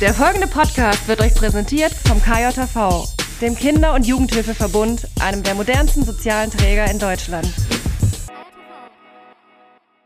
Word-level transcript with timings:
Der 0.00 0.14
folgende 0.14 0.46
Podcast 0.46 1.08
wird 1.08 1.20
euch 1.20 1.34
präsentiert 1.34 1.92
vom 1.92 2.22
KJV, 2.22 3.08
dem 3.40 3.56
Kinder- 3.56 3.94
und 3.94 4.06
Jugendhilfeverbund, 4.06 5.08
einem 5.20 5.42
der 5.42 5.56
modernsten 5.56 6.04
sozialen 6.04 6.52
Träger 6.52 6.88
in 6.88 7.00
Deutschland. 7.00 7.52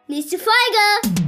Nächste 0.09 0.39
Folge! 0.39 1.19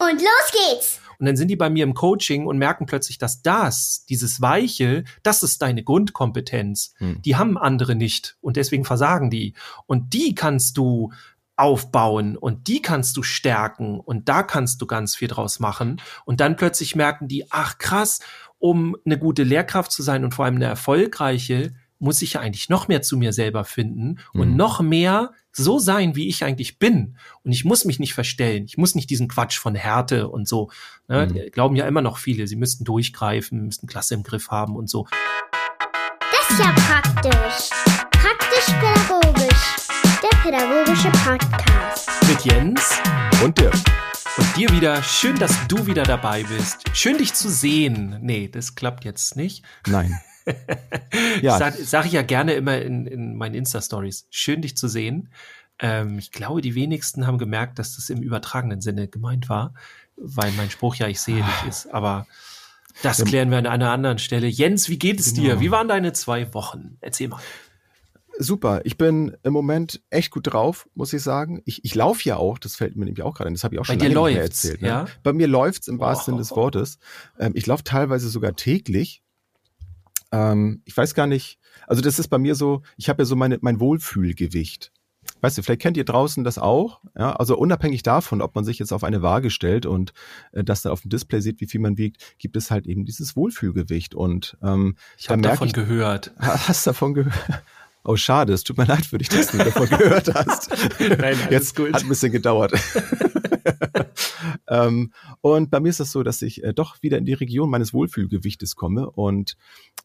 Und 0.00 0.20
los 0.20 0.52
geht's! 0.52 1.00
Und 1.20 1.26
dann 1.26 1.36
sind 1.36 1.46
die 1.46 1.54
bei 1.54 1.70
mir 1.70 1.84
im 1.84 1.94
Coaching 1.94 2.44
und 2.44 2.58
merken 2.58 2.86
plötzlich, 2.86 3.18
dass 3.18 3.40
das, 3.40 4.04
dieses 4.08 4.40
Weiche, 4.40 5.04
das 5.22 5.44
ist 5.44 5.62
deine 5.62 5.84
Grundkompetenz. 5.84 6.94
Hm. 6.98 7.22
Die 7.22 7.36
haben 7.36 7.56
andere 7.56 7.94
nicht 7.94 8.36
und 8.40 8.56
deswegen 8.56 8.84
versagen 8.84 9.30
die. 9.30 9.54
Und 9.86 10.12
die 10.12 10.34
kannst 10.34 10.76
du 10.76 11.12
aufbauen 11.58 12.36
und 12.36 12.68
die 12.68 12.80
kannst 12.80 13.16
du 13.16 13.22
stärken 13.22 13.98
und 13.98 14.28
da 14.28 14.42
kannst 14.42 14.80
du 14.80 14.86
ganz 14.86 15.16
viel 15.16 15.28
draus 15.28 15.58
machen. 15.58 16.00
Und 16.24 16.40
dann 16.40 16.56
plötzlich 16.56 16.94
merken 16.94 17.28
die, 17.28 17.50
ach 17.50 17.78
krass, 17.78 18.20
um 18.58 18.96
eine 19.04 19.18
gute 19.18 19.42
Lehrkraft 19.42 19.92
zu 19.92 20.02
sein 20.02 20.24
und 20.24 20.34
vor 20.34 20.44
allem 20.44 20.56
eine 20.56 20.66
erfolgreiche, 20.66 21.74
muss 21.98 22.22
ich 22.22 22.34
ja 22.34 22.40
eigentlich 22.40 22.68
noch 22.68 22.86
mehr 22.86 23.02
zu 23.02 23.16
mir 23.16 23.32
selber 23.32 23.64
finden 23.64 24.20
und 24.32 24.50
mhm. 24.50 24.56
noch 24.56 24.80
mehr 24.80 25.32
so 25.50 25.80
sein, 25.80 26.14
wie 26.14 26.28
ich 26.28 26.44
eigentlich 26.44 26.78
bin. 26.78 27.16
Und 27.42 27.50
ich 27.50 27.64
muss 27.64 27.84
mich 27.84 27.98
nicht 27.98 28.14
verstellen. 28.14 28.64
Ich 28.66 28.78
muss 28.78 28.94
nicht 28.94 29.10
diesen 29.10 29.26
Quatsch 29.26 29.58
von 29.58 29.74
Härte 29.74 30.28
und 30.28 30.46
so. 30.46 30.70
Ne? 31.08 31.26
Mhm. 31.26 31.50
Glauben 31.50 31.74
ja 31.74 31.88
immer 31.88 32.02
noch 32.02 32.18
viele, 32.18 32.46
sie 32.46 32.54
müssten 32.54 32.84
durchgreifen, 32.84 33.64
müssten 33.64 33.88
Klasse 33.88 34.14
im 34.14 34.22
Griff 34.22 34.48
haben 34.48 34.76
und 34.76 34.88
so. 34.88 35.08
Das 36.20 36.50
ist 36.50 36.60
ja 36.60 36.72
praktisch. 36.72 37.70
Praktisch-pädagogisch. 38.12 38.97
Pädagogische 40.50 41.10
Podcast. 41.10 42.08
Mit 42.26 42.42
Jens 42.42 43.02
und 43.44 43.58
Dirk. 43.58 43.74
Und 44.38 44.56
dir 44.56 44.70
wieder, 44.70 45.02
schön, 45.02 45.38
dass 45.38 45.54
du 45.68 45.86
wieder 45.86 46.04
dabei 46.04 46.42
bist. 46.42 46.84
Schön, 46.94 47.18
dich 47.18 47.34
zu 47.34 47.50
sehen. 47.50 48.16
Nee, 48.22 48.48
das 48.48 48.74
klappt 48.74 49.04
jetzt 49.04 49.36
nicht. 49.36 49.62
Nein. 49.86 50.18
ja. 51.42 51.58
Sag, 51.58 51.74
sag 51.74 52.06
ich 52.06 52.12
ja 52.12 52.22
gerne 52.22 52.54
immer 52.54 52.80
in, 52.80 53.04
in 53.04 53.36
meinen 53.36 53.56
Insta-Stories. 53.56 54.26
Schön, 54.30 54.62
dich 54.62 54.74
zu 54.74 54.88
sehen. 54.88 55.28
Ähm, 55.80 56.18
ich 56.18 56.32
glaube, 56.32 56.62
die 56.62 56.74
wenigsten 56.74 57.26
haben 57.26 57.36
gemerkt, 57.36 57.78
dass 57.78 57.96
das 57.96 58.08
im 58.08 58.22
übertragenen 58.22 58.80
Sinne 58.80 59.06
gemeint 59.06 59.50
war, 59.50 59.74
weil 60.16 60.50
mein 60.52 60.70
Spruch 60.70 60.94
ja 60.94 61.08
ich 61.08 61.20
sehe 61.20 61.44
dich 61.44 61.68
ist. 61.68 61.92
Aber 61.92 62.26
das 63.02 63.22
klären 63.22 63.50
wir 63.50 63.58
an 63.58 63.66
einer 63.66 63.90
anderen 63.90 64.18
Stelle. 64.18 64.46
Jens, 64.46 64.88
wie 64.88 64.98
geht 64.98 65.20
es 65.20 65.34
genau. 65.34 65.42
dir? 65.42 65.60
Wie 65.60 65.70
waren 65.70 65.88
deine 65.88 66.14
zwei 66.14 66.54
Wochen? 66.54 66.96
Erzähl 67.02 67.28
mal. 67.28 67.40
Super. 68.40 68.82
Ich 68.84 68.96
bin 68.96 69.36
im 69.42 69.52
Moment 69.52 70.00
echt 70.10 70.30
gut 70.30 70.52
drauf, 70.52 70.88
muss 70.94 71.12
ich 71.12 71.22
sagen. 71.22 71.60
Ich, 71.64 71.84
ich 71.84 71.94
laufe 71.96 72.22
ja 72.28 72.36
auch, 72.36 72.58
das 72.58 72.76
fällt 72.76 72.94
mir 72.94 73.04
nämlich 73.04 73.24
auch 73.24 73.34
gerade 73.34 73.50
ein, 73.50 73.54
das 73.54 73.64
habe 73.64 73.74
ich 73.74 73.80
auch 73.80 73.84
schon 73.84 73.98
lange 73.98 74.30
dir 74.30 74.40
erzählt. 74.40 74.80
Ne? 74.80 74.88
Ja? 74.88 75.06
Bei 75.24 75.32
mir 75.32 75.48
läuft's 75.48 75.88
im 75.88 75.98
wahrsten 75.98 76.32
Sinne 76.32 76.38
des 76.38 76.52
Wortes. 76.52 76.98
Ähm, 77.38 77.52
ich 77.56 77.66
laufe 77.66 77.82
teilweise 77.82 78.28
sogar 78.28 78.54
täglich. 78.54 79.22
Ähm, 80.30 80.82
ich 80.84 80.96
weiß 80.96 81.14
gar 81.14 81.26
nicht, 81.26 81.58
also 81.88 82.00
das 82.00 82.18
ist 82.18 82.28
bei 82.28 82.38
mir 82.38 82.54
so, 82.54 82.82
ich 82.96 83.08
habe 83.08 83.22
ja 83.22 83.26
so 83.26 83.34
meine, 83.34 83.58
mein 83.60 83.80
Wohlfühlgewicht. 83.80 84.92
Weißt 85.40 85.56
du, 85.56 85.62
vielleicht 85.62 85.82
kennt 85.82 85.96
ihr 85.96 86.04
draußen 86.04 86.42
das 86.42 86.58
auch. 86.58 87.00
Ja, 87.16 87.32
also 87.32 87.56
unabhängig 87.56 88.02
davon, 88.02 88.42
ob 88.42 88.54
man 88.54 88.64
sich 88.64 88.78
jetzt 88.78 88.92
auf 88.92 89.04
eine 89.04 89.22
Waage 89.22 89.50
stellt 89.50 89.86
und 89.86 90.12
äh, 90.52 90.64
das 90.64 90.82
da 90.82 90.90
auf 90.90 91.02
dem 91.02 91.10
Display 91.10 91.40
sieht, 91.40 91.60
wie 91.60 91.66
viel 91.66 91.80
man 91.80 91.96
wiegt, 91.96 92.38
gibt 92.38 92.56
es 92.56 92.70
halt 92.70 92.86
eben 92.86 93.04
dieses 93.04 93.36
Wohlfühlgewicht. 93.36 94.14
Und 94.14 94.56
ähm, 94.62 94.96
ich 95.16 95.28
habe 95.28 95.42
davon 95.42 95.68
ich, 95.68 95.74
gehört. 95.74 96.32
Hast 96.38 96.86
davon 96.86 97.14
gehört? 97.14 97.62
Oh, 98.04 98.16
schade, 98.16 98.52
es 98.52 98.64
tut 98.64 98.78
mir 98.78 98.84
leid 98.86 99.06
für 99.06 99.18
dich, 99.18 99.28
dass 99.28 99.48
du 99.50 99.58
davon 99.58 99.88
gehört 99.88 100.34
hast. 100.34 100.70
Nein, 101.18 101.36
Jetzt 101.50 101.76
gut. 101.76 101.92
hat 101.92 102.02
ein 102.02 102.08
bisschen 102.08 102.32
gedauert. 102.32 102.72
ähm, 104.68 105.12
und 105.40 105.70
bei 105.70 105.80
mir 105.80 105.88
ist 105.90 106.00
das 106.00 106.12
so, 106.12 106.22
dass 106.22 106.42
ich 106.42 106.62
äh, 106.64 106.72
doch 106.72 107.02
wieder 107.02 107.18
in 107.18 107.24
die 107.24 107.34
Region 107.34 107.70
meines 107.70 107.92
Wohlfühlgewichtes 107.92 108.76
komme. 108.76 109.10
Und 109.10 109.56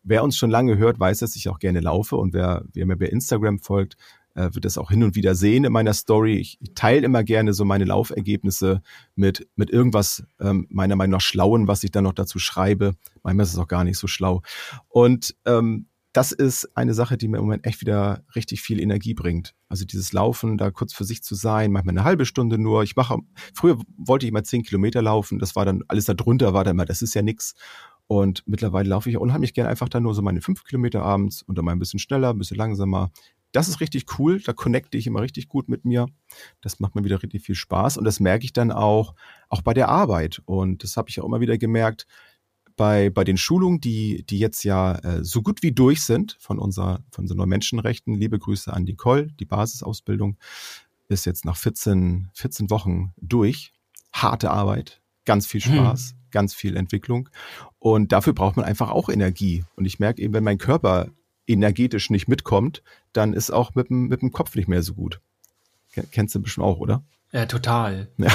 wer 0.03 0.23
uns 0.23 0.37
schon 0.37 0.49
lange 0.49 0.77
hört, 0.77 0.99
weiß, 0.99 1.19
dass 1.19 1.35
ich 1.35 1.49
auch 1.49 1.59
gerne 1.59 1.79
laufe. 1.79 2.15
Und 2.15 2.33
wer, 2.33 2.63
wer 2.73 2.85
mir 2.85 2.97
bei 2.97 3.05
Instagram 3.05 3.59
folgt, 3.59 3.95
äh, 4.35 4.49
wird 4.53 4.65
das 4.65 4.77
auch 4.77 4.89
hin 4.89 5.03
und 5.03 5.15
wieder 5.15 5.35
sehen 5.35 5.63
in 5.63 5.71
meiner 5.71 5.93
Story. 5.93 6.37
Ich, 6.37 6.57
ich 6.59 6.73
teile 6.73 7.05
immer 7.05 7.23
gerne 7.23 7.53
so 7.53 7.65
meine 7.65 7.85
Laufergebnisse 7.85 8.81
mit, 9.15 9.47
mit 9.55 9.69
irgendwas 9.69 10.23
ähm, 10.39 10.67
meiner 10.69 10.95
Meinung 10.95 11.11
nach 11.11 11.21
Schlauen, 11.21 11.67
was 11.67 11.83
ich 11.83 11.91
dann 11.91 12.03
noch 12.03 12.13
dazu 12.13 12.39
schreibe. 12.39 12.95
Manchmal 13.21 13.45
ist 13.45 13.53
es 13.53 13.59
auch 13.59 13.67
gar 13.67 13.83
nicht 13.83 13.97
so 13.97 14.07
schlau. 14.07 14.41
Und 14.89 15.35
ähm, 15.45 15.87
das 16.13 16.31
ist 16.31 16.77
eine 16.77 16.93
Sache, 16.93 17.17
die 17.17 17.27
mir 17.27 17.37
im 17.37 17.43
Moment 17.43 17.65
echt 17.65 17.81
wieder 17.81 18.23
richtig 18.35 18.61
viel 18.61 18.79
Energie 18.79 19.15
bringt. 19.15 19.55
Also 19.67 19.83
dieses 19.83 20.13
Laufen, 20.13 20.59
da 20.59 20.69
kurz 20.69 20.93
für 20.93 21.05
sich 21.05 21.23
zu 21.23 21.33
sein, 21.33 21.71
manchmal 21.71 21.93
eine 21.93 22.03
halbe 22.03 22.25
Stunde 22.25 22.59
nur. 22.59 22.83
Ich 22.83 22.95
mache, 22.95 23.17
früher 23.55 23.79
wollte 23.97 24.27
ich 24.27 24.31
immer 24.31 24.43
zehn 24.43 24.61
Kilometer 24.61 25.01
laufen, 25.01 25.39
das 25.39 25.55
war 25.55 25.65
dann, 25.65 25.83
alles 25.87 26.05
da 26.05 26.13
drunter 26.13 26.53
war 26.53 26.63
dann 26.63 26.75
immer, 26.75 26.85
das 26.85 27.01
ist 27.01 27.15
ja 27.15 27.23
nix. 27.23 27.55
Und 28.05 28.43
mittlerweile 28.45 28.89
laufe 28.89 29.09
ich 29.09 29.17
unheimlich 29.17 29.55
gerne 29.55 29.71
einfach 29.71 29.89
dann 29.89 30.03
nur 30.03 30.13
so 30.13 30.21
meine 30.21 30.41
fünf 30.41 30.63
Kilometer 30.63 31.01
abends 31.01 31.41
und 31.41 31.57
dann 31.57 31.65
mal 31.65 31.71
ein 31.71 31.79
bisschen 31.79 31.99
schneller, 31.99 32.29
ein 32.29 32.37
bisschen 32.37 32.57
langsamer. 32.57 33.11
Das 33.51 33.67
ist 33.67 33.81
richtig 33.81 34.19
cool, 34.19 34.39
da 34.39 34.53
connecte 34.53 34.97
ich 34.97 35.07
immer 35.07 35.21
richtig 35.21 35.47
gut 35.47 35.67
mit 35.67 35.83
mir. 35.83 36.07
Das 36.61 36.79
macht 36.79 36.93
mir 36.93 37.03
wieder 37.03 37.23
richtig 37.23 37.43
viel 37.43 37.55
Spaß 37.55 37.97
und 37.97 38.03
das 38.03 38.19
merke 38.19 38.45
ich 38.45 38.53
dann 38.53 38.71
auch, 38.71 39.15
auch 39.49 39.63
bei 39.63 39.73
der 39.73 39.89
Arbeit. 39.89 40.41
Und 40.45 40.83
das 40.83 40.95
habe 40.95 41.09
ich 41.09 41.19
auch 41.21 41.25
immer 41.25 41.39
wieder 41.39 41.57
gemerkt, 41.57 42.05
bei, 42.75 43.09
bei 43.09 43.23
den 43.23 43.37
Schulungen, 43.37 43.79
die, 43.79 44.25
die 44.25 44.39
jetzt 44.39 44.63
ja 44.63 44.95
äh, 44.95 45.23
so 45.23 45.41
gut 45.41 45.63
wie 45.63 45.71
durch 45.71 46.01
sind 46.01 46.37
von 46.39 46.59
unserer, 46.59 47.03
von 47.11 47.25
unserer 47.25 47.45
Menschenrechten. 47.45 48.15
Liebe 48.15 48.39
Grüße 48.39 48.71
an 48.71 48.83
Nicole. 48.83 49.27
Die 49.39 49.45
Basisausbildung 49.45 50.37
ist 51.07 51.25
jetzt 51.25 51.45
nach 51.45 51.57
14, 51.57 52.29
14 52.33 52.69
Wochen 52.69 53.13
durch. 53.17 53.73
Harte 54.11 54.51
Arbeit, 54.51 55.01
ganz 55.25 55.47
viel 55.47 55.61
hm. 55.61 55.73
Spaß, 55.73 56.11
hm. 56.11 56.17
ganz 56.31 56.53
viel 56.53 56.75
Entwicklung. 56.75 57.29
Und 57.79 58.11
dafür 58.11 58.33
braucht 58.33 58.57
man 58.57 58.65
einfach 58.65 58.91
auch 58.91 59.09
Energie. 59.09 59.63
Und 59.75 59.85
ich 59.85 59.99
merke 59.99 60.21
eben, 60.21 60.33
wenn 60.33 60.43
mein 60.43 60.57
Körper 60.57 61.09
energetisch 61.47 62.09
nicht 62.09 62.27
mitkommt, 62.27 62.83
dann 63.11 63.33
ist 63.33 63.51
auch 63.51 63.75
mit 63.75 63.89
dem, 63.89 64.07
mit 64.07 64.21
dem 64.21 64.31
Kopf 64.31 64.55
nicht 64.55 64.67
mehr 64.67 64.83
so 64.83 64.93
gut. 64.93 65.19
Kennst 66.11 66.33
du 66.33 66.41
bestimmt 66.41 66.65
auch, 66.65 66.79
oder? 66.79 67.03
Ja, 67.33 67.47
total. 67.47 68.09
Ja, 68.17 68.31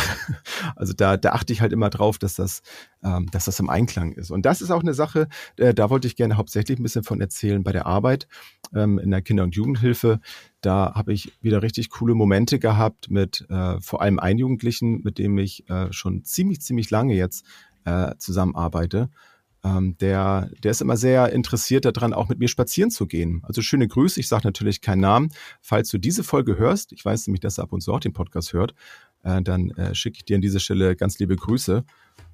also 0.75 0.92
da, 0.92 1.16
da 1.16 1.31
achte 1.31 1.53
ich 1.53 1.60
halt 1.60 1.72
immer 1.72 1.88
drauf, 1.88 2.19
dass 2.19 2.34
das, 2.34 2.62
ähm, 3.04 3.28
dass 3.31 3.44
das 3.44 3.60
im 3.60 3.70
Einklang 3.70 4.12
ist. 4.12 4.32
Und 4.32 4.44
das 4.44 4.60
ist 4.60 4.72
auch 4.72 4.82
eine 4.82 4.92
Sache, 4.92 5.28
äh, 5.56 5.72
da 5.72 5.88
wollte 5.88 6.09
ich 6.09 6.16
gerne 6.16 6.36
hauptsächlich 6.36 6.81
ein 6.81 6.82
bisschen 6.82 7.04
von 7.04 7.20
erzählen 7.20 7.62
bei 7.62 7.70
der 7.70 7.87
Arbeit 7.87 8.26
ähm, 8.75 8.98
in 8.98 9.12
der 9.12 9.22
Kinder- 9.22 9.44
und 9.44 9.54
Jugendhilfe. 9.54 10.19
Da 10.62 10.94
habe 10.97 11.12
ich 11.12 11.32
wieder 11.41 11.62
richtig 11.62 11.91
coole 11.91 12.14
Momente 12.14 12.58
gehabt 12.58 13.08
mit 13.08 13.47
äh, 13.48 13.81
vor 13.81 14.03
allem 14.03 14.19
ein 14.19 14.37
Jugendlichen, 14.37 15.00
mit 15.04 15.19
dem 15.19 15.38
ich 15.38 15.69
äh, 15.70 15.92
schon 15.92 16.25
ziemlich, 16.25 16.60
ziemlich 16.60 16.91
lange 16.91 17.14
jetzt 17.14 17.47
äh, 17.84 18.16
zusammenarbeite. 18.19 19.10
Ähm, 19.64 19.96
der, 19.98 20.50
der 20.62 20.70
ist 20.70 20.80
immer 20.80 20.96
sehr 20.96 21.32
interessiert 21.32 21.84
daran, 21.84 22.12
auch 22.12 22.28
mit 22.28 22.38
mir 22.38 22.48
spazieren 22.48 22.91
zu 22.91 23.06
gehen. 23.06 23.41
Also 23.42 23.60
schöne 23.62 23.88
Grüße, 23.88 24.20
ich 24.20 24.28
sage 24.28 24.46
natürlich 24.46 24.80
keinen 24.80 25.00
Namen. 25.00 25.28
Falls 25.60 25.88
du 25.88 25.98
diese 25.98 26.22
Folge 26.22 26.58
hörst, 26.58 26.92
ich 26.92 27.04
weiß 27.04 27.26
nämlich, 27.26 27.41
dass 27.41 27.58
er 27.58 27.64
ab 27.64 27.72
und 27.72 27.80
zu 27.80 27.92
auch 27.92 28.00
den 28.00 28.12
Podcast 28.12 28.52
hört, 28.52 28.74
äh, 29.24 29.42
dann 29.42 29.70
äh, 29.70 29.94
schicke 29.94 30.19
ich 30.19 30.24
dir 30.24 30.36
an 30.36 30.42
dieser 30.42 30.60
Stelle 30.60 30.96
ganz 30.96 31.19
liebe 31.19 31.36
Grüße. 31.36 31.84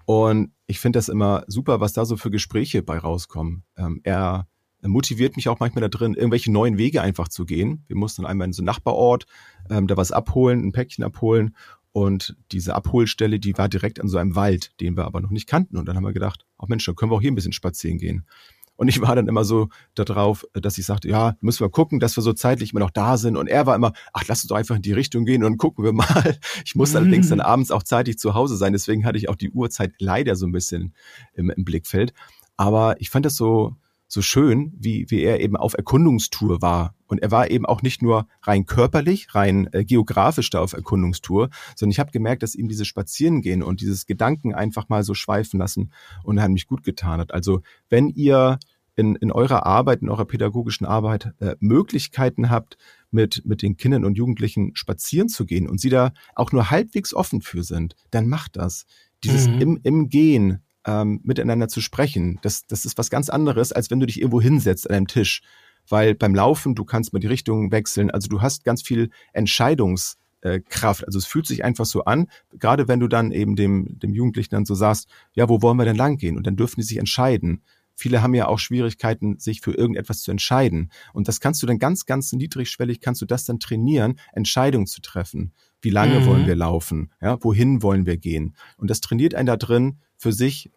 Und 0.07 0.53
ich 0.67 0.81
finde 0.81 0.99
das 0.99 1.09
immer 1.09 1.45
super, 1.47 1.81
was 1.81 1.95
da 1.95 2.05
so 2.05 2.17
für 2.17 2.31
Gespräche 2.31 2.83
bei 2.83 2.99
rauskommen. 2.99 3.65
Ähm, 3.77 4.01
er 4.05 4.47
motiviert 4.83 5.37
mich 5.37 5.49
auch 5.49 5.61
manchmal 5.61 5.81
da 5.81 5.89
drin, 5.89 6.12
irgendwelche 6.12 6.53
neuen 6.53 6.77
Wege 6.77 7.01
einfach 7.01 7.29
zu 7.29 7.47
gehen. 7.47 7.85
Wir 7.87 7.97
mussten 7.97 8.27
einmal 8.27 8.49
in 8.49 8.53
so 8.53 8.61
einen 8.61 8.67
Nachbarort 8.67 9.25
ähm, 9.71 9.87
da 9.87 9.97
was 9.97 10.12
abholen, 10.12 10.62
ein 10.62 10.73
Päckchen 10.73 11.05
abholen 11.05 11.56
und 11.94 12.37
diese 12.50 12.75
Abholstelle, 12.75 13.38
die 13.38 13.56
war 13.56 13.69
direkt 13.69 14.00
an 14.00 14.09
so 14.09 14.19
einem 14.19 14.34
Wald, 14.34 14.72
den 14.81 14.97
wir 14.97 15.05
aber 15.05 15.21
noch 15.21 15.31
nicht 15.31 15.47
kannten. 15.47 15.77
Und 15.77 15.87
dann 15.87 15.94
haben 15.94 16.03
wir 16.03 16.12
gedacht, 16.12 16.44
ach 16.59 16.66
Mensch, 16.66 16.84
dann 16.84 16.97
können 16.97 17.12
wir 17.12 17.15
auch 17.15 17.21
hier 17.21 17.31
ein 17.31 17.37
bisschen 17.37 17.53
spazieren 17.53 17.99
gehen. 17.99 18.27
Und 18.75 18.88
ich 18.88 19.00
war 19.00 19.15
dann 19.15 19.28
immer 19.28 19.44
so 19.44 19.69
darauf, 19.94 20.44
dass 20.55 20.77
ich 20.77 20.87
sagte, 20.87 21.09
ja, 21.09 21.37
müssen 21.41 21.60
wir 21.60 21.71
gucken, 21.71 22.00
dass 22.00 22.16
wir 22.16 22.25
so 22.25 22.32
zeitlich 22.32 22.72
immer 22.72 22.81
noch 22.81 22.91
da 22.91 23.16
sind. 23.16 23.37
Und 23.37 23.47
er 23.47 23.66
war 23.66 23.77
immer, 23.77 23.93
ach, 24.12 24.25
lass 24.27 24.43
uns 24.43 24.49
doch 24.49 24.56
einfach 24.56 24.75
in 24.75 24.82
die 24.82 24.93
Richtung 24.93 25.25
gehen 25.25 25.44
und 25.44 25.56
gucken 25.56 25.84
wir 25.84 25.93
mal. 25.93 26.37
Ich 26.65 26.75
musste 26.75 26.99
mhm. 26.99 27.05
allerdings 27.05 27.29
dann 27.29 27.38
abends 27.38 27.70
auch 27.70 27.85
zeitig 27.85 28.19
zu 28.19 28.35
Hause 28.35 28.56
sein. 28.56 28.73
Deswegen 28.73 29.05
hatte 29.05 29.19
ich 29.19 29.29
auch 29.29 29.37
die 29.37 29.50
Uhrzeit 29.50 29.93
leider 30.00 30.35
so 30.35 30.47
ein 30.47 30.52
bisschen 30.52 30.94
im, 31.35 31.50
im 31.50 31.64
Blickfeld. 31.64 32.12
Aber 32.56 33.00
ich 33.00 33.08
fand 33.08 33.25
das 33.25 33.37
so, 33.37 33.76
so 34.14 34.22
schön, 34.22 34.72
wie, 34.78 35.06
wie 35.11 35.22
er 35.22 35.40
eben 35.40 35.56
auf 35.56 35.75
Erkundungstour 35.75 36.62
war. 36.62 36.94
Und 37.06 37.19
er 37.19 37.31
war 37.31 37.50
eben 37.50 37.66
auch 37.66 37.82
nicht 37.82 38.00
nur 38.00 38.26
rein 38.43 38.64
körperlich, 38.64 39.34
rein 39.34 39.69
äh, 39.72 39.84
geografisch 39.84 40.49
da 40.49 40.61
auf 40.61 40.72
Erkundungstour, 40.72 41.50
sondern 41.76 41.90
ich 41.90 42.00
habe 42.00 42.12
gemerkt, 42.12 42.43
dass 42.43 42.55
ihm 42.55 42.69
dieses 42.69 42.87
Spazierengehen 42.87 43.62
und 43.62 43.82
dieses 43.82 44.06
Gedanken 44.06 44.55
einfach 44.55 44.88
mal 44.88 45.02
so 45.02 45.12
schweifen 45.12 45.61
lassen 45.61 45.93
unheimlich 46.22 46.66
gut 46.66 46.82
getan 46.82 47.20
hat. 47.20 47.34
Also 47.34 47.61
wenn 47.90 48.08
ihr 48.08 48.58
in, 48.96 49.16
in 49.16 49.32
eurer 49.32 49.66
Arbeit, 49.66 50.02
in 50.02 50.08
eurer 50.08 50.25
pädagogischen 50.25 50.87
Arbeit 50.87 51.34
äh, 51.40 51.56
Möglichkeiten 51.61 52.49
habt, 52.49 52.78
mit, 53.11 53.43
mit 53.44 53.62
den 53.62 53.76
Kindern 53.76 54.05
und 54.05 54.16
Jugendlichen 54.16 54.75
spazieren 54.75 55.28
zu 55.28 55.46
gehen 55.46 55.69
und 55.69 55.81
sie 55.81 55.90
da 55.90 56.12
auch 56.34 56.52
nur 56.52 56.70
halbwegs 56.70 57.14
offen 57.14 57.43
für 57.43 57.62
sind, 57.62 57.94
dann 58.11 58.28
macht 58.28 58.56
das. 58.56 58.87
Dieses 59.22 59.49
mhm. 59.49 59.61
im, 59.61 59.81
im 59.82 60.08
Gehen 60.08 60.63
ähm, 60.87 61.21
miteinander 61.25 61.69
zu 61.69 61.81
sprechen. 61.81 62.39
Das, 62.43 62.67
das 62.67 62.85
ist 62.85 62.99
was 62.99 63.11
ganz 63.11 63.29
anderes, 63.29 63.73
als 63.73 63.91
wenn 63.91 64.01
du 64.01 64.07
dich 64.07 64.19
irgendwo 64.21 64.41
hinsetzt 64.41 64.89
an 64.89 64.97
einem 64.97 65.07
Tisch. 65.07 65.43
Weil 65.89 66.15
beim 66.15 66.35
Laufen, 66.35 66.75
du 66.75 66.85
kannst 66.85 67.13
mal 67.13 67.19
die 67.19 67.27
Richtung 67.27 67.71
wechseln. 67.71 68.11
Also 68.11 68.29
du 68.29 68.41
hast 68.41 68.65
ganz 68.65 68.83
viel 68.83 69.11
Entscheidungsfreiheit 69.33 70.25
äh, 70.45 70.61
Kraft. 70.61 71.07
Also 71.07 71.19
es 71.19 71.27
fühlt 71.27 71.47
sich 71.47 71.65
einfach 71.65 71.87
so 71.87 72.05
an, 72.05 72.27
gerade 72.59 72.87
wenn 72.87 73.01
du 73.01 73.09
dann 73.09 73.33
eben 73.33 73.57
dem, 73.57 73.99
dem 73.99 74.13
Jugendlichen 74.13 74.55
dann 74.55 74.67
so 74.67 74.75
sagst, 74.75 75.09
ja, 75.33 75.49
wo 75.49 75.63
wollen 75.63 75.79
wir 75.79 75.85
denn 75.85 75.97
lang 75.97 76.19
gehen? 76.19 76.37
Und 76.37 76.47
dann 76.47 76.57
dürfen 76.57 76.81
die 76.81 76.87
sich 76.87 76.99
entscheiden. 76.99 77.63
Viele 77.97 78.23
haben 78.23 78.35
ja 78.35 78.49
auch 78.49 78.59
Schwierigkeiten, 78.59 79.39
sich 79.39 79.61
für 79.61 79.73
irgendetwas 79.73 80.23
zu 80.23 80.31
entscheiden. 80.31 80.91
Und 81.13 81.29
das 81.29 81.41
kannst 81.41 81.63
du 81.63 81.67
dann 81.67 81.79
ganz, 81.79 82.07
ganz 82.07 82.33
niedrigschwellig, 82.33 83.01
kannst 83.01 83.23
du 83.23 83.27
das 83.27 83.45
dann 83.45 83.61
trainieren, 83.61 84.19
Entscheidungen 84.33 84.87
zu 84.87 85.01
treffen. 85.01 85.53
Wie 85.81 85.91
lange 85.91 86.21
Mhm. 86.21 86.27
wollen 86.27 86.47
wir 86.47 86.57
laufen? 86.57 87.13
Ja, 87.23 87.39
wohin 87.43 87.83
wollen 87.83 88.05
wir 88.05 88.17
gehen? 88.17 88.57
Und 88.77 88.91
das 88.91 89.01
trainiert 89.01 89.35
einen 89.35 89.47
da 89.47 89.57
drin, 89.57 89.99
für 90.25 90.32
sich 90.32 90.71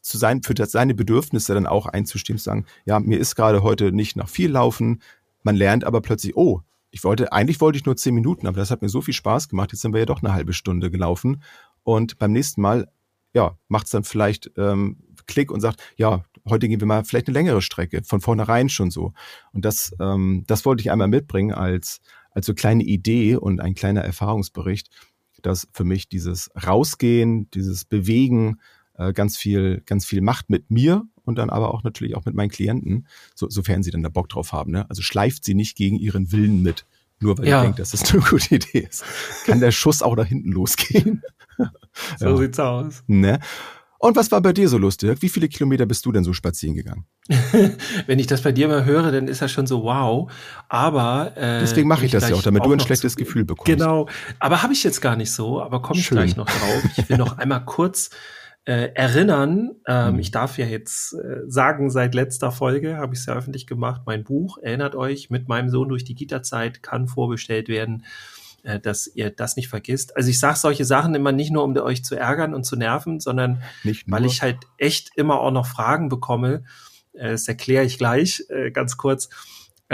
zu 0.00 0.16
sein, 0.16 0.42
für 0.42 0.54
das, 0.54 0.70
seine 0.70 0.94
Bedürfnisse 0.94 1.54
dann 1.54 1.66
auch 1.66 1.86
einzustimmen, 1.86 2.38
zu 2.38 2.44
sagen, 2.44 2.66
ja, 2.84 3.00
mir 3.00 3.18
ist 3.18 3.34
gerade 3.34 3.64
heute 3.64 3.90
nicht 3.90 4.14
nach 4.14 4.28
viel 4.28 4.52
laufen. 4.52 5.02
Man 5.42 5.56
lernt 5.56 5.82
aber 5.82 6.00
plötzlich, 6.00 6.36
oh, 6.36 6.60
ich 6.92 7.02
wollte, 7.02 7.32
eigentlich 7.32 7.60
wollte 7.60 7.78
ich 7.78 7.84
nur 7.84 7.96
zehn 7.96 8.14
Minuten, 8.14 8.46
aber 8.46 8.58
das 8.58 8.70
hat 8.70 8.80
mir 8.80 8.88
so 8.88 9.00
viel 9.00 9.12
Spaß 9.12 9.48
gemacht. 9.48 9.72
Jetzt 9.72 9.82
sind 9.82 9.92
wir 9.92 9.98
ja 9.98 10.06
doch 10.06 10.22
eine 10.22 10.32
halbe 10.32 10.52
Stunde 10.52 10.88
gelaufen. 10.88 11.42
Und 11.82 12.18
beim 12.18 12.30
nächsten 12.30 12.60
Mal, 12.60 12.88
ja, 13.34 13.58
macht 13.66 13.86
es 13.86 13.90
dann 13.90 14.04
vielleicht 14.04 14.52
ähm, 14.56 14.98
Klick 15.26 15.50
und 15.50 15.60
sagt, 15.60 15.82
ja, 15.96 16.24
heute 16.48 16.68
gehen 16.68 16.78
wir 16.78 16.86
mal 16.86 17.04
vielleicht 17.04 17.26
eine 17.26 17.34
längere 17.34 17.60
Strecke, 17.60 18.02
von 18.04 18.20
vornherein 18.20 18.68
schon 18.68 18.92
so. 18.92 19.14
Und 19.52 19.64
das, 19.64 19.96
ähm, 19.98 20.44
das 20.46 20.64
wollte 20.64 20.82
ich 20.82 20.92
einmal 20.92 21.08
mitbringen 21.08 21.52
als, 21.52 22.00
als 22.30 22.46
so 22.46 22.54
kleine 22.54 22.84
Idee 22.84 23.34
und 23.34 23.60
ein 23.60 23.74
kleiner 23.74 24.02
Erfahrungsbericht, 24.02 24.90
dass 25.42 25.66
für 25.72 25.82
mich 25.82 26.08
dieses 26.08 26.52
Rausgehen, 26.54 27.50
dieses 27.50 27.84
Bewegen 27.84 28.58
äh, 28.98 29.12
ganz 29.12 29.36
viel, 29.36 29.82
ganz 29.86 30.04
viel 30.06 30.20
macht 30.20 30.50
mit 30.50 30.70
mir 30.70 31.04
und 31.24 31.36
dann 31.38 31.50
aber 31.50 31.72
auch 31.74 31.82
natürlich 31.84 32.16
auch 32.16 32.24
mit 32.24 32.34
meinen 32.34 32.50
Klienten, 32.50 33.06
so, 33.34 33.48
sofern 33.48 33.82
sie 33.82 33.90
dann 33.90 34.02
da 34.02 34.08
Bock 34.08 34.28
drauf 34.28 34.52
haben. 34.52 34.72
Ne? 34.72 34.88
Also 34.90 35.02
schleift 35.02 35.44
sie 35.44 35.54
nicht 35.54 35.76
gegen 35.76 35.96
ihren 35.96 36.32
Willen 36.32 36.62
mit, 36.62 36.84
nur 37.20 37.38
weil 37.38 37.46
Ja. 37.48 37.58
ihr 37.60 37.62
denkt, 37.64 37.78
dass 37.78 37.90
das 37.92 38.02
eine 38.12 38.22
gute 38.22 38.56
Idee 38.56 38.80
ist. 38.90 39.04
Kann 39.46 39.60
der 39.60 39.70
Schuss 39.72 40.02
auch 40.02 40.16
da 40.16 40.24
hinten 40.24 40.52
losgehen. 40.52 41.22
So 42.18 42.24
Ja. 42.30 42.36
sieht's 42.38 42.58
aus. 42.58 43.04
Ne? 43.06 43.38
Und 43.98 44.16
was 44.16 44.32
war 44.32 44.40
bei 44.40 44.52
dir 44.54 44.68
so 44.68 44.78
lustig? 44.78 45.20
Wie 45.20 45.28
viele 45.28 45.46
Kilometer 45.48 45.84
bist 45.86 46.04
du 46.06 46.10
denn 46.10 46.24
so 46.24 46.32
spazieren 46.32 46.74
gegangen? 46.74 47.04
Wenn 48.06 48.18
ich 48.18 48.26
das 48.26 48.40
bei 48.42 48.50
dir 48.50 48.66
mal 48.66 48.84
höre, 48.84 49.12
dann 49.12 49.28
ist 49.28 49.42
das 49.42 49.52
schon 49.52 49.66
so 49.68 49.84
wow. 49.84 50.28
Aber 50.68 51.36
äh, 51.36 51.60
Deswegen 51.60 51.86
mache 51.86 52.04
ich 52.06 52.10
das 52.10 52.28
ja 52.28 52.34
auch, 52.34 52.42
damit 52.42 52.64
du 52.64 52.72
ein 52.72 52.80
schlechtes 52.80 53.14
Gefühl 53.14 53.44
bekommst. 53.44 53.66
Genau. 53.66 54.08
Aber 54.40 54.62
habe 54.62 54.72
ich 54.72 54.82
jetzt 54.82 55.02
gar 55.02 55.14
nicht 55.14 55.30
so, 55.30 55.62
aber 55.62 55.82
komme 55.82 56.00
ich 56.00 56.08
gleich 56.08 56.34
noch 56.34 56.46
drauf. 56.46 56.82
Ich 56.96 57.08
will 57.10 57.18
noch 57.18 57.38
einmal 57.38 57.64
kurz 57.64 58.10
äh, 58.64 58.90
erinnern. 58.94 59.72
Ähm, 59.86 60.14
Mhm. 60.14 60.18
Ich 60.20 60.30
darf 60.30 60.58
ja 60.58 60.66
jetzt 60.66 61.14
äh, 61.14 61.40
sagen, 61.46 61.90
seit 61.90 62.14
letzter 62.14 62.52
Folge 62.52 62.96
habe 62.96 63.14
ich 63.14 63.20
es 63.20 63.26
ja 63.26 63.34
öffentlich 63.34 63.66
gemacht. 63.66 64.02
Mein 64.06 64.24
Buch, 64.24 64.58
erinnert 64.58 64.94
euch, 64.94 65.30
mit 65.30 65.48
meinem 65.48 65.68
Sohn 65.68 65.88
durch 65.88 66.04
die 66.04 66.14
Gitterzeit 66.14 66.82
kann 66.82 67.08
vorbestellt 67.08 67.68
werden 67.68 68.04
äh, 68.64 68.78
dass 68.78 69.08
ihr 69.08 69.30
das 69.30 69.56
nicht 69.56 69.68
vergisst. 69.68 70.16
Also 70.16 70.30
ich 70.30 70.38
sage 70.38 70.56
solche 70.56 70.84
Sachen 70.84 71.14
immer 71.16 71.32
nicht 71.32 71.50
nur, 71.50 71.64
um 71.64 71.76
euch 71.76 72.04
zu 72.04 72.14
ärgern 72.14 72.54
und 72.54 72.64
zu 72.64 72.76
nerven, 72.76 73.18
sondern 73.18 73.62
weil 74.06 74.24
ich 74.24 74.42
halt 74.42 74.58
echt 74.78 75.10
immer 75.16 75.40
auch 75.40 75.50
noch 75.50 75.66
Fragen 75.66 76.08
bekomme. 76.08 76.62
Äh, 77.12 77.32
Das 77.32 77.48
erkläre 77.48 77.84
ich 77.84 77.98
gleich 77.98 78.44
äh, 78.50 78.70
ganz 78.70 78.96
kurz. 78.96 79.28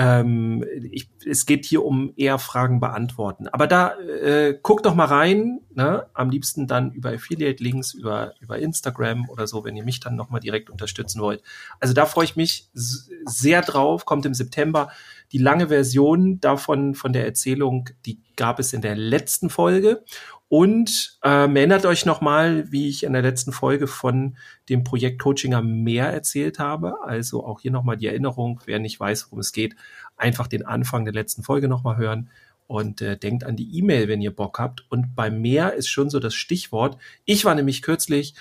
Ähm, 0.01 0.65
ich, 0.93 1.11
es 1.27 1.45
geht 1.45 1.67
hier 1.67 1.85
um 1.85 2.13
eher 2.17 2.39
Fragen 2.39 2.79
beantworten. 2.79 3.49
Aber 3.49 3.67
da 3.67 3.99
äh, 3.99 4.57
guckt 4.63 4.87
doch 4.87 4.95
mal 4.95 5.07
rein, 5.07 5.59
ne? 5.75 6.07
am 6.15 6.31
liebsten 6.31 6.69
dann 6.69 6.93
über 6.93 7.11
Affiliate-Links, 7.11 7.95
über, 7.95 8.33
über 8.39 8.61
Instagram 8.61 9.29
oder 9.29 9.49
so, 9.49 9.65
wenn 9.65 9.75
ihr 9.75 9.83
mich 9.83 9.99
dann 9.99 10.15
nochmal 10.15 10.39
direkt 10.39 10.71
unterstützen 10.71 11.21
wollt. 11.21 11.43
Also 11.81 11.95
da 11.95 12.07
freue 12.07 12.27
ich 12.27 12.37
mich 12.37 12.71
sehr 12.73 13.61
drauf, 13.63 14.05
kommt 14.05 14.25
im 14.25 14.35
September. 14.35 14.93
Die 15.33 15.39
lange 15.39 15.67
Version 15.67 16.39
davon, 16.39 16.95
von 16.95 17.13
der 17.13 17.25
Erzählung, 17.25 17.91
die 18.07 18.21
gab 18.37 18.61
es 18.61 18.73
in 18.73 18.83
der 18.83 18.95
letzten 18.95 19.51
Folge. 19.51 20.05
Und 20.49 21.19
ähm, 21.23 21.57
erinnert 21.57 21.85
euch 21.85 22.07
nochmal, 22.07 22.73
wie 22.73 22.89
ich 22.89 23.03
in 23.03 23.13
der 23.13 23.21
letzten 23.21 23.53
Folge 23.53 23.87
von 23.87 24.37
dem 24.71 24.83
Projekt 24.83 25.21
Coaching 25.21 25.53
am 25.55 25.83
Meer 25.83 26.07
erzählt 26.07 26.59
habe. 26.59 27.03
Also 27.03 27.45
auch 27.45 27.61
hier 27.61 27.71
nochmal 27.71 27.99
die 27.99 28.07
Erinnerung, 28.07 28.61
wer 28.65 28.79
nicht 28.79 28.99
weiß, 28.99 29.27
worum 29.27 29.41
es 29.41 29.53
geht, 29.53 29.77
einfach 30.17 30.47
den 30.47 30.65
Anfang 30.65 31.05
der 31.05 31.13
letzten 31.13 31.43
Folge 31.43 31.69
nochmal 31.69 31.99
hören 31.99 32.31
und 32.67 33.03
äh, 33.03 33.19
denkt 33.19 33.45
an 33.45 33.57
die 33.57 33.77
E-Mail, 33.79 34.09
wenn 34.09 34.23
ihr 34.23 34.35
Bock 34.35 34.59
habt. 34.59 34.85
Und 34.91 35.15
beim 35.15 35.41
Meer 35.41 35.75
ist 35.75 35.89
schon 35.89 36.09
so 36.09 36.19
das 36.19 36.35
Stichwort. 36.35 36.97
Ich 37.27 37.45
war 37.45 37.55
nämlich 37.55 37.83
kürzlich 37.83 38.35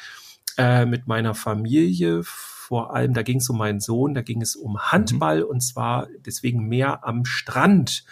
äh, 0.57 0.86
mit 0.86 1.07
meiner 1.07 1.36
Familie, 1.36 2.24
vor 2.24 2.94
allem, 2.94 3.13
da 3.13 3.21
ging 3.24 3.38
es 3.38 3.50
um 3.50 3.57
meinen 3.57 3.80
Sohn, 3.80 4.13
da 4.13 4.21
ging 4.21 4.42
es 4.42 4.57
um 4.57 4.77
Handball 4.77 5.42
und 5.42 5.62
zwar 5.62 6.07
deswegen 6.25 6.68
mehr 6.68 7.06
am 7.06 7.24
Strand. 7.24 8.04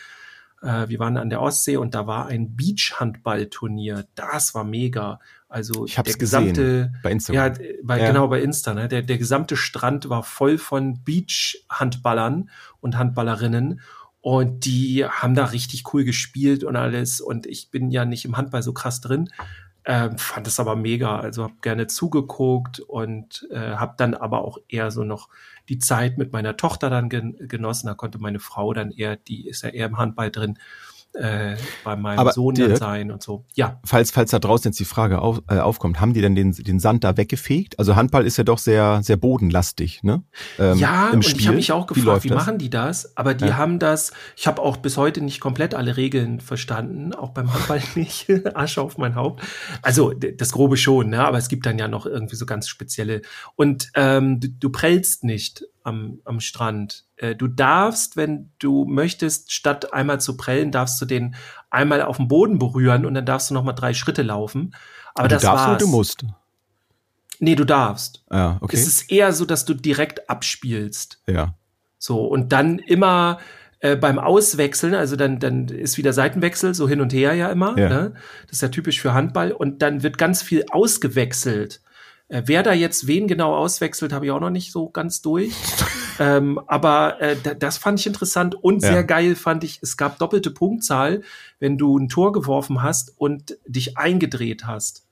Äh, 0.66 0.90
wir 0.90 1.00
waren 1.00 1.18
an 1.18 1.30
der 1.30 1.42
Ostsee 1.42 1.78
und 1.78 1.94
da 1.94 2.08
war 2.08 2.26
ein 2.28 2.56
Beachhandballturnier. 2.56 4.06
Das 4.16 4.56
war 4.56 4.64
mega. 4.64 5.20
Also 5.48 5.86
Ich 5.86 5.98
hab's 5.98 6.10
der 6.12 6.18
gesamte, 6.18 6.54
gesehen 6.54 6.98
bei 7.04 7.12
Instagram. 7.12 7.54
ja, 7.54 7.60
bei, 7.84 8.00
Ja. 8.00 8.08
genau 8.08 8.28
bei 8.28 8.42
Insta. 8.42 8.74
Ne? 8.74 8.88
Der, 8.88 9.04
der 9.04 9.18
gesamte 9.18 9.56
Strand 9.56 10.10
war 10.10 10.24
voll 10.24 10.58
von 10.58 11.04
Beach-Handballern 11.04 12.50
und 12.82 12.98
Handballerinnen. 12.98 13.80
Und 14.22 14.66
die 14.66 15.06
haben 15.06 15.36
da 15.36 15.46
richtig 15.46 15.94
cool 15.94 16.04
gespielt 16.04 16.64
und 16.64 16.76
alles. 16.76 17.22
Und 17.22 17.46
ich 17.46 17.70
bin 17.70 17.92
ja 17.92 18.06
nicht 18.06 18.26
im 18.26 18.38
Handball 18.38 18.64
so 18.64 18.74
krass 18.74 19.00
drin. 19.00 19.30
Ähm, 19.86 20.18
fand 20.18 20.48
es 20.48 20.60
aber 20.60 20.76
mega. 20.76 21.20
Also 21.20 21.44
habe 21.44 21.54
gerne 21.62 21.86
zugeguckt 21.86 22.80
und 22.80 23.48
äh, 23.52 23.76
habe 23.76 23.94
dann 23.98 24.16
aber 24.16 24.44
auch 24.44 24.58
eher 24.68 24.90
so 24.90 25.04
noch 25.04 25.30
die 25.70 25.80
Zeit 25.80 26.18
mit 26.18 26.32
meiner 26.32 26.58
Tochter 26.58 26.90
dann 26.90 27.10
gen 27.10 27.36
genossen. 27.48 27.88
Da 27.88 27.94
konnte 27.94 28.20
meine 28.20 28.40
Frau 28.40 28.74
dann 28.74 28.92
eher, 28.92 29.16
die 29.16 29.48
ist 29.48 29.64
ja 29.64 29.70
eher 29.70 29.88
im 29.88 29.98
Handball 29.98 30.32
drin, 30.32 30.60
äh, 31.16 31.56
bei 31.84 31.96
meinem 31.96 32.20
Aber 32.20 32.32
Sohn 32.34 32.56
Dirk, 32.56 32.78
sein 32.78 33.12
und 33.12 33.24
so. 33.24 33.46
Ja, 33.54 33.80
Falls, 33.86 34.12
falls 34.12 34.32
da 34.32 34.40
draußen 34.40 34.70
jetzt 34.70 34.80
die 34.80 34.86
Frage 34.86 35.20
auf, 35.22 35.42
äh, 35.50 35.60
aufkommt, 35.60 36.00
haben 36.02 36.14
die 36.14 36.22
denn 36.22 36.36
den, 36.36 36.52
den 36.52 36.80
Sand 36.80 37.04
da 37.04 37.18
weggefegt? 37.18 37.80
Also 37.80 37.96
Handball 37.96 38.26
ist 38.26 38.38
ja 38.38 38.44
doch 38.44 38.58
sehr, 38.58 39.02
sehr 39.04 39.18
bodenlastig, 39.18 40.04
ne? 40.04 40.24
Ähm, 40.60 40.78
ja, 40.78 41.10
und 41.12 41.24
Spiel. 41.24 41.40
ich 41.42 41.48
habe 41.48 41.56
mich 41.58 41.72
auch 41.72 41.88
gefragt, 41.88 42.24
wie, 42.24 42.30
das? 42.30 42.38
machen 42.38 42.58
die 42.58 42.70
das? 42.70 43.16
Aber 43.18 43.34
die 43.34 43.46
Ja. 43.46 43.58
haben 43.58 43.80
das, 43.80 44.12
ich 44.36 44.48
habe 44.48 44.62
auch 44.62 44.78
bis 44.78 44.98
heute 44.98 45.22
nicht 45.22 45.40
komplett 45.40 45.74
alle 45.74 45.98
Regeln 45.98 46.40
verstanden, 46.42 47.14
auch 47.14 47.30
beim 47.30 47.54
Handball 47.54 47.82
nicht. 47.96 48.30
Asche 48.54 48.82
auf 48.82 48.98
mein 48.98 49.16
Haupt. 49.16 49.42
Also 49.82 50.14
das 50.14 50.52
Grobe 50.52 50.78
schon, 50.78 51.10
ne? 51.10 51.26
aber 51.26 51.38
es 51.38 51.48
gibt 51.48 51.66
dann 51.66 51.80
ja 51.80 51.88
noch 51.88 52.06
irgendwie 52.06 52.36
so 52.36 52.46
ganz 52.46 52.68
spezielle. 52.68 53.22
Und 53.56 53.90
ähm, 53.96 54.40
du, 54.40 54.50
du 54.50 54.70
prellst 54.70 55.24
nicht 55.24 55.64
am, 55.86 56.20
am 56.26 56.40
Strand. 56.40 57.06
Äh, 57.16 57.36
du 57.36 57.48
darfst, 57.48 58.18
wenn 58.18 58.52
du 58.60 58.86
möchtest, 58.86 59.52
statt 59.52 59.94
einmal 59.94 60.20
zu 60.20 60.36
prellen, 60.36 60.72
darfst 60.72 61.02
du 61.02 61.06
den 61.06 61.36
einmal 61.70 62.02
auf 62.02 62.18
den 62.18 62.28
Boden 62.28 62.60
berühren 62.60 63.06
und 63.06 63.14
dann 63.14 63.26
darfst 63.26 63.50
du 63.50 63.54
noch 63.54 63.64
mal 63.64 63.74
drei 63.74 63.94
Schritte 63.94 64.24
laufen. 64.24 64.76
Aber 65.14 65.28
du 65.28 65.36
das 65.36 65.44
darfst 65.44 65.68
war's. 65.68 65.82
du 65.82 65.88
musst. 65.88 66.26
Nee, 67.40 67.56
du 67.56 67.66
darfst. 67.66 68.24
Ja, 68.32 68.58
okay. 68.62 68.76
Es 68.76 68.88
ist 68.88 69.12
eher 69.12 69.34
so, 69.34 69.46
dass 69.46 69.66
du 69.66 69.74
direkt 69.74 70.30
abspielst. 70.30 71.22
ja. 71.28 71.56
So, 71.98 72.26
und 72.26 72.52
dann 72.52 72.78
immer 72.78 73.40
äh, 73.80 73.96
beim 73.96 74.20
Auswechseln, 74.20 74.94
also 74.94 75.16
dann, 75.16 75.40
dann 75.40 75.68
ist 75.70 75.98
wieder 75.98 76.14
Seitenwechsel, 76.14 76.76
so 76.76 76.88
hin 76.88 77.02
und 77.02 77.14
her 77.14 77.34
ja 77.34 77.50
immer. 77.50 77.78
Ja. 77.80 77.90
Ne? 77.90 78.14
Das 78.44 78.58
ist 78.58 78.62
ja 78.62 78.68
typisch 78.68 79.02
für 79.02 79.14
Handball. 79.14 79.52
Und 79.52 79.82
dann 79.82 80.04
wird 80.04 80.18
ganz 80.18 80.44
viel 80.44 80.66
ausgewechselt. 80.70 81.82
Äh, 82.28 82.42
wer 82.46 82.64
da 82.64 82.74
jetzt 82.74 83.06
wen 83.08 83.28
genau 83.28 83.56
auswechselt, 83.56 84.12
habe 84.12 84.26
ich 84.26 84.32
auch 84.32 84.40
noch 84.40 84.50
nicht 84.50 84.72
so 84.72 84.90
ganz 84.90 85.22
durch. 85.22 85.54
ähm, 86.20 86.60
aber 86.68 87.22
äh, 87.22 87.36
da- 87.42 87.54
das 87.54 87.78
fand 87.78 88.00
ich 88.00 88.08
interessant 88.08 88.56
und 88.56 88.82
Ja. 88.82 88.94
sehr 88.94 89.04
geil 89.04 89.36
fand 89.36 89.64
ich, 89.64 89.80
es 89.82 89.96
gab 89.98 90.18
doppelte 90.18 90.50
Punktzahl, 90.52 91.22
wenn 91.60 91.78
du 91.78 91.98
ein 92.00 92.10
Tor 92.10 92.32
geworfen 92.32 92.82
hast 92.82 93.14
und 93.18 93.58
dich 93.68 93.98
eingedreht 93.98 94.66
hast. 94.66 95.04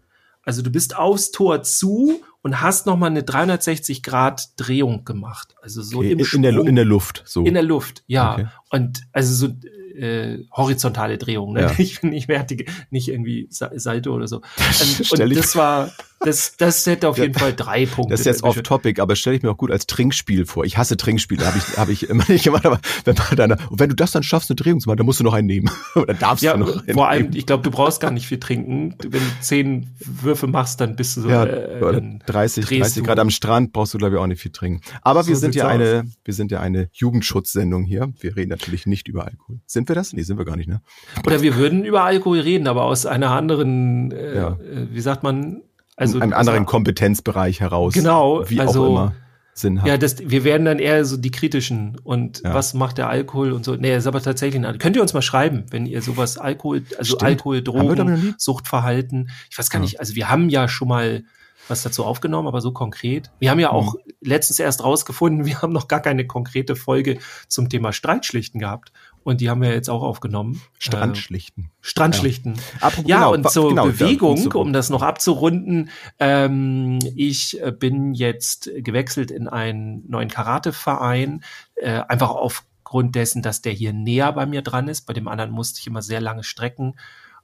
Also 0.45 0.61
du 0.61 0.71
bist 0.71 0.95
aufs 0.97 1.31
Tor 1.31 1.63
zu 1.63 2.21
und 2.41 2.59
hast 2.61 2.85
noch 2.85 2.97
mal 2.97 3.07
eine 3.07 3.23
360 3.23 4.03
Grad 4.03 4.49
Drehung 4.57 5.05
gemacht. 5.05 5.55
Also 5.61 5.81
so 5.81 5.99
Okay. 5.99 6.11
im 6.11 6.19
in, 6.19 6.25
in, 6.33 6.41
der, 6.41 6.51
Sprung. 6.51 6.67
in 6.67 6.75
der 6.75 6.85
Luft, 6.85 7.23
so. 7.25 7.45
In 7.45 7.53
der 7.53 7.63
Luft, 7.63 8.03
ja. 8.07 8.33
Okay. 8.33 8.47
Und 8.71 9.03
also 9.13 9.33
so 9.47 9.53
äh, 9.97 10.43
horizontale 10.51 11.17
Drehung, 11.19 11.53
ne? 11.53 11.61
Ja. 11.61 11.71
Ich 11.77 12.01
bin 12.01 12.09
nicht 12.09 12.25
fertig, 12.25 12.69
nicht 12.89 13.07
irgendwie 13.07 13.47
Sa- 13.51 13.71
Salto 13.75 14.13
oder 14.13 14.27
so. 14.27 14.41
Ähm, 14.81 15.05
und 15.29 15.37
das 15.37 15.55
war, 15.55 15.91
das, 16.23 16.55
das 16.57 16.85
hätte 16.85 17.07
auf 17.09 17.17
jeden 17.17 17.33
Fall 17.33 17.53
drei 17.53 17.85
Punkte. 17.85 18.11
Das 18.13 18.21
ist 18.21 18.25
jetzt 18.25 18.43
off 18.43 18.61
topic, 18.61 19.01
aber 19.01 19.15
stelle 19.15 19.35
ich 19.37 19.43
mir 19.43 19.51
auch 19.51 19.57
gut 19.57 19.71
als 19.71 19.87
Trinkspiel 19.87 20.45
vor. 20.45 20.65
Ich 20.65 20.77
hasse 20.77 20.97
Trinkspiele, 20.97 21.45
habe 21.45 21.57
ich, 21.57 21.77
hab 21.77 21.89
ich 21.89 22.09
immer 22.09 22.23
nicht 22.27 22.43
gemacht, 22.43 22.65
aber 22.65 22.79
wenn 23.05 23.15
man 23.15 23.35
dann, 23.35 23.51
und 23.69 23.79
wenn 23.79 23.89
du 23.89 23.95
das 23.95 24.11
dann 24.11 24.23
schaffst, 24.23 24.49
eine 24.49 24.55
Drehung 24.55 24.79
zu 24.79 24.89
machen, 24.89 24.97
dann 24.97 25.05
musst 25.05 25.19
du 25.19 25.23
noch 25.23 25.33
einen 25.33 25.47
nehmen. 25.47 25.69
Oder 25.95 26.13
darfst 26.13 26.43
Ja, 26.43 26.53
du 26.53 26.59
noch 26.59 26.83
einen 26.83 26.93
vor 26.93 27.09
allem, 27.09 27.23
nehmen. 27.23 27.35
ich 27.35 27.45
glaube, 27.45 27.63
du 27.63 27.71
brauchst 27.71 27.99
gar 28.01 28.11
nicht 28.11 28.27
viel 28.27 28.39
trinken. 28.39 28.95
Wenn 29.01 29.11
du 29.11 29.19
zehn 29.41 29.95
Würfe 29.99 30.47
machst, 30.47 30.79
dann 30.81 30.95
bist 30.95 31.17
du 31.17 31.21
so. 31.21 31.29
Ja, 31.29 31.45
äh, 31.45 31.79
oder 31.81 31.93
dann 31.93 32.21
30, 32.25 32.65
drehst 32.65 32.81
30 32.81 32.95
du. 33.01 33.03
Grad 33.07 33.19
am 33.19 33.29
Strand 33.29 33.73
brauchst 33.73 33.93
du, 33.93 33.97
glaube 33.97 34.15
ich, 34.15 34.21
auch 34.21 34.27
nicht 34.27 34.41
viel 34.41 34.51
trinken. 34.51 34.81
Aber 35.01 35.27
wir 35.27 35.35
So 35.35 35.41
sind 35.41 35.55
ja 35.55 35.67
eine, 35.67 36.03
wir 36.23 36.33
sind 36.33 36.51
ja 36.51 36.59
eine 36.59 36.89
Jugendschutzsendung 36.93 37.83
hier. 37.83 38.11
Wir 38.19 38.35
reden 38.35 38.49
natürlich 38.49 38.85
nicht 38.85 39.07
über 39.07 39.25
Alkohol. 39.25 39.59
Sind 39.65 39.87
wir 39.89 39.95
das? 39.95 40.13
Nee, 40.13 40.23
sind 40.23 40.37
wir 40.37 40.45
gar 40.45 40.55
nicht, 40.57 40.67
ne? 40.69 40.81
Oder 41.25 41.41
wir 41.41 41.55
würden 41.55 41.85
über 41.85 42.03
Alkohol 42.03 42.39
reden, 42.39 42.67
aber 42.67 42.83
aus 42.83 43.05
einer 43.05 43.31
anderen, 43.31 44.11
äh, 44.11 44.35
Ja. 44.35 44.49
äh, 44.59 44.87
wie 44.91 45.01
sagt 45.01 45.23
man? 45.23 45.61
Also 45.95 46.19
einem 46.19 46.33
anderen 46.33 46.65
Kompetenzbereich 46.65 47.59
heraus. 47.59 47.93
Genau, 47.93 48.43
Wie 48.49 48.59
also 48.59 48.83
auch 48.83 48.89
immer. 48.89 49.13
Sinn 49.55 49.79
hat. 49.81 49.87
Ja, 49.87 49.97
das, 49.97 50.17
wir 50.17 50.43
werden 50.43 50.65
dann 50.65 50.79
eher 50.79 51.05
so 51.05 51.15
die 51.15 51.29
kritischen 51.29 51.97
und 52.03 52.41
Ja. 52.43 52.55
was 52.55 52.73
macht 52.73 52.97
der 52.97 53.07
Alkohol 53.09 53.51
und 53.51 53.63
so. 53.63 53.75
Nee, 53.75 53.95
ist 53.95 54.07
aber 54.07 54.19
tatsächlich 54.21 54.65
ein, 54.65 54.77
Könnt 54.79 54.95
ihr 54.95 55.01
uns 55.03 55.13
mal 55.13 55.21
schreiben, 55.21 55.65
wenn 55.69 55.85
ihr 55.85 56.01
sowas 56.01 56.39
Alkohol, 56.39 56.83
also 56.97 57.15
Stimmt. 57.17 57.23
Alkohol? 57.23 57.61
Drogen, 57.61 58.33
Suchtverhalten. 58.39 59.29
Ich 59.51 59.57
weiß 59.59 59.69
gar 59.69 59.79
Ja. 59.79 59.83
nicht, 59.83 59.99
also 59.99 60.15
wir 60.15 60.29
haben 60.29 60.49
ja 60.49 60.67
schon 60.67 60.87
mal 60.87 61.23
was 61.67 61.83
dazu 61.83 62.03
aufgenommen, 62.03 62.47
aber 62.47 62.59
so 62.61 62.71
konkret. 62.73 63.31
Wir 63.39 63.51
haben 63.51 63.59
ja 63.59 63.69
auch 63.69 63.95
letztens 64.21 64.59
erst 64.59 64.83
rausgefunden, 64.83 65.45
wir 65.45 65.61
haben 65.61 65.71
noch 65.71 65.87
gar 65.87 66.01
keine 66.01 66.25
konkrete 66.25 66.75
Folge 66.75 67.19
zum 67.47 67.69
Thema 67.69 67.93
Streitschlichten 67.93 68.59
gehabt. 68.59 68.91
Und 69.23 69.41
die 69.41 69.49
haben 69.49 69.61
wir 69.61 69.71
jetzt 69.71 69.89
auch 69.89 70.03
aufgenommen. 70.03 70.61
Strandschlichten. 70.77 71.65
Äh, 71.65 71.67
Strandschlichten. 71.81 72.59
Apropos, 72.81 73.09
Ja, 73.09 73.17
genau, 73.17 73.33
und 73.33 73.49
zur 73.49 73.69
genau, 73.69 73.85
Bewegung, 73.85 74.37
ja, 74.37 74.55
um 74.55 74.73
das 74.73 74.89
noch 74.89 75.01
abzurunden, 75.01 75.89
ähm, 76.19 76.99
ich 77.15 77.61
äh, 77.61 77.71
bin 77.71 78.13
jetzt 78.13 78.69
gewechselt 78.75 79.31
in 79.31 79.47
einen 79.47 80.03
neuen 80.09 80.29
Karateverein, 80.29 81.43
äh, 81.75 82.01
einfach 82.07 82.31
aufgrund 82.31 83.15
dessen, 83.15 83.41
dass 83.41 83.61
der 83.61 83.71
hier 83.71 83.93
näher 83.93 84.31
bei 84.33 84.45
mir 84.45 84.61
dran 84.61 84.87
ist. 84.87 85.03
Bei 85.03 85.13
dem 85.13 85.27
anderen 85.27 85.51
musste 85.51 85.79
ich 85.79 85.87
immer 85.87 86.01
sehr 86.01 86.21
lange 86.21 86.43
Strecken 86.43 86.95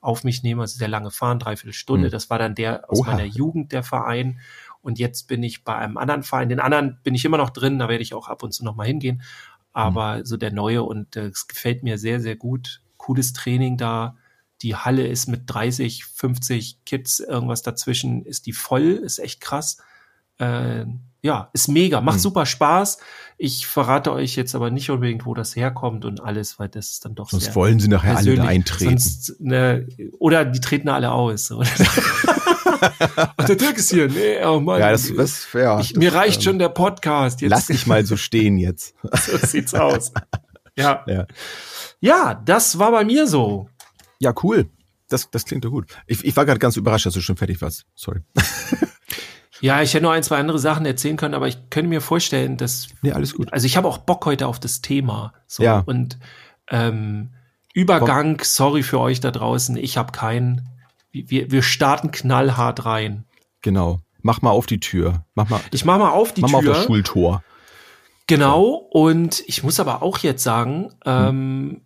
auf 0.01 0.24
mich 0.24 0.43
nehmen, 0.43 0.62
also 0.62 0.77
sehr 0.77 0.88
lange 0.88 1.12
fahren, 1.12 1.39
dreiviertel 1.39 1.74
Stunde. 1.74 2.07
Hm. 2.07 2.12
Das 2.12 2.29
war 2.29 2.39
dann 2.39 2.55
der 2.55 2.89
aus 2.89 3.00
Oha. 3.00 3.12
meiner 3.12 3.25
Jugend, 3.25 3.71
der 3.71 3.83
Verein. 3.83 4.39
Und 4.81 4.98
jetzt 4.98 5.27
bin 5.27 5.43
ich 5.43 5.63
bei 5.63 5.75
einem 5.75 5.98
anderen 5.98 6.24
Verein. 6.24 6.50
Den 6.50 6.59
anderen 6.59 7.00
bin 7.03 7.15
ich 7.15 7.25
immer 7.25 7.38
noch 7.38 7.50
drin, 7.50 7.79
da 7.79 7.89
werde 7.89 8.01
ich 8.01 8.13
auch 8.13 8.29
ab 8.29 8.43
und 8.43 8.53
zu 8.53 8.63
noch 8.63 8.75
mal 8.75 8.88
hingehen. 8.88 9.21
Aber 9.74 10.26
so 10.26 10.38
der 10.38 10.52
neue 10.52 10.84
und 10.84 11.16
äh, 11.16 11.28
es 11.28 11.48
gefällt 11.48 11.84
mir 11.84 11.98
sehr, 11.98 12.20
sehr 12.20 12.36
gut. 12.36 12.82
Cooles 12.98 13.34
Training 13.34 13.78
da. 13.78 14.18
Die 14.62 14.76
Halle 14.76 15.08
ist 15.08 15.28
mit 15.28 15.44
30, 15.46 16.06
50 16.06 16.84
Kids, 16.86 17.20
irgendwas 17.20 17.62
dazwischen, 17.62 18.26
ist 18.26 18.46
die 18.46 18.52
voll, 18.54 18.92
ist 18.92 19.20
echt 19.20 19.40
krass. 19.42 19.78
Äh, 20.38 20.86
ja, 21.22 21.50
ist 21.54 21.68
mega, 21.68 22.00
macht 22.02 22.16
Hm. 22.16 22.22
super 22.22 22.46
Spaß. 22.46 22.98
Ich 23.38 23.68
verrate 23.68 24.12
euch 24.14 24.36
jetzt 24.36 24.56
aber 24.56 24.70
nicht 24.72 24.90
unbedingt, 24.90 25.26
wo 25.26 25.34
das 25.34 25.56
herkommt 25.56 26.06
und 26.06 26.22
alles, 26.22 26.60
weil 26.60 26.70
das 26.70 26.92
ist 26.92 27.06
dann 27.06 27.16
doch 27.16 27.30
Sonst 27.30 27.46
sehr 27.46 27.56
wollen 27.56 27.80
sie 27.80 27.90
nachher 27.90 28.18
alle 28.18 28.36
da 28.36 28.44
eintreten. 28.44 28.98
Sonst, 28.98 29.40
ne, 29.40 29.88
oder 30.18 30.46
die 30.46 30.62
treten 30.62 30.90
alle 30.90 31.12
aus. 31.12 31.52
Ach, 33.38 33.46
der 33.46 33.56
Dirk 33.56 33.78
ist 33.78 33.92
hier. 33.92 34.08
Nee, 34.08 34.44
oh 34.44 34.60
Mann. 34.60 34.80
ja, 34.80 34.92
das, 34.92 35.13
das 35.13 35.48
ja, 35.54 35.80
ich, 35.80 35.94
das, 35.94 35.98
mir 35.98 36.13
reicht 36.13 36.38
ähm, 36.38 36.44
schon 36.44 36.60
der 36.60 36.70
Podcast. 36.70 37.42
Jetzt 37.42 37.51
Lass 37.51 37.68
dich 37.68 37.88
mal 37.88 38.06
so 38.06 38.18
stehen 38.18 38.58
jetzt. 38.58 38.96
so 39.25 39.38
sieht's 39.38 39.74
aus. 39.74 40.12
Ja. 40.75 41.04
Ja. 41.08 41.28
ja, 42.00 42.34
das 42.34 42.80
war 42.80 42.92
bei 42.92 43.04
mir 43.04 43.28
so. 43.28 43.70
Ja, 44.20 44.34
cool. 44.44 44.70
Das, 45.10 45.30
das 45.32 45.46
klingt 45.46 45.66
doch 45.66 45.72
gut. 45.72 45.88
Ich, 46.08 46.24
ich 46.24 46.36
war 46.36 46.46
gerade 46.46 46.60
ganz 46.60 46.78
überrascht, 46.78 47.06
dass 47.06 47.13
du 47.13 47.22
schon 47.22 47.38
fertig 47.38 47.62
warst. 47.62 47.86
Sorry. 47.96 48.22
Ja, 49.62 49.82
ich 49.82 49.94
hätte 49.94 50.04
noch 50.04 50.12
ein, 50.12 50.24
zwei 50.24 50.38
andere 50.38 50.60
Sachen 50.60 50.86
erzählen 50.86 51.18
können, 51.18 51.34
aber 51.34 51.48
ich 51.48 51.70
könnte 51.70 51.89
mir 51.89 52.01
vorstellen, 52.01 52.58
dass. 52.58 52.88
Nee, 53.01 53.12
alles 53.12 53.36
gut. 53.36 53.51
Also 53.51 53.66
ich 53.66 53.78
habe 53.78 53.88
auch 53.88 53.98
Bock 53.98 54.25
heute 54.25 54.48
auf 54.48 54.60
das 54.60 54.82
Thema. 54.82 55.34
So. 55.48 55.63
Ja. 55.63 55.84
Und 55.86 56.18
ähm, 56.70 57.32
Übergang, 57.74 58.42
sorry 58.44 58.84
für 58.84 59.00
euch 59.00 59.20
da 59.20 59.32
draußen, 59.32 59.78
ich 59.78 59.98
habe 59.98 60.12
keinen. 60.12 60.70
Wir, 61.12 61.51
wir 61.51 61.62
starten 61.63 62.12
knallhart 62.12 62.86
rein. 62.86 63.25
Genau. 63.62 64.00
Mach 64.22 64.42
mal 64.42 64.51
auf 64.51 64.66
die 64.66 64.80
Tür. 64.80 65.25
Mach 65.34 65.50
mal, 65.50 65.60
Ich 65.72 65.86
mache 65.86 66.00
mal 66.00 66.12
auf 66.12 66.34
die 66.34 66.42
mach 66.42 66.50
mal 66.51 66.58
auf 66.60 66.63
Tür. 66.66 66.74
das 66.74 66.84
Schultor. 66.86 67.44
Genau, 68.28 68.66
und 68.92 69.44
ich 69.48 69.63
muss 69.63 69.80
aber 69.80 70.04
auch 70.04 70.20
jetzt 70.20 70.44
sagen, 70.44 70.89
Hm. 71.04 71.28
ähm, 71.28 71.82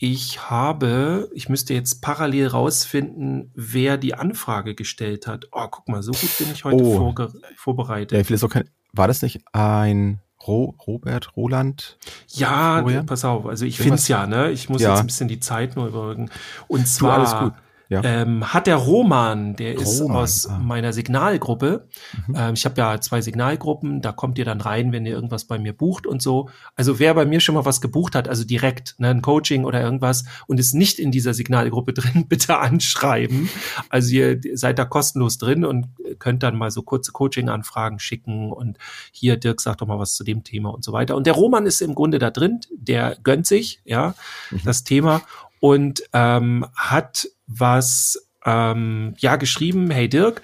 ich 0.00 0.48
habe, 0.50 1.28
ich 1.34 1.48
müsste 1.48 1.74
jetzt 1.74 2.02
parallel 2.02 2.48
rausfinden, 2.48 3.50
wer 3.54 3.96
die 3.96 4.14
Anfrage 4.14 4.74
gestellt 4.74 5.26
hat. 5.26 5.46
Oh, 5.50 5.66
guck 5.70 5.88
mal, 5.88 6.02
so 6.02 6.12
gut 6.12 6.30
bin 6.38 6.52
ich 6.52 6.64
heute 6.64 6.84
Oh. 6.84 7.14
vorbereitet. 7.56 8.16
Ja, 8.16 8.22
vielleicht 8.22 8.44
auch 8.44 8.50
kein, 8.50 8.68
war 8.92 9.08
das 9.08 9.22
nicht 9.22 9.40
ein 9.52 10.20
Ro, 10.46 10.76
Robert 10.86 11.36
Roland? 11.36 11.98
Ja, 12.28 12.78
Florian? 12.80 13.06
pass 13.06 13.24
auf, 13.24 13.46
also 13.46 13.64
ich 13.64 13.80
Irgendwas? 13.80 13.86
find's 14.06 14.08
ja, 14.08 14.26
ne? 14.26 14.50
Ich 14.52 14.68
muss 14.68 14.82
Ja. 14.82 14.90
jetzt 14.90 15.00
ein 15.00 15.06
bisschen 15.06 15.26
die 15.28 15.40
Zeit 15.40 15.74
nur 15.74 15.88
überbrücken. 15.88 16.30
Und 16.68 16.86
zwar 16.86 17.18
alles 17.18 17.34
gut. 17.36 17.52
Ja. 17.90 18.02
ähm, 18.04 18.52
hat 18.52 18.66
der 18.66 18.76
Roman, 18.76 19.56
der 19.56 19.74
ist 19.74 20.02
Roman, 20.02 20.16
aus 20.18 20.46
ah. 20.46 20.58
meiner 20.58 20.92
Signalgruppe. 20.92 21.88
Mhm. 22.26 22.34
Ähm, 22.36 22.54
ich 22.54 22.64
habe 22.66 22.78
ja 22.78 23.00
zwei 23.00 23.22
Signalgruppen, 23.22 24.02
da 24.02 24.12
kommt 24.12 24.36
ihr 24.38 24.44
dann 24.44 24.60
rein, 24.60 24.92
wenn 24.92 25.06
ihr 25.06 25.12
irgendwas 25.14 25.44
bei 25.44 25.58
mir 25.58 25.72
bucht 25.72 26.06
und 26.06 26.20
so. 26.20 26.50
Also 26.76 26.98
wer 26.98 27.14
bei 27.14 27.24
mir 27.24 27.40
schon 27.40 27.54
mal 27.54 27.64
was 27.64 27.80
gebucht 27.80 28.14
hat, 28.14 28.28
also 28.28 28.44
direkt 28.44 28.94
ne, 28.98 29.08
ein 29.08 29.22
Coaching 29.22 29.64
oder 29.64 29.80
irgendwas 29.80 30.24
und 30.46 30.60
ist 30.60 30.74
nicht 30.74 30.98
in 30.98 31.10
dieser 31.10 31.32
Signalgruppe 31.32 31.92
drin, 31.94 32.26
bitte 32.28 32.58
anschreiben. 32.58 33.48
Also 33.88 34.10
ihr 34.14 34.38
seid 34.54 34.78
da 34.78 34.84
kostenlos 34.84 35.38
drin 35.38 35.64
und 35.64 35.86
könnt 36.18 36.42
dann 36.42 36.56
mal 36.56 36.70
so 36.70 36.82
kurze 36.82 37.12
Coaching-Anfragen 37.12 37.98
schicken 37.98 38.52
und 38.52 38.76
hier, 39.12 39.36
Dirk, 39.38 39.60
sag 39.60 39.78
doch 39.78 39.86
mal 39.86 39.98
was 39.98 40.14
zu 40.14 40.24
dem 40.24 40.44
Thema 40.44 40.70
und 40.74 40.84
so 40.84 40.92
weiter. 40.92 41.16
Und 41.16 41.26
der 41.26 41.34
Roman 41.34 41.64
ist 41.64 41.80
im 41.80 41.94
Grunde 41.94 42.18
da 42.18 42.30
drin, 42.30 42.60
der 42.70 43.16
gönnt 43.22 43.46
sich, 43.46 43.80
ja, 43.84 44.14
Mhm. 44.50 44.60
das 44.64 44.84
Thema 44.84 45.22
und 45.60 46.02
ähm, 46.12 46.66
hat 46.74 47.28
was 47.46 48.28
ähm, 48.44 49.14
ja 49.18 49.36
geschrieben, 49.36 49.90
hey 49.90 50.08
Dirk, 50.08 50.42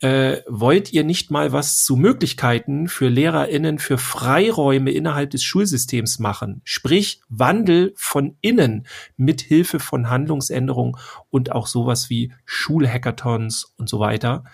äh, 0.00 0.42
wollt 0.46 0.92
ihr 0.92 1.02
nicht 1.02 1.30
mal 1.32 1.52
was 1.52 1.82
zu 1.82 1.96
Möglichkeiten 1.96 2.88
für 2.88 3.08
LehrerInnen 3.08 3.80
für 3.80 3.98
Freiräume 3.98 4.92
innerhalb 4.92 5.30
des 5.30 5.42
Schulsystems 5.42 6.20
machen? 6.20 6.60
Sprich, 6.62 7.20
Wandel 7.28 7.92
von 7.96 8.36
innen 8.40 8.86
mit 9.16 9.40
Hilfe 9.40 9.80
von 9.80 10.08
Handlungsänderungen 10.08 10.96
und 11.30 11.50
auch 11.50 11.66
sowas 11.66 12.10
wie 12.10 12.32
Schulhackathons 12.44 13.74
und 13.76 13.88
so 13.88 13.98
weiter. 13.98 14.44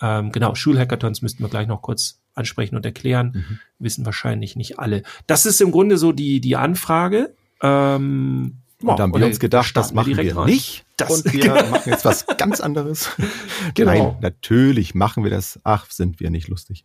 Ähm, 0.00 0.32
genau, 0.32 0.56
Schulhackathons 0.56 1.22
müssten 1.22 1.44
wir 1.44 1.48
gleich 1.48 1.68
noch 1.68 1.82
kurz 1.82 2.20
ansprechen 2.34 2.74
und 2.74 2.84
erklären. 2.84 3.32
Mhm. 3.34 3.58
Wissen 3.78 4.04
wahrscheinlich 4.04 4.56
nicht 4.56 4.80
alle. 4.80 5.02
Das 5.28 5.46
ist 5.46 5.60
im 5.60 5.70
Grunde 5.70 5.96
so 5.96 6.10
die, 6.12 6.40
die 6.40 6.56
Anfrage. 6.56 7.34
Ähm, 7.62 8.58
ja, 8.82 8.90
Und 8.90 8.98
da 8.98 9.02
haben 9.04 9.14
wir 9.14 9.26
uns 9.26 9.40
gedacht, 9.40 9.76
das 9.76 9.92
machen 9.92 10.16
wir 10.16 10.36
rein. 10.36 10.46
nicht. 10.46 10.84
Das- 10.96 11.10
und 11.24 11.32
wir 11.32 11.52
machen 11.70 11.90
jetzt 11.90 12.04
was 12.04 12.26
ganz 12.38 12.60
anderes. 12.60 13.08
Genau. 13.74 13.92
Nein, 13.92 14.16
natürlich 14.20 14.94
machen 14.94 15.24
wir 15.24 15.30
das. 15.30 15.58
Ach, 15.64 15.90
sind 15.90 16.20
wir 16.20 16.30
nicht 16.30 16.48
lustig. 16.48 16.84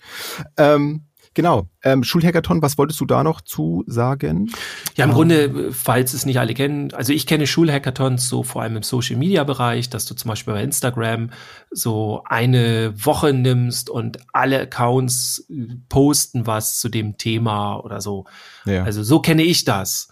Ähm, 0.58 1.06
genau. 1.34 1.70
Ähm, 1.84 2.04
Schulhackathon, 2.04 2.62
was 2.62 2.78
wolltest 2.78 3.00
du 3.00 3.06
da 3.06 3.24
noch 3.24 3.42
zu 3.42 3.84
sagen? 3.88 4.52
Ja, 4.96 5.06
im 5.06 5.12
Ähm, 5.12 5.16
Grunde, 5.16 5.72
falls 5.72 6.14
es 6.14 6.26
nicht 6.26 6.40
alle 6.40 6.54
kennen, 6.54 6.94
also 6.94 7.14
ich 7.14 7.26
kenne 7.26 7.48
Schulhackathons 7.48 8.28
so 8.28 8.44
vor 8.44 8.62
allem 8.64 8.76
im 8.78 8.84
Social 8.84 9.16
Media 9.18 9.44
Bereich, 9.44 9.90
dass 9.90 10.06
du 10.06 10.14
zum 10.16 10.30
Beispiel 10.30 10.54
bei 10.54 10.64
Instagram 10.64 11.30
so 11.72 12.22
eine 12.26 12.94
Woche 13.06 13.34
nimmst 13.34 13.90
und 13.90 14.18
alle 14.34 14.62
Accounts 14.62 15.46
äh, 15.50 15.76
posten 15.90 16.46
was 16.48 16.80
zu 16.80 16.90
dem 16.90 17.18
Thema 17.18 17.78
oder 17.78 18.02
so. 18.02 18.26
Ja. 18.66 18.84
Also 18.84 19.04
so 19.04 19.20
kenne 19.20 19.44
ich 19.44 19.64
das. 19.64 20.10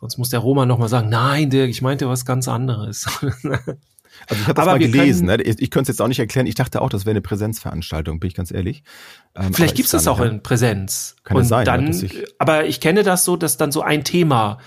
Sonst 0.00 0.18
muss 0.18 0.30
der 0.30 0.40
Roman 0.40 0.66
noch 0.66 0.78
mal 0.78 0.88
sagen, 0.88 1.08
nein, 1.10 1.50
Dirk, 1.50 1.68
ich 1.70 1.82
meinte 1.82 2.08
was 2.08 2.24
ganz 2.24 2.48
anderes. 2.48 3.06
Also 4.28 4.42
ich 4.42 4.48
habe 4.48 4.54
das 4.54 4.62
Aber 4.66 4.72
mal 4.72 4.78
gelesen. 4.80 5.28
können- 5.28 5.38
Ne? 5.40 5.44
Ich, 5.44 5.60
ich 5.60 5.70
könnte 5.70 5.90
es 5.90 5.96
jetzt 5.96 6.02
auch 6.02 6.08
nicht 6.08 6.18
erklären. 6.18 6.46
Ich 6.46 6.56
dachte 6.56 6.82
auch, 6.82 6.90
das 6.90 7.06
wäre 7.06 7.12
eine 7.12 7.20
Präsenzveranstaltung, 7.22 8.18
bin 8.18 8.26
ich 8.28 8.34
ganz 8.34 8.50
ehrlich. 8.50 8.82
Ähm, 9.36 9.54
Vielleicht 9.54 9.76
gibt's 9.76 9.94
ist 9.94 10.04
das 10.04 10.08
auch 10.08 10.18
nicht, 10.18 10.32
in 10.32 10.42
Präsenz. 10.42 11.14
Kann 11.22 11.36
und 11.36 11.44
es 11.44 11.48
sein, 11.48 11.64
dann, 11.64 11.88
ich- 11.90 12.24
aber 12.40 12.66
ich 12.66 12.80
kenne 12.80 13.04
das 13.04 13.24
so, 13.24 13.36
dass 13.36 13.56
dann 13.56 13.70
so 13.70 13.82
ein 13.82 14.02
Thema 14.02 14.58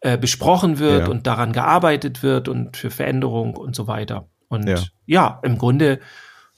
äh, 0.00 0.18
besprochen 0.18 0.80
wird 0.80 1.04
Ja. 1.06 1.08
und 1.08 1.26
daran 1.28 1.52
gearbeitet 1.52 2.22
wird 2.24 2.48
und 2.48 2.76
für 2.76 2.90
Veränderung 2.90 3.56
und 3.56 3.76
so 3.76 3.86
weiter. 3.86 4.28
Und 4.48 4.68
ja, 4.68 4.80
Ja. 5.06 5.40
im 5.44 5.56
Grunde 5.56 6.00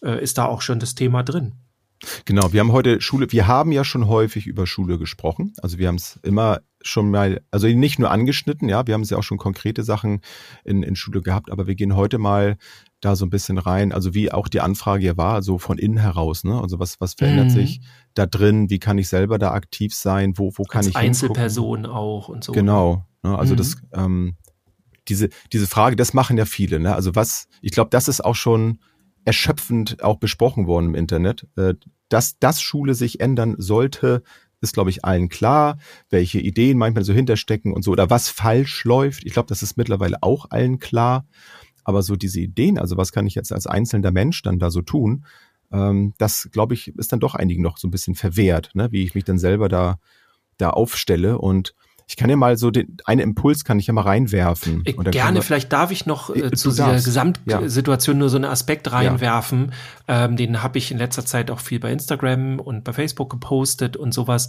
äh, 0.02 0.20
ist 0.20 0.38
da 0.38 0.46
auch 0.46 0.62
schon 0.62 0.80
das 0.80 0.94
Thema 0.94 1.22
drin. 1.22 1.52
Genau, 2.24 2.52
wir 2.52 2.60
haben 2.60 2.72
heute 2.72 3.00
Schule, 3.00 3.30
wir 3.30 3.46
haben 3.46 3.70
ja 3.72 3.84
schon 3.84 4.08
häufig 4.08 4.46
über 4.46 4.66
Schule 4.66 4.98
gesprochen. 4.98 5.52
Also 5.62 5.78
wir 5.78 5.88
haben 5.88 5.96
es 5.96 6.18
immer 6.22 6.60
schon 6.82 7.10
mal, 7.10 7.42
also 7.52 7.68
nicht 7.68 8.00
nur 8.00 8.10
angeschnitten, 8.10 8.68
ja, 8.68 8.86
wir 8.86 8.94
haben 8.94 9.02
es 9.02 9.10
ja 9.10 9.18
auch 9.18 9.22
schon 9.22 9.38
konkrete 9.38 9.84
Sachen 9.84 10.20
in, 10.64 10.82
in 10.82 10.96
Schule 10.96 11.22
gehabt, 11.22 11.50
aber 11.52 11.68
wir 11.68 11.76
gehen 11.76 11.94
heute 11.94 12.18
mal 12.18 12.56
da 13.00 13.14
so 13.14 13.24
ein 13.24 13.30
bisschen 13.30 13.56
rein, 13.58 13.92
also 13.92 14.14
wie 14.14 14.32
auch 14.32 14.48
die 14.48 14.60
Anfrage 14.60 15.02
hier 15.02 15.16
war, 15.16 15.42
so 15.42 15.58
von 15.58 15.78
innen 15.78 15.98
heraus, 15.98 16.42
ne? 16.44 16.60
Also 16.60 16.78
was, 16.80 17.00
was 17.00 17.14
verändert 17.14 17.46
Mhm. 17.46 17.50
sich 17.50 17.80
da 18.14 18.26
drin, 18.26 18.68
wie 18.68 18.78
kann 18.80 18.98
ich 18.98 19.08
selber 19.08 19.38
da 19.38 19.52
aktiv 19.52 19.94
sein, 19.94 20.34
wo, 20.36 20.52
wo 20.56 20.64
kann 20.64 20.80
Als 20.80 20.88
ich 20.88 20.98
hingucken? 20.98 21.08
Einzelperson 21.08 21.86
auch 21.86 22.28
und 22.28 22.42
so. 22.42 22.52
Genau. 22.52 23.06
Ne? 23.22 23.38
Also 23.38 23.54
Mhm. 23.54 23.58
das, 23.58 23.76
ähm, 23.92 24.36
diese, 25.08 25.28
diese 25.52 25.66
Frage, 25.66 25.96
das 25.96 26.14
machen 26.14 26.36
ja 26.38 26.44
viele. 26.44 26.78
Ne? 26.80 26.94
Also 26.94 27.14
was, 27.14 27.46
ich 27.60 27.72
glaube, 27.72 27.90
das 27.90 28.06
ist 28.08 28.24
auch 28.24 28.36
schon 28.36 28.78
erschöpfend 29.24 30.02
auch 30.02 30.18
besprochen 30.18 30.66
worden 30.66 30.88
im 30.88 30.94
Internet. 30.94 31.46
Äh, 31.56 31.74
dass, 32.08 32.38
dass 32.38 32.60
Schule 32.60 32.94
sich 32.94 33.20
ändern 33.20 33.54
sollte, 33.58 34.22
ist, 34.60 34.74
glaube 34.74 34.90
ich, 34.90 35.04
allen 35.04 35.28
klar, 35.28 35.78
welche 36.08 36.38
Ideen 36.38 36.78
manchmal 36.78 37.04
so 37.04 37.12
hinterstecken 37.12 37.72
und 37.72 37.82
so, 37.82 37.90
oder 37.90 38.10
was 38.10 38.28
falsch 38.28 38.84
läuft. 38.84 39.24
Ich 39.24 39.32
glaube, 39.32 39.48
das 39.48 39.62
ist 39.62 39.76
mittlerweile 39.76 40.22
auch 40.22 40.50
allen 40.50 40.78
klar. 40.78 41.26
Aber 41.84 42.02
so 42.02 42.14
diese 42.14 42.40
Ideen, 42.40 42.78
also 42.78 42.96
was 42.96 43.10
kann 43.10 43.26
ich 43.26 43.34
jetzt 43.34 43.52
als 43.52 43.66
einzelner 43.66 44.12
Mensch 44.12 44.42
dann 44.42 44.60
da 44.60 44.70
so 44.70 44.82
tun, 44.82 45.24
ähm, 45.72 46.14
das, 46.18 46.48
glaube 46.52 46.74
ich, 46.74 46.88
ist 46.96 47.12
dann 47.12 47.20
doch 47.20 47.34
einigen 47.34 47.62
noch 47.62 47.76
so 47.76 47.88
ein 47.88 47.90
bisschen 47.90 48.14
verwehrt, 48.14 48.70
ne? 48.74 48.92
wie 48.92 49.02
ich 49.02 49.14
mich 49.14 49.24
dann 49.24 49.38
selber 49.38 49.68
da, 49.68 49.98
da 50.58 50.70
aufstelle. 50.70 51.38
Und 51.38 51.74
Ich 52.12 52.16
kann 52.16 52.28
ja 52.28 52.36
mal 52.36 52.58
so 52.58 52.70
den, 52.70 52.98
einen 53.06 53.22
Impuls 53.22 53.64
kann 53.64 53.78
ich 53.78 53.86
ja 53.86 53.94
mal 53.94 54.02
reinwerfen. 54.02 54.82
Äh, 54.84 54.92
gerne, 54.92 55.36
wir, 55.36 55.42
vielleicht 55.42 55.72
darf 55.72 55.90
ich 55.90 56.04
noch 56.04 56.28
äh, 56.28 56.50
zu 56.50 56.68
dieser 56.68 56.92
Gesamtsituation 56.92 58.16
ja. 58.16 58.18
nur 58.18 58.28
so 58.28 58.36
einen 58.36 58.44
Aspekt 58.44 58.92
reinwerfen. 58.92 59.72
Ja. 60.06 60.26
Ähm, 60.26 60.36
den 60.36 60.62
habe 60.62 60.76
ich 60.76 60.90
in 60.90 60.98
letzter 60.98 61.24
Zeit 61.24 61.50
auch 61.50 61.60
viel 61.60 61.80
bei 61.80 61.90
Instagram 61.90 62.60
und 62.60 62.84
bei 62.84 62.92
Facebook 62.92 63.30
gepostet 63.30 63.96
und 63.96 64.12
sowas. 64.12 64.48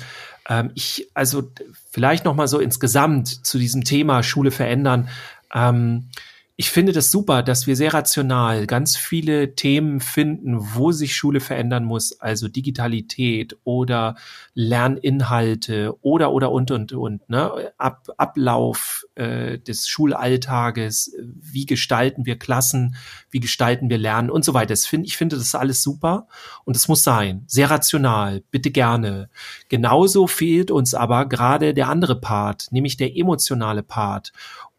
Ähm, 0.50 0.72
ich, 0.76 1.08
also 1.14 1.52
vielleicht 1.90 2.26
noch 2.26 2.36
mal 2.36 2.50
so 2.50 2.60
insgesamt 2.60 3.30
zu 3.46 3.58
diesem 3.58 3.86
Thema 3.86 4.24
Schule 4.24 4.52
verändern. 4.52 5.08
Ähm, 5.56 6.10
ich 6.56 6.70
finde 6.70 6.92
das 6.92 7.10
super, 7.10 7.42
dass 7.42 7.66
wir 7.66 7.76
sehr 7.76 7.96
rational 7.96 8.68
ganz 8.68 8.96
viele 8.96 9.56
Themen 9.56 10.00
finden, 10.00 10.58
wo 10.60 10.92
sich 10.92 11.16
Schule 11.16 11.40
verändern 11.40 11.84
muss, 11.84 12.20
also 12.20 12.48
Digitalität 12.48 13.58
oder 13.64 14.16
Lerninhalte 14.54 15.96
oder 16.02 16.32
oder 16.32 16.52
und 16.52 16.70
und 16.70 16.92
und 16.92 17.28
ne 17.28 17.74
Ab, 17.80 18.08
Ablauf 18.18 19.04
äh, 19.16 19.58
des 19.58 19.88
Schulalltages, 19.88 21.16
wie 21.24 21.66
gestalten 21.66 22.28
wir 22.28 22.38
Klassen, 22.38 22.96
wie 23.32 23.40
gestalten 23.40 23.90
wir 23.90 23.98
Lernen 23.98 24.30
und 24.30 24.46
so 24.46 24.54
weiter. 24.54 24.76
Find, 24.76 25.08
ich 25.08 25.18
finde 25.18 25.38
das 25.38 25.56
alles 25.56 25.82
super 25.82 26.28
und 26.66 26.76
es 26.76 26.88
muss 26.88 27.04
sein, 27.04 27.46
sehr 27.48 27.72
rational, 27.72 28.44
bitte 28.52 28.70
gerne. 28.70 29.30
Genauso 29.70 30.28
fehlt 30.28 30.70
uns 30.70 30.94
aber 30.94 31.26
gerade 31.26 31.74
der 31.74 31.90
andere 31.90 32.22
Part, 32.22 32.68
nämlich 32.70 32.96
der 32.96 33.18
emotionale 33.18 33.82
Part. 33.82 34.34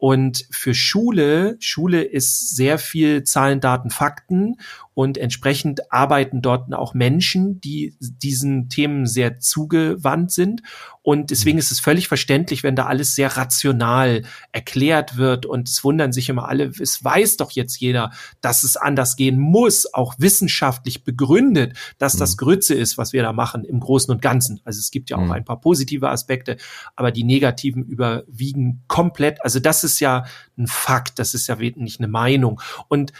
Und 0.04 0.44
für 0.50 0.74
Schule, 0.74 1.56
Schule 1.60 2.02
ist 2.02 2.54
sehr 2.54 2.76
viel 2.76 3.24
Zahlen, 3.24 3.60
Daten, 3.60 3.88
Fakten 3.88 4.56
und 4.94 5.18
entsprechend 5.18 5.92
arbeiten 5.92 6.40
dort 6.40 6.72
auch 6.72 6.94
Menschen, 6.94 7.60
die 7.60 7.96
diesen 8.00 8.68
Themen 8.68 9.06
sehr 9.06 9.40
zugewandt 9.40 10.30
sind. 10.30 10.62
Und 11.02 11.30
deswegen 11.30 11.56
mhm. 11.56 11.60
ist 11.60 11.72
es 11.72 11.80
völlig 11.80 12.08
verständlich, 12.08 12.62
wenn 12.62 12.76
da 12.76 12.86
alles 12.86 13.14
sehr 13.14 13.36
rational 13.36 14.22
erklärt 14.52 15.16
wird 15.16 15.46
und 15.46 15.68
es 15.68 15.82
wundern 15.84 16.12
sich 16.12 16.28
immer 16.28 16.48
alle, 16.48 16.72
es 16.80 17.02
weiß 17.02 17.36
doch 17.36 17.50
jetzt 17.50 17.78
jeder, 17.80 18.12
dass 18.40 18.62
es 18.62 18.76
anders 18.76 19.16
gehen 19.16 19.38
muss, 19.38 19.92
auch 19.92 20.14
wissenschaftlich 20.18 21.04
begründet, 21.04 21.76
dass 21.98 22.16
das 22.16 22.32
mhm. 22.32 22.38
Grütze 22.38 22.74
ist, 22.74 22.96
was 22.96 23.12
wir 23.12 23.22
da 23.22 23.32
machen 23.32 23.64
im 23.64 23.80
Großen 23.80 24.14
und 24.14 24.22
Ganzen. 24.22 24.60
Also 24.64 24.78
es 24.78 24.92
gibt 24.92 25.10
ja 25.10 25.16
auch 25.16 25.24
mhm. 25.24 25.32
ein 25.32 25.44
paar 25.44 25.60
positive 25.60 26.08
Aspekte, 26.08 26.56
aber 26.94 27.10
die 27.10 27.24
negativen 27.24 27.84
überwiegen 27.84 28.84
komplett. 28.86 29.44
Also 29.44 29.58
das 29.58 29.82
ist 29.82 29.98
ja 29.98 30.24
ein 30.56 30.68
Fakt, 30.68 31.18
das 31.18 31.34
ist 31.34 31.48
ja 31.48 31.56
nicht 31.56 31.98
eine 32.00 32.08
Meinung. 32.08 32.60
Und 32.88 33.12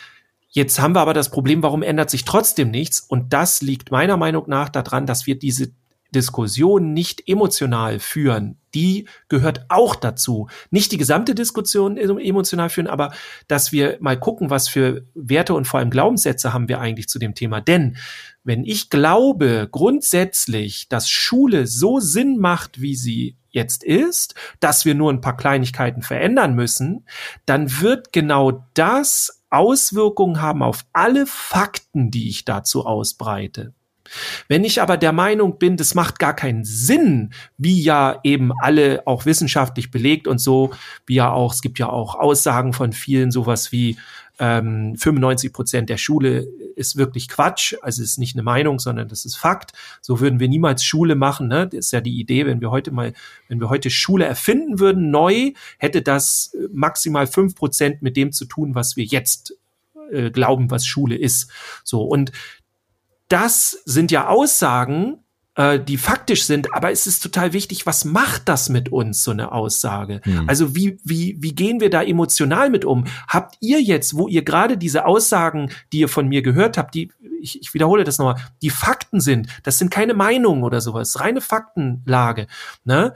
Jetzt 0.55 0.81
haben 0.81 0.95
wir 0.95 1.01
aber 1.01 1.15
das 1.15 1.33
Problem, 1.33 1.65
warum 1.65 1.83
ändert 1.83 2.11
sich 2.11 2.25
trotzdem 2.25 2.71
nichts? 2.71 3.01
Und 3.01 3.33
das 3.33 3.61
liegt 3.61 3.91
meiner 3.91 4.17
Meinung 4.17 4.45
nach 4.47 4.69
daran, 4.69 5.05
dass 5.05 5.27
wir 5.27 5.37
diese 5.37 5.73
Diskussion 6.15 6.93
nicht 6.93 7.29
emotional 7.29 7.99
führen. 7.99 8.57
Die 8.73 9.09
gehört 9.29 9.67
auch 9.69 9.97
dazu. 9.97 10.47
Nicht 10.71 10.93
die 10.93 10.97
gesamte 10.97 11.35
Diskussion 11.35 11.97
emotional 11.97 12.71
führen, 12.71 12.87
aber 12.87 13.13
dass 13.49 13.73
wir 13.73 13.97
mal 13.99 14.17
gucken, 14.17 14.49
was 14.49 14.69
für 14.69 15.05
Werte 15.17 15.55
und 15.55 15.67
vor 15.67 15.81
allem 15.81 15.91
Glaubenssätze 15.91 16.53
haben 16.53 16.69
wir 16.69 16.81
eigentlich 16.81 17.09
zu 17.09 17.19
dem 17.19 17.35
Thema. 17.35 17.61
Denn 17.61 17.97
wenn 18.45 18.63
ich 18.63 18.91
glaube 18.91 19.69
grundsätzlich, 19.69 20.89
dass 20.89 21.11
Schule 21.11 21.67
so 21.67 21.99
Sinn 21.99 22.39
macht, 22.39 22.81
wie 22.81 22.95
sie 22.95 23.37
jetzt 23.51 23.83
ist, 23.83 24.37
dass 24.61 24.85
wir 24.85 24.95
nur 24.95 25.13
ein 25.13 25.21
paar 25.21 25.37
Kleinigkeiten 25.37 26.03
verändern 26.03 26.55
müssen, 26.55 27.07
dann 27.45 27.81
wird 27.81 28.13
genau 28.13 28.69
das 28.75 29.44
Auswirkungen 29.55 30.41
haben 30.41 30.63
auf 30.63 30.85
alle 30.93 31.27
Fakten, 31.27 32.11
die 32.11 32.29
ich 32.29 32.45
dazu 32.45 32.87
ausbreite. 32.87 33.73
Wenn 34.49 34.65
ich 34.65 34.83
aber 34.83 34.97
der 34.97 35.13
Meinung 35.13 35.59
bin, 35.59 35.77
das 35.77 35.95
macht 35.95 36.19
gar 36.19 36.35
keinen 36.35 36.65
Sinn, 36.65 37.33
wie 37.57 37.83
ja 37.83 38.21
eben 38.23 38.53
alle 38.61 39.03
auch 39.07 39.25
wissenschaftlich 39.25 39.91
belegt 39.91 40.29
und 40.29 40.39
so, 40.39 40.73
wie 41.07 41.15
ja 41.15 41.33
auch, 41.33 41.55
es 41.55 41.63
gibt 41.63 41.79
ja 41.79 41.89
auch 41.89 42.15
Aussagen 42.15 42.73
von 42.73 42.93
vielen, 42.93 43.31
sowas 43.31 43.73
wie 43.73 43.97
ähm, 44.39 44.97
95 44.97 45.53
Prozent 45.53 45.91
der 45.91 45.97
Schule 45.97 46.47
ist 46.77 46.97
wirklich 46.97 47.29
Quatsch, 47.29 47.75
also 47.83 48.03
ist 48.03 48.19
nicht 48.19 48.35
eine 48.37 48.43
Meinung, 48.43 48.79
sondern 48.79 49.09
das 49.09 49.25
ist 49.25 49.37
Fakt. 49.37 49.73
So 50.01 50.21
würden 50.21 50.41
wir 50.41 50.49
niemals 50.49 50.85
Schule 50.85 51.15
machen. 51.15 51.49
Ne? 51.49 51.67
Das 51.67 51.87
ist 51.87 51.93
ja 51.93 52.01
die 52.01 52.19
Idee, 52.19 52.47
wenn 52.47 52.61
wir 52.61 52.71
heute 52.71 52.91
mal, 52.91 53.13
wenn 53.49 53.61
wir 53.61 53.71
heute 53.71 53.91
Schule 53.91 54.25
erfinden 54.25 54.79
würden, 54.79 55.11
neu, 55.11 55.53
hätte 55.79 56.03
das 56.03 56.57
maximal 56.73 57.27
fünf 57.27 57.55
Prozent 57.55 58.03
mit 58.03 58.17
dem 58.17 58.33
zu 58.33 58.45
tun, 58.45 58.75
was 58.75 58.97
wir 58.97 59.05
jetzt 59.05 59.55
äh, 60.11 60.31
glauben, 60.31 60.71
was 60.71 60.87
Schule 60.87 61.17
ist. 61.17 61.51
So 61.83 62.03
und 62.03 62.33
das 63.29 63.83
sind 63.85 64.11
ja 64.11 64.29
Aussagen, 64.29 65.24
äh, 65.57 65.79
die 65.79 65.97
faktisch 65.97 66.45
sind, 66.45 66.75
aber 66.75 66.91
es 66.91 67.07
ist 67.07 67.23
total 67.23 67.53
wichtig, 67.53 67.87
was 67.87 68.05
macht 68.05 68.49
das 68.49 68.69
mit 68.69 68.91
uns, 68.91 69.23
so 69.23 69.31
eine 69.31 69.53
Aussage? 69.53 70.21
Hm. 70.25 70.49
Also 70.49 70.75
wie, 70.75 70.99
wie, 71.05 71.37
wie 71.41 71.55
gehen 71.55 71.81
wir 71.81 71.91
da 71.91 72.03
emotional 72.03 72.71
mit 72.71 72.85
um? 72.85 73.05
Habt 73.29 73.57
ihr 73.61 73.81
jetzt, 73.81 74.17
wo 74.17 74.29
ihr 74.29 74.43
gerade 74.43 74.77
diese 74.77 75.07
Aussagen, 75.07 75.71
die 75.93 76.01
ihr 76.01 76.09
von 76.09 76.29
mir 76.29 76.43
gehört 76.43 76.77
habt, 76.77 76.95
die, 76.95 77.13
ich, 77.41 77.61
ich 77.61 77.75
wiederhole 77.75 78.05
das 78.05 78.19
nochmal, 78.19 78.41
die 78.63 78.71
Fakten 78.71 79.21
sind, 79.21 79.49
das 79.63 79.79
sind 79.79 79.91
keine 79.91 80.15
Meinungen 80.15 80.65
oder 80.65 80.81
sowas, 80.81 81.21
reine 81.21 81.41
Faktenlage, 81.41 82.47
ne? 82.85 83.15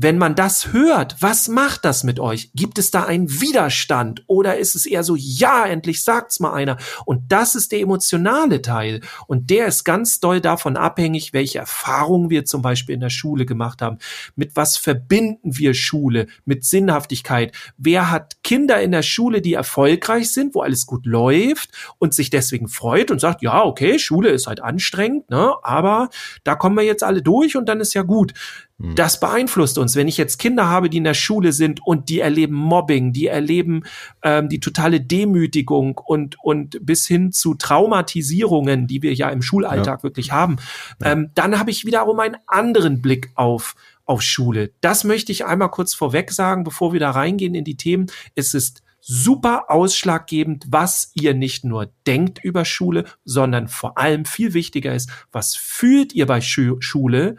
Wenn 0.00 0.16
man 0.16 0.36
das 0.36 0.72
hört, 0.72 1.16
was 1.18 1.48
macht 1.48 1.84
das 1.84 2.04
mit 2.04 2.20
euch? 2.20 2.52
Gibt 2.54 2.78
es 2.78 2.92
da 2.92 3.02
einen 3.02 3.40
Widerstand 3.40 4.22
oder 4.28 4.56
ist 4.56 4.76
es 4.76 4.86
eher 4.86 5.02
so, 5.02 5.16
ja, 5.16 5.66
endlich 5.66 6.04
sagt's 6.04 6.38
mal 6.38 6.52
einer? 6.52 6.76
Und 7.04 7.32
das 7.32 7.56
ist 7.56 7.72
der 7.72 7.80
emotionale 7.80 8.62
Teil. 8.62 9.00
Und 9.26 9.50
der 9.50 9.66
ist 9.66 9.82
ganz 9.82 10.20
doll 10.20 10.40
davon 10.40 10.76
abhängig, 10.76 11.32
welche 11.32 11.58
Erfahrungen 11.58 12.30
wir 12.30 12.44
zum 12.44 12.62
Beispiel 12.62 12.94
in 12.94 13.00
der 13.00 13.10
Schule 13.10 13.44
gemacht 13.44 13.82
haben. 13.82 13.98
Mit 14.36 14.54
was 14.54 14.76
verbinden 14.76 15.58
wir 15.58 15.74
Schule? 15.74 16.28
Mit 16.44 16.64
Sinnhaftigkeit. 16.64 17.52
Wer 17.76 18.08
hat 18.08 18.44
Kinder 18.44 18.80
in 18.80 18.92
der 18.92 19.02
Schule, 19.02 19.42
die 19.42 19.54
erfolgreich 19.54 20.30
sind, 20.30 20.54
wo 20.54 20.60
alles 20.60 20.86
gut 20.86 21.06
läuft 21.06 21.70
und 21.98 22.14
sich 22.14 22.30
deswegen 22.30 22.68
freut 22.68 23.10
und 23.10 23.20
sagt, 23.20 23.42
ja, 23.42 23.64
okay, 23.64 23.98
Schule 23.98 24.28
ist 24.28 24.46
halt 24.46 24.60
anstrengend, 24.60 25.28
ne, 25.28 25.54
aber 25.64 26.08
da 26.44 26.54
kommen 26.54 26.76
wir 26.76 26.84
jetzt 26.84 27.02
alle 27.02 27.20
durch 27.20 27.56
und 27.56 27.68
dann 27.68 27.80
ist 27.80 27.94
ja 27.94 28.02
gut. 28.02 28.32
Hm. 28.80 28.94
Das 28.94 29.18
beeinflusst 29.18 29.78
uns. 29.78 29.96
Wenn 29.96 30.08
ich 30.08 30.16
jetzt 30.16 30.38
Kinder 30.38 30.68
habe, 30.68 30.88
die 30.88 30.98
in 30.98 31.04
der 31.04 31.14
Schule 31.14 31.52
sind 31.52 31.84
und 31.84 32.08
die 32.08 32.20
erleben 32.20 32.54
Mobbing, 32.54 33.12
die 33.12 33.26
erleben 33.26 33.82
ähm, 34.22 34.48
die 34.48 34.60
totale 34.60 35.00
Demütigung 35.00 35.98
und, 35.98 36.36
und 36.42 36.78
bis 36.84 37.06
hin 37.06 37.32
zu 37.32 37.54
Traumatisierungen, 37.54 38.86
die 38.86 39.02
wir 39.02 39.14
ja 39.14 39.30
im 39.30 39.42
Schulalltag 39.42 39.98
ja. 39.98 40.02
wirklich 40.02 40.32
haben, 40.32 40.56
ähm, 41.02 41.30
dann 41.34 41.58
habe 41.58 41.70
ich 41.70 41.84
wiederum 41.84 42.20
einen 42.20 42.36
anderen 42.46 43.02
Blick 43.02 43.30
auf, 43.34 43.74
auf 44.04 44.22
Schule. 44.22 44.72
Das 44.80 45.04
möchte 45.04 45.32
ich 45.32 45.44
einmal 45.44 45.70
kurz 45.70 45.94
vorweg 45.94 46.30
sagen, 46.30 46.62
bevor 46.62 46.92
wir 46.92 47.00
da 47.00 47.10
reingehen 47.10 47.54
in 47.54 47.64
die 47.64 47.76
Themen. 47.76 48.06
Es 48.36 48.54
ist 48.54 48.82
super 49.00 49.70
ausschlaggebend, 49.70 50.66
was 50.68 51.12
ihr 51.14 51.34
nicht 51.34 51.64
nur 51.64 51.90
denkt 52.06 52.44
über 52.44 52.64
Schule, 52.64 53.04
sondern 53.24 53.66
vor 53.66 53.98
allem 53.98 54.24
viel 54.24 54.54
wichtiger 54.54 54.94
ist, 54.94 55.10
was 55.32 55.56
fühlt 55.56 56.12
ihr 56.12 56.26
bei 56.26 56.40
Schule? 56.40 57.36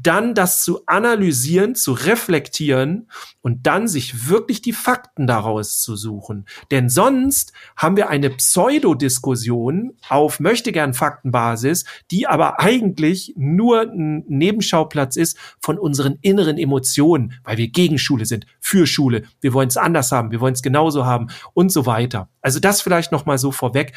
Dann 0.00 0.34
das 0.34 0.62
zu 0.62 0.80
analysieren, 0.86 1.74
zu 1.74 1.92
reflektieren 1.92 3.08
und 3.40 3.66
dann 3.66 3.88
sich 3.88 4.28
wirklich 4.28 4.62
die 4.62 4.72
Fakten 4.72 5.26
daraus 5.26 5.80
zu 5.80 5.96
suchen. 5.96 6.46
Denn 6.70 6.88
sonst 6.88 7.52
haben 7.76 7.96
wir 7.96 8.08
eine 8.08 8.30
Pseudodiskussion 8.30 9.96
auf 10.08 10.40
möchte 10.40 10.72
gern 10.72 10.94
Faktenbasis, 10.94 11.84
die 12.10 12.26
aber 12.26 12.60
eigentlich 12.60 13.34
nur 13.36 13.82
ein 13.82 14.24
Nebenschauplatz 14.28 15.16
ist 15.16 15.36
von 15.60 15.78
unseren 15.78 16.18
inneren 16.22 16.58
Emotionen, 16.58 17.34
weil 17.42 17.56
wir 17.56 17.68
gegen 17.68 17.98
Schule 17.98 18.26
sind, 18.26 18.46
für 18.60 18.86
Schule. 18.86 19.24
Wir 19.40 19.52
wollen 19.52 19.68
es 19.68 19.76
anders 19.76 20.12
haben, 20.12 20.30
wir 20.30 20.40
wollen 20.40 20.54
es 20.54 20.62
genauso 20.62 21.04
haben 21.04 21.28
und 21.54 21.72
so 21.72 21.86
weiter. 21.86 22.28
Also 22.40 22.60
das 22.60 22.80
vielleicht 22.82 23.12
noch 23.12 23.26
mal 23.26 23.38
so 23.38 23.50
vorweg. 23.52 23.92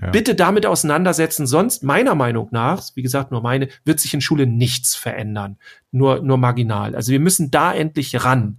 Ja. 0.00 0.10
Bitte 0.10 0.34
damit 0.34 0.64
auseinandersetzen, 0.64 1.46
sonst 1.46 1.82
meiner 1.82 2.14
Meinung 2.14 2.48
nach, 2.52 2.82
wie 2.94 3.02
gesagt, 3.02 3.32
nur 3.32 3.42
meine, 3.42 3.68
wird 3.84 4.00
sich 4.00 4.14
in 4.14 4.20
Schule 4.20 4.46
nichts 4.46 4.94
verändern. 4.94 5.56
Nur, 5.90 6.20
nur 6.20 6.36
marginal. 6.36 6.94
Also 6.94 7.12
wir 7.12 7.20
müssen 7.20 7.50
da 7.50 7.72
endlich 7.72 8.24
ran. 8.24 8.58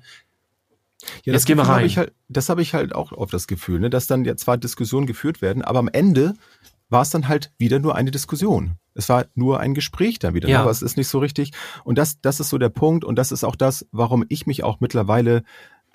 Ja, 1.23 1.33
Jetzt 1.33 1.45
gehen 1.45 1.57
wir 1.57 1.63
rein. 1.63 1.87
Hab 1.89 1.97
halt, 1.97 2.13
das 2.27 2.49
habe 2.49 2.61
ich 2.61 2.73
halt 2.73 2.93
auch 2.93 3.11
oft 3.13 3.33
das 3.33 3.47
Gefühl, 3.47 3.79
ne, 3.79 3.89
dass 3.89 4.07
dann 4.07 4.25
ja 4.25 4.35
zwar 4.35 4.57
Diskussionen 4.57 5.07
geführt 5.07 5.41
werden, 5.41 5.63
aber 5.63 5.79
am 5.79 5.87
Ende 5.87 6.33
war 6.89 7.03
es 7.03 7.09
dann 7.09 7.27
halt 7.27 7.51
wieder 7.57 7.79
nur 7.79 7.95
eine 7.95 8.11
Diskussion. 8.11 8.75
Es 8.95 9.07
war 9.07 9.25
nur 9.35 9.59
ein 9.59 9.75
Gespräch 9.75 10.19
dann 10.19 10.33
wieder, 10.33 10.47
ne, 10.47 10.55
ja. 10.55 10.61
aber 10.61 10.71
es 10.71 10.81
ist 10.81 10.97
nicht 10.97 11.07
so 11.07 11.19
richtig. 11.19 11.51
Und 11.83 11.97
das, 11.97 12.19
das 12.19 12.39
ist 12.39 12.49
so 12.49 12.57
der 12.57 12.69
Punkt 12.69 13.05
und 13.05 13.15
das 13.15 13.31
ist 13.31 13.43
auch 13.43 13.55
das, 13.55 13.87
warum 13.91 14.25
ich 14.27 14.45
mich 14.45 14.63
auch 14.63 14.79
mittlerweile 14.81 15.43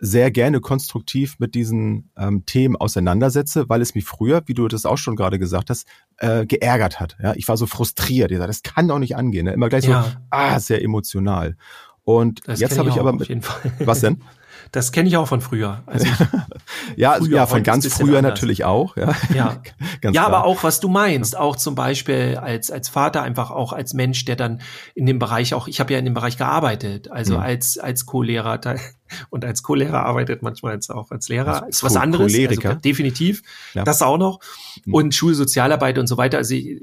sehr 0.04 0.30
gerne 0.30 0.60
konstruktiv 0.60 1.36
mit 1.38 1.54
diesen 1.54 2.10
ähm, 2.18 2.44
Themen 2.44 2.76
auseinandersetze, 2.76 3.70
weil 3.70 3.80
es 3.80 3.94
mich 3.94 4.04
früher, 4.04 4.42
wie 4.44 4.52
du 4.52 4.68
das 4.68 4.84
auch 4.84 4.98
schon 4.98 5.16
gerade 5.16 5.38
gesagt 5.38 5.70
hast, 5.70 5.86
äh, 6.18 6.44
geärgert 6.44 7.00
hat. 7.00 7.16
Ja, 7.22 7.32
ich 7.34 7.48
war 7.48 7.56
so 7.56 7.66
frustriert. 7.66 8.30
Ich 8.30 8.36
sag, 8.36 8.46
das 8.46 8.62
kann 8.62 8.86
doch 8.86 8.98
nicht 8.98 9.16
angehen. 9.16 9.46
Ne? 9.46 9.52
Immer 9.52 9.70
gleich 9.70 9.86
ja. 9.86 10.02
so, 10.02 10.10
ah, 10.28 10.60
sehr 10.60 10.82
emotional. 10.82 11.56
Und 12.02 12.46
das 12.46 12.60
jetzt 12.60 12.78
habe 12.78 12.90
ich, 12.90 12.96
ich 12.96 13.00
aber 13.00 13.14
mit, 13.14 13.30
was 13.80 14.00
denn? 14.00 14.20
Das 14.74 14.90
kenne 14.90 15.08
ich 15.08 15.16
auch 15.16 15.28
von 15.28 15.40
früher. 15.40 15.84
Also 15.86 16.04
ja, 16.96 17.12
früher, 17.12 17.36
ja, 17.36 17.46
von 17.46 17.62
ganz 17.62 17.86
früher 17.86 18.18
anders. 18.18 18.32
natürlich 18.32 18.64
auch. 18.64 18.96
Ja, 18.96 19.14
ja. 19.32 19.62
ja 20.10 20.26
aber 20.26 20.42
auch 20.42 20.64
was 20.64 20.80
du 20.80 20.88
meinst, 20.88 21.38
auch 21.38 21.54
zum 21.54 21.76
Beispiel 21.76 22.36
als 22.42 22.72
als 22.72 22.88
Vater 22.88 23.22
einfach 23.22 23.52
auch 23.52 23.72
als 23.72 23.94
Mensch, 23.94 24.24
der 24.24 24.34
dann 24.34 24.62
in 24.96 25.06
dem 25.06 25.20
Bereich 25.20 25.54
auch, 25.54 25.68
ich 25.68 25.78
habe 25.78 25.92
ja 25.92 26.00
in 26.00 26.04
dem 26.04 26.14
Bereich 26.14 26.38
gearbeitet, 26.38 27.08
also 27.08 27.34
mhm. 27.34 27.40
als 27.40 27.78
als 27.78 28.04
Co-Lehrer 28.04 28.60
und 29.30 29.44
als 29.44 29.62
Co-Lehrer 29.62 30.04
arbeitet 30.04 30.42
manchmal 30.42 30.74
jetzt 30.74 30.90
auch 30.90 31.12
als 31.12 31.28
Lehrer, 31.28 31.62
als 31.62 31.76
ist 31.76 31.84
was 31.84 31.94
anderes, 31.94 32.34
also 32.34 32.74
definitiv, 32.74 33.42
ja. 33.74 33.84
das 33.84 34.02
auch 34.02 34.18
noch 34.18 34.40
mhm. 34.84 34.92
und 34.92 35.14
Schulsozialarbeit 35.14 35.98
und 35.98 36.08
so 36.08 36.16
weiter. 36.16 36.38
Also 36.38 36.56
ich, 36.56 36.80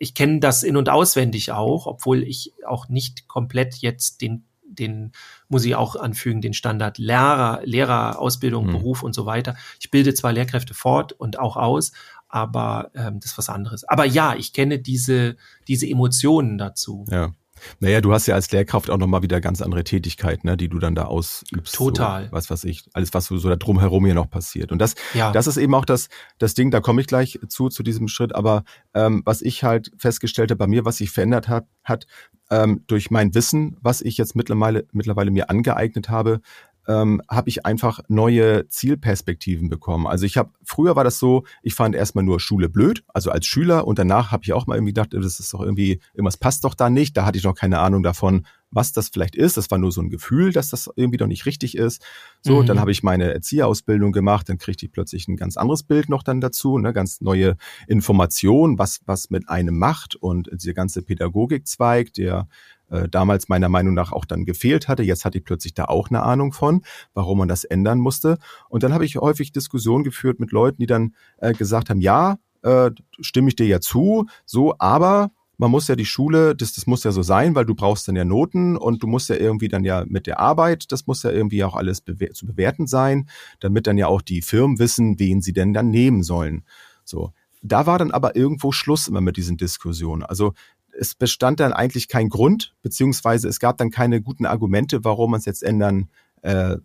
ich 0.00 0.16
kenne 0.16 0.40
das 0.40 0.64
in 0.64 0.76
und 0.76 0.88
auswendig 0.88 1.52
auch, 1.52 1.86
obwohl 1.86 2.24
ich 2.24 2.52
auch 2.66 2.88
nicht 2.88 3.28
komplett 3.28 3.76
jetzt 3.76 4.22
den 4.22 4.42
den 4.78 5.12
muss 5.52 5.64
ich 5.64 5.76
auch 5.76 5.94
anfügen, 5.94 6.40
den 6.40 6.54
Standard 6.54 6.98
Lehrer, 6.98 7.60
Lehrerausbildung, 7.62 8.66
mhm. 8.66 8.72
Beruf 8.72 9.02
und 9.04 9.14
so 9.14 9.26
weiter. 9.26 9.54
Ich 9.78 9.90
bilde 9.90 10.14
zwar 10.14 10.32
Lehrkräfte 10.32 10.74
fort 10.74 11.12
und 11.12 11.38
auch 11.38 11.56
aus, 11.56 11.92
aber 12.28 12.90
ähm, 12.94 13.20
das 13.20 13.32
ist 13.32 13.38
was 13.38 13.50
anderes. 13.50 13.84
Aber 13.84 14.06
ja, 14.06 14.34
ich 14.34 14.52
kenne 14.52 14.78
diese, 14.78 15.36
diese 15.68 15.86
Emotionen 15.86 16.58
dazu. 16.58 17.04
Ja. 17.10 17.32
Naja, 17.80 18.00
du 18.00 18.12
hast 18.12 18.26
ja 18.26 18.34
als 18.34 18.50
Lehrkraft 18.52 18.90
auch 18.90 18.98
nochmal 18.98 19.22
wieder 19.22 19.40
ganz 19.40 19.60
andere 19.60 19.84
Tätigkeiten, 19.84 20.46
ne, 20.46 20.56
die 20.56 20.68
du 20.68 20.78
dann 20.78 20.94
da 20.94 21.04
ausübst. 21.04 21.74
Total. 21.74 22.26
So, 22.26 22.32
was 22.32 22.50
weiß 22.50 22.64
ich, 22.64 22.84
alles, 22.92 23.12
was 23.14 23.26
so, 23.26 23.36
so 23.36 23.48
da 23.48 23.56
drumherum 23.56 24.04
hier 24.04 24.14
noch 24.14 24.30
passiert. 24.30 24.72
Und 24.72 24.78
das, 24.78 24.94
ja. 25.14 25.32
das 25.32 25.46
ist 25.46 25.56
eben 25.56 25.74
auch 25.74 25.84
das, 25.84 26.08
das 26.38 26.54
Ding, 26.54 26.70
da 26.70 26.80
komme 26.80 27.00
ich 27.00 27.06
gleich 27.06 27.38
zu, 27.48 27.68
zu 27.68 27.82
diesem 27.82 28.08
Schritt. 28.08 28.34
Aber 28.34 28.64
ähm, 28.94 29.22
was 29.24 29.42
ich 29.42 29.64
halt 29.64 29.90
festgestellt 29.96 30.50
habe 30.50 30.58
bei 30.58 30.66
mir, 30.66 30.84
was 30.84 30.98
sich 30.98 31.10
verändert 31.10 31.48
hat, 31.48 31.66
hat 31.84 32.06
ähm, 32.50 32.84
durch 32.86 33.10
mein 33.10 33.34
Wissen, 33.34 33.76
was 33.80 34.02
ich 34.02 34.18
jetzt 34.18 34.36
mittlerweile, 34.36 34.86
mittlerweile 34.92 35.30
mir 35.30 35.48
angeeignet 35.48 36.10
habe, 36.10 36.40
ähm, 36.88 37.22
habe 37.28 37.48
ich 37.48 37.64
einfach 37.64 38.00
neue 38.08 38.68
Zielperspektiven 38.68 39.68
bekommen. 39.68 40.06
Also 40.06 40.26
ich 40.26 40.36
habe, 40.36 40.50
früher 40.64 40.96
war 40.96 41.04
das 41.04 41.18
so, 41.18 41.44
ich 41.62 41.74
fand 41.74 41.94
erstmal 41.94 42.24
nur 42.24 42.40
Schule 42.40 42.68
blöd, 42.68 43.04
also 43.08 43.30
als 43.30 43.46
Schüler 43.46 43.86
und 43.86 43.98
danach 43.98 44.32
habe 44.32 44.42
ich 44.44 44.52
auch 44.52 44.66
mal 44.66 44.74
irgendwie 44.76 44.92
gedacht, 44.92 45.14
das 45.14 45.40
ist 45.40 45.52
doch 45.54 45.60
irgendwie, 45.60 46.00
irgendwas 46.12 46.36
passt 46.36 46.64
doch 46.64 46.74
da 46.74 46.90
nicht. 46.90 47.16
Da 47.16 47.24
hatte 47.24 47.38
ich 47.38 47.44
noch 47.44 47.54
keine 47.54 47.78
Ahnung 47.78 48.02
davon, 48.02 48.46
was 48.72 48.92
das 48.92 49.10
vielleicht 49.10 49.36
ist. 49.36 49.56
Das 49.56 49.70
war 49.70 49.78
nur 49.78 49.92
so 49.92 50.00
ein 50.00 50.10
Gefühl, 50.10 50.52
dass 50.52 50.70
das 50.70 50.90
irgendwie 50.96 51.18
doch 51.18 51.26
nicht 51.26 51.46
richtig 51.46 51.76
ist. 51.76 52.02
So, 52.40 52.62
mhm. 52.62 52.66
dann 52.66 52.80
habe 52.80 52.90
ich 52.90 53.02
meine 53.02 53.32
Erzieherausbildung 53.32 54.12
gemacht, 54.12 54.48
dann 54.48 54.58
kriegte 54.58 54.86
ich 54.86 54.92
plötzlich 54.92 55.28
ein 55.28 55.36
ganz 55.36 55.56
anderes 55.56 55.82
Bild 55.82 56.08
noch 56.08 56.22
dann 56.22 56.40
dazu, 56.40 56.78
ne, 56.78 56.92
ganz 56.92 57.20
neue 57.20 57.56
Informationen, 57.86 58.78
was, 58.78 59.00
was 59.06 59.30
mit 59.30 59.48
einem 59.48 59.78
macht 59.78 60.16
und 60.16 60.48
diese 60.52 60.74
ganze 60.74 61.02
Pädagogikzweig, 61.02 62.12
der 62.14 62.48
äh, 62.92 63.08
damals 63.08 63.48
meiner 63.48 63.68
Meinung 63.68 63.94
nach 63.94 64.12
auch 64.12 64.24
dann 64.24 64.44
gefehlt 64.44 64.86
hatte. 64.86 65.02
Jetzt 65.02 65.24
hatte 65.24 65.38
ich 65.38 65.44
plötzlich 65.44 65.74
da 65.74 65.86
auch 65.86 66.10
eine 66.10 66.22
Ahnung 66.22 66.52
von, 66.52 66.82
warum 67.14 67.38
man 67.38 67.48
das 67.48 67.64
ändern 67.64 67.98
musste. 67.98 68.38
Und 68.68 68.82
dann 68.82 68.92
habe 68.92 69.04
ich 69.04 69.16
häufig 69.16 69.50
Diskussionen 69.52 70.04
geführt 70.04 70.38
mit 70.38 70.52
Leuten, 70.52 70.78
die 70.78 70.86
dann 70.86 71.14
äh, 71.38 71.54
gesagt 71.54 71.90
haben, 71.90 72.00
ja, 72.00 72.36
äh, 72.62 72.90
stimme 73.20 73.48
ich 73.48 73.56
dir 73.56 73.66
ja 73.66 73.80
zu, 73.80 74.26
so, 74.44 74.74
aber 74.78 75.30
man 75.58 75.70
muss 75.70 75.88
ja 75.88 75.96
die 75.96 76.04
Schule, 76.04 76.54
das, 76.56 76.72
das 76.72 76.86
muss 76.86 77.04
ja 77.04 77.12
so 77.12 77.22
sein, 77.22 77.54
weil 77.54 77.64
du 77.64 77.74
brauchst 77.74 78.08
dann 78.08 78.16
ja 78.16 78.24
Noten 78.24 78.76
und 78.76 79.02
du 79.02 79.06
musst 79.06 79.28
ja 79.28 79.36
irgendwie 79.36 79.68
dann 79.68 79.84
ja 79.84 80.04
mit 80.06 80.26
der 80.26 80.40
Arbeit, 80.40 80.90
das 80.90 81.06
muss 81.06 81.22
ja 81.22 81.30
irgendwie 81.30 81.64
auch 81.64 81.76
alles 81.76 82.00
bewer 82.00 82.32
zu 82.32 82.46
bewerten 82.46 82.86
sein, 82.86 83.28
damit 83.60 83.86
dann 83.86 83.96
ja 83.96 84.06
auch 84.06 84.22
die 84.22 84.42
Firmen 84.42 84.78
wissen, 84.78 85.18
wen 85.18 85.40
sie 85.40 85.52
denn 85.52 85.72
dann 85.72 85.90
nehmen 85.90 86.22
sollen. 86.22 86.64
So. 87.04 87.32
Da 87.62 87.86
war 87.86 87.98
dann 87.98 88.10
aber 88.10 88.34
irgendwo 88.34 88.72
Schluss 88.72 89.06
immer 89.06 89.20
mit 89.20 89.36
diesen 89.36 89.56
Diskussionen. 89.56 90.24
Also 90.24 90.52
es 90.98 91.14
bestand 91.14 91.60
dann 91.60 91.72
eigentlich 91.72 92.08
kein 92.08 92.28
Grund, 92.28 92.74
beziehungsweise 92.82 93.48
es 93.48 93.58
gab 93.58 93.78
dann 93.78 93.90
keine 93.90 94.20
guten 94.20 94.46
Argumente, 94.46 95.04
warum 95.04 95.32
man 95.32 95.40
es 95.40 95.46
jetzt 95.46 95.62
ändern 95.62 96.08
äh, 96.42 96.76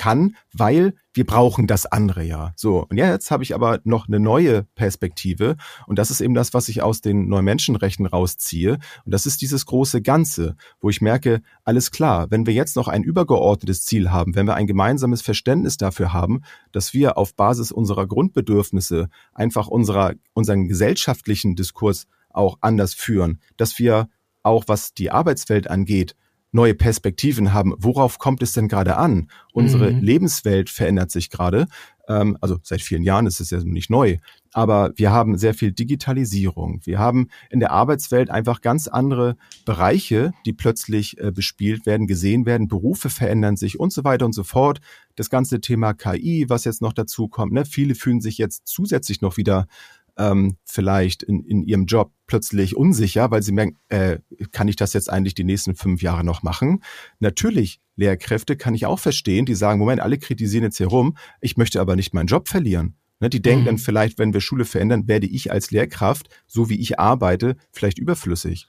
kann, 0.00 0.34
weil 0.54 0.94
wir 1.12 1.26
brauchen 1.26 1.66
das 1.66 1.84
andere 1.84 2.24
ja. 2.24 2.54
So, 2.56 2.86
und 2.88 2.96
jetzt 2.96 3.30
habe 3.30 3.42
ich 3.42 3.54
aber 3.54 3.80
noch 3.84 4.08
eine 4.08 4.18
neue 4.18 4.62
Perspektive 4.74 5.56
und 5.86 5.98
das 5.98 6.10
ist 6.10 6.22
eben 6.22 6.32
das, 6.32 6.54
was 6.54 6.70
ich 6.70 6.80
aus 6.80 7.02
den 7.02 7.28
neuen 7.28 7.44
Menschenrechten 7.44 8.06
rausziehe 8.06 8.78
und 9.04 9.12
das 9.12 9.26
ist 9.26 9.42
dieses 9.42 9.66
große 9.66 10.00
Ganze, 10.00 10.56
wo 10.80 10.88
ich 10.88 11.02
merke, 11.02 11.42
alles 11.64 11.90
klar, 11.90 12.30
wenn 12.30 12.46
wir 12.46 12.54
jetzt 12.54 12.76
noch 12.76 12.88
ein 12.88 13.02
übergeordnetes 13.02 13.84
Ziel 13.84 14.10
haben, 14.10 14.34
wenn 14.34 14.46
wir 14.46 14.54
ein 14.54 14.66
gemeinsames 14.66 15.20
Verständnis 15.20 15.76
dafür 15.76 16.14
haben, 16.14 16.40
dass 16.72 16.94
wir 16.94 17.18
auf 17.18 17.34
Basis 17.34 17.70
unserer 17.70 18.06
Grundbedürfnisse 18.06 19.10
einfach 19.34 19.68
unserer, 19.68 20.14
unseren 20.32 20.66
gesellschaftlichen 20.66 21.56
Diskurs 21.56 22.06
auch 22.30 22.58
anders 22.60 22.94
führen, 22.94 23.40
dass 23.56 23.78
wir 23.78 24.08
auch 24.42 24.64
was 24.66 24.94
die 24.94 25.10
Arbeitswelt 25.10 25.68
angeht, 25.68 26.16
neue 26.52 26.74
Perspektiven 26.74 27.52
haben. 27.52 27.74
Worauf 27.78 28.18
kommt 28.18 28.42
es 28.42 28.52
denn 28.52 28.68
gerade 28.68 28.96
an? 28.96 29.28
Unsere 29.52 29.92
mhm. 29.92 30.00
Lebenswelt 30.00 30.68
verändert 30.70 31.10
sich 31.10 31.30
gerade. 31.30 31.66
Ähm, 32.08 32.36
also 32.40 32.58
seit 32.62 32.80
vielen 32.80 33.04
Jahren 33.04 33.26
ist 33.26 33.40
es 33.40 33.50
ja 33.50 33.60
nicht 33.62 33.90
neu. 33.90 34.16
Aber 34.52 34.92
wir 34.96 35.12
haben 35.12 35.38
sehr 35.38 35.54
viel 35.54 35.70
Digitalisierung. 35.70 36.80
Wir 36.84 36.98
haben 36.98 37.28
in 37.50 37.60
der 37.60 37.70
Arbeitswelt 37.70 38.30
einfach 38.30 38.62
ganz 38.62 38.88
andere 38.88 39.36
Bereiche, 39.64 40.32
die 40.44 40.52
plötzlich 40.52 41.20
äh, 41.20 41.30
bespielt 41.30 41.86
werden, 41.86 42.08
gesehen 42.08 42.46
werden. 42.46 42.66
Berufe 42.66 43.10
verändern 43.10 43.56
sich 43.56 43.78
und 43.78 43.92
so 43.92 44.02
weiter 44.02 44.26
und 44.26 44.34
so 44.34 44.42
fort. 44.42 44.80
Das 45.14 45.30
ganze 45.30 45.60
Thema 45.60 45.94
KI, 45.94 46.46
was 46.48 46.64
jetzt 46.64 46.82
noch 46.82 46.92
dazu 46.92 47.28
kommt. 47.28 47.52
Ne? 47.52 47.64
Viele 47.64 47.94
fühlen 47.94 48.20
sich 48.20 48.38
jetzt 48.38 48.66
zusätzlich 48.66 49.20
noch 49.20 49.36
wieder 49.36 49.68
ähm, 50.20 50.56
vielleicht 50.64 51.22
in, 51.22 51.44
in 51.44 51.62
ihrem 51.62 51.86
Job 51.86 52.12
plötzlich 52.26 52.76
unsicher, 52.76 53.30
weil 53.30 53.42
sie 53.42 53.52
merken, 53.52 53.78
äh, 53.88 54.18
kann 54.52 54.68
ich 54.68 54.76
das 54.76 54.92
jetzt 54.92 55.10
eigentlich 55.10 55.34
die 55.34 55.44
nächsten 55.44 55.74
fünf 55.74 56.02
Jahre 56.02 56.22
noch 56.22 56.42
machen? 56.42 56.82
Natürlich, 57.18 57.80
Lehrkräfte 57.96 58.56
kann 58.56 58.74
ich 58.74 58.86
auch 58.86 58.98
verstehen, 58.98 59.46
die 59.46 59.54
sagen, 59.54 59.78
Moment, 59.78 60.00
alle 60.00 60.18
kritisieren 60.18 60.64
jetzt 60.64 60.76
hier 60.76 60.88
rum, 60.88 61.16
ich 61.40 61.56
möchte 61.56 61.80
aber 61.80 61.96
nicht 61.96 62.12
meinen 62.12 62.26
Job 62.26 62.48
verlieren. 62.48 62.96
Ne, 63.18 63.28
die 63.28 63.42
denken 63.42 63.62
mhm. 63.62 63.66
dann 63.66 63.78
vielleicht, 63.78 64.18
wenn 64.18 64.32
wir 64.32 64.40
Schule 64.40 64.64
verändern, 64.64 65.08
werde 65.08 65.26
ich 65.26 65.52
als 65.52 65.70
Lehrkraft, 65.70 66.28
so 66.46 66.70
wie 66.70 66.80
ich 66.80 66.98
arbeite, 66.98 67.56
vielleicht 67.72 67.98
überflüssig. 67.98 68.68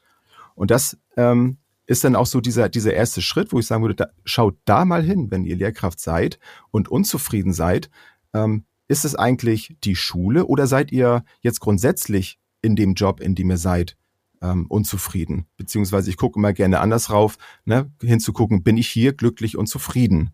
Und 0.55 0.71
das 0.71 0.97
ähm, 1.15 1.57
ist 1.85 2.03
dann 2.03 2.15
auch 2.15 2.25
so 2.25 2.41
dieser, 2.41 2.67
dieser 2.67 2.93
erste 2.93 3.21
Schritt, 3.21 3.53
wo 3.53 3.59
ich 3.59 3.65
sagen 3.65 3.83
würde, 3.83 3.95
da, 3.95 4.07
schaut 4.25 4.57
da 4.65 4.83
mal 4.83 5.03
hin, 5.03 5.31
wenn 5.31 5.45
ihr 5.45 5.55
Lehrkraft 5.55 5.99
seid 5.99 6.37
und 6.69 6.89
unzufrieden 6.89 7.53
seid, 7.53 7.89
ähm, 8.33 8.65
ist 8.91 9.06
es 9.06 9.15
eigentlich 9.15 9.77
die 9.86 9.95
Schule 9.95 10.45
oder 10.45 10.67
seid 10.67 10.91
ihr 10.91 11.23
jetzt 11.39 11.62
grundsätzlich 11.62 12.39
in 12.62 12.75
dem 12.75 12.93
Job, 12.93 13.21
in 13.21 13.36
dem 13.36 13.49
ihr 13.49 13.58
seid, 13.58 13.95
ähm, 14.41 14.65
unzufrieden? 14.67 15.45
Beziehungsweise 15.56 16.10
ich 16.10 16.17
gucke 16.17 16.38
immer 16.38 16.51
gerne 16.51 16.82
anders 16.82 17.10
rauf, 17.10 17.38
ne, 17.63 17.89
hinzugucken, 18.01 18.63
bin 18.63 18.75
ich 18.75 18.89
hier 18.89 19.13
glücklich 19.13 19.58
und 19.58 19.67
zufrieden? 19.67 20.32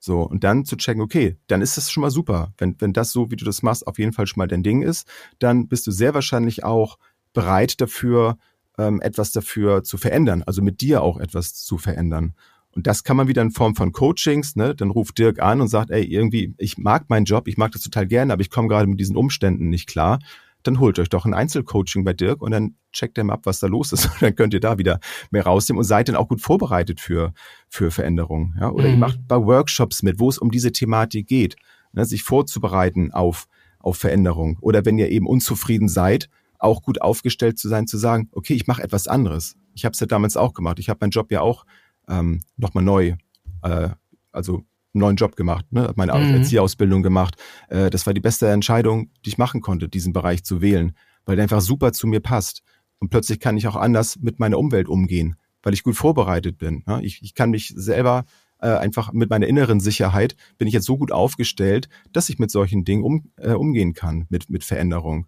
So, 0.00 0.22
und 0.22 0.42
dann 0.42 0.64
zu 0.64 0.76
checken, 0.76 1.02
okay, 1.02 1.36
dann 1.46 1.62
ist 1.62 1.76
das 1.76 1.88
schon 1.88 2.00
mal 2.00 2.10
super. 2.10 2.52
Wenn, 2.58 2.74
wenn 2.80 2.92
das 2.92 3.12
so, 3.12 3.30
wie 3.30 3.36
du 3.36 3.44
das 3.44 3.62
machst, 3.62 3.86
auf 3.86 3.98
jeden 4.00 4.12
Fall 4.12 4.26
schon 4.26 4.40
mal 4.40 4.48
dein 4.48 4.64
Ding 4.64 4.82
ist, 4.82 5.06
dann 5.38 5.68
bist 5.68 5.86
du 5.86 5.92
sehr 5.92 6.12
wahrscheinlich 6.12 6.64
auch 6.64 6.98
bereit 7.32 7.80
dafür, 7.80 8.38
ähm, 8.76 9.00
etwas 9.00 9.30
dafür 9.30 9.84
zu 9.84 9.98
verändern, 9.98 10.42
also 10.42 10.62
mit 10.62 10.80
dir 10.80 11.02
auch 11.02 11.18
etwas 11.20 11.54
zu 11.54 11.78
verändern. 11.78 12.34
Und 12.72 12.86
das 12.86 13.02
kann 13.02 13.16
man 13.16 13.26
wieder 13.28 13.42
in 13.42 13.50
Form 13.50 13.74
von 13.74 13.92
Coachings, 13.92 14.54
ne? 14.54 14.74
Dann 14.74 14.90
ruft 14.90 15.18
Dirk 15.18 15.40
an 15.40 15.60
und 15.60 15.68
sagt, 15.68 15.90
ey, 15.90 16.04
irgendwie, 16.04 16.54
ich 16.58 16.78
mag 16.78 17.10
meinen 17.10 17.24
Job, 17.24 17.48
ich 17.48 17.56
mag 17.56 17.72
das 17.72 17.82
total 17.82 18.06
gerne, 18.06 18.32
aber 18.32 18.42
ich 18.42 18.50
komme 18.50 18.68
gerade 18.68 18.86
mit 18.86 19.00
diesen 19.00 19.16
Umständen 19.16 19.68
nicht 19.68 19.88
klar. 19.88 20.20
Dann 20.62 20.78
holt 20.78 20.98
euch 20.98 21.08
doch 21.08 21.24
ein 21.24 21.34
Einzelcoaching 21.34 22.04
bei 22.04 22.12
Dirk 22.12 22.42
und 22.42 22.50
dann 22.50 22.76
checkt 22.92 23.16
er 23.18 23.24
mal 23.24 23.34
ab, 23.34 23.40
was 23.44 23.60
da 23.60 23.66
los 23.66 23.92
ist. 23.92 24.06
Und 24.06 24.14
dann 24.22 24.34
könnt 24.34 24.54
ihr 24.54 24.60
da 24.60 24.78
wieder 24.78 25.00
mehr 25.30 25.44
rausnehmen 25.44 25.78
und 25.78 25.84
seid 25.84 26.08
dann 26.08 26.16
auch 26.16 26.28
gut 26.28 26.40
vorbereitet 26.40 27.00
für, 27.00 27.32
für 27.68 27.90
Veränderungen. 27.90 28.56
Ja? 28.60 28.70
Oder 28.70 28.88
mhm. 28.88 28.94
ihr 28.94 28.98
macht 28.98 29.26
bei 29.26 29.36
Workshops 29.36 30.02
mit, 30.02 30.20
wo 30.20 30.28
es 30.28 30.38
um 30.38 30.50
diese 30.50 30.70
Thematik 30.70 31.26
geht, 31.26 31.56
ne? 31.92 32.04
sich 32.04 32.22
vorzubereiten 32.22 33.12
auf, 33.12 33.46
auf 33.78 33.96
Veränderung. 33.96 34.58
Oder 34.60 34.84
wenn 34.84 34.98
ihr 34.98 35.08
eben 35.08 35.26
unzufrieden 35.26 35.88
seid, 35.88 36.28
auch 36.58 36.82
gut 36.82 37.00
aufgestellt 37.00 37.58
zu 37.58 37.68
sein, 37.68 37.86
zu 37.86 37.96
sagen, 37.96 38.28
okay, 38.32 38.54
ich 38.54 38.66
mache 38.66 38.82
etwas 38.82 39.08
anderes. 39.08 39.56
Ich 39.74 39.84
habe 39.86 39.94
es 39.94 40.00
ja 40.00 40.06
damals 40.06 40.36
auch 40.36 40.52
gemacht. 40.52 40.78
Ich 40.78 40.90
habe 40.90 40.98
meinen 41.00 41.10
Job 41.10 41.32
ja 41.32 41.40
auch 41.40 41.64
ähm, 42.10 42.40
nochmal 42.56 42.84
neu, 42.84 43.14
äh, 43.62 43.88
also 44.32 44.64
einen 44.92 45.00
neuen 45.00 45.16
Job 45.16 45.36
gemacht, 45.36 45.64
ne? 45.70 45.82
habe 45.82 45.94
meine 45.96 46.14
mhm. 46.14 46.34
Erzieherausbildung 46.34 47.02
gemacht. 47.02 47.36
Äh, 47.68 47.90
das 47.90 48.06
war 48.06 48.14
die 48.14 48.20
beste 48.20 48.48
Entscheidung, 48.48 49.10
die 49.24 49.30
ich 49.30 49.38
machen 49.38 49.60
konnte, 49.60 49.88
diesen 49.88 50.12
Bereich 50.12 50.44
zu 50.44 50.60
wählen, 50.60 50.92
weil 51.24 51.36
der 51.36 51.44
einfach 51.44 51.60
super 51.60 51.92
zu 51.92 52.06
mir 52.06 52.20
passt. 52.20 52.62
Und 52.98 53.10
plötzlich 53.10 53.40
kann 53.40 53.56
ich 53.56 53.66
auch 53.66 53.76
anders 53.76 54.18
mit 54.20 54.40
meiner 54.40 54.58
Umwelt 54.58 54.88
umgehen, 54.88 55.36
weil 55.62 55.72
ich 55.72 55.84
gut 55.84 55.96
vorbereitet 55.96 56.58
bin. 56.58 56.82
Ne? 56.86 57.00
Ich, 57.02 57.22
ich 57.22 57.34
kann 57.34 57.50
mich 57.50 57.72
selber 57.74 58.24
äh, 58.60 58.68
einfach 58.68 59.12
mit 59.12 59.30
meiner 59.30 59.46
inneren 59.46 59.80
Sicherheit 59.80 60.36
bin 60.58 60.68
ich 60.68 60.74
jetzt 60.74 60.86
so 60.86 60.98
gut 60.98 61.12
aufgestellt, 61.12 61.88
dass 62.12 62.28
ich 62.28 62.38
mit 62.38 62.50
solchen 62.50 62.84
Dingen 62.84 63.04
um, 63.04 63.30
äh, 63.36 63.52
umgehen 63.52 63.94
kann, 63.94 64.26
mit, 64.28 64.50
mit 64.50 64.64
Veränderung. 64.64 65.26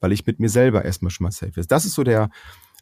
Weil 0.00 0.12
ich 0.12 0.26
mit 0.26 0.38
mir 0.38 0.50
selber 0.50 0.84
erstmal 0.84 1.10
schon 1.10 1.24
mal 1.24 1.30
safe 1.30 1.58
ist. 1.58 1.72
Das 1.72 1.84
ist 1.84 1.94
so 1.94 2.04
der, 2.04 2.30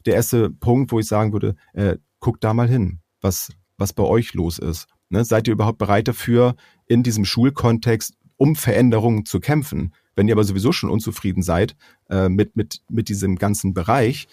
der 0.07 0.14
erste 0.14 0.51
Punkt, 0.51 0.90
wo 0.92 0.99
ich 0.99 1.07
sagen 1.07 1.33
würde, 1.33 1.55
äh, 1.72 1.96
guck 2.18 2.40
da 2.40 2.53
mal 2.53 2.68
hin 2.68 3.01
was, 3.20 3.52
was 3.79 3.92
bei 3.92 4.02
euch 4.02 4.35
los 4.35 4.59
ist. 4.59 4.87
Ne? 5.09 5.24
Seid 5.24 5.48
ihr 5.48 5.52
überhaupt 5.52 5.79
bereit 5.79 6.09
dafür, 6.09 6.57
in 6.87 7.02
diesem 7.02 7.24
Schulkontext 7.24 8.14
um 8.37 8.57
Veränderungen 8.57 9.24
zu 9.24 9.40
kämpfen? 9.40 9.94
Wenn 10.14 10.29
ihr 10.29 10.35
aber 10.35 10.44
sowieso 10.44 10.72
schon 10.72 10.90
unzufrieden 10.90 11.42
seid 11.42 11.76
äh, 12.09 12.29
mit, 12.29 12.57
mit, 12.57 12.81
mit 12.88 13.09
diesem 13.09 13.37
ganzen 13.37 13.74
Bereich, 13.74 14.29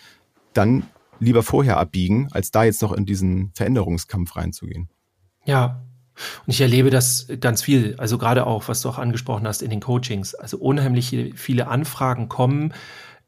dann 0.54 0.84
lieber 1.19 1.43
vorher 1.43 1.78
abbiegen, 1.78 2.28
als 2.32 2.52
da 2.52 2.63
jetzt 2.63 2.82
noch 2.82 2.91
in 2.93 3.06
diesen 3.06 3.52
Veränderungskampf 3.54 4.36
reinzugehen. 4.36 4.89
Ja, 5.46 5.84
Und 6.46 6.54
ich 6.54 6.62
erlebe 6.62 6.89
das 6.89 7.28
ganz 7.39 7.62
viel, 7.62 7.96
also 7.98 8.17
gerade 8.17 8.46
auch, 8.46 8.67
was 8.67 8.82
du 8.82 8.89
auch 8.89 8.98
angesprochen 8.98 9.48
hast 9.48 9.62
in 9.62 9.69
den 9.69 9.80
Coachings. 9.80 10.36
Also 10.36 10.58
unheimlich 10.58 11.34
viele 11.36 11.67
Anfragen 11.67 12.30
kommen. 12.30 12.74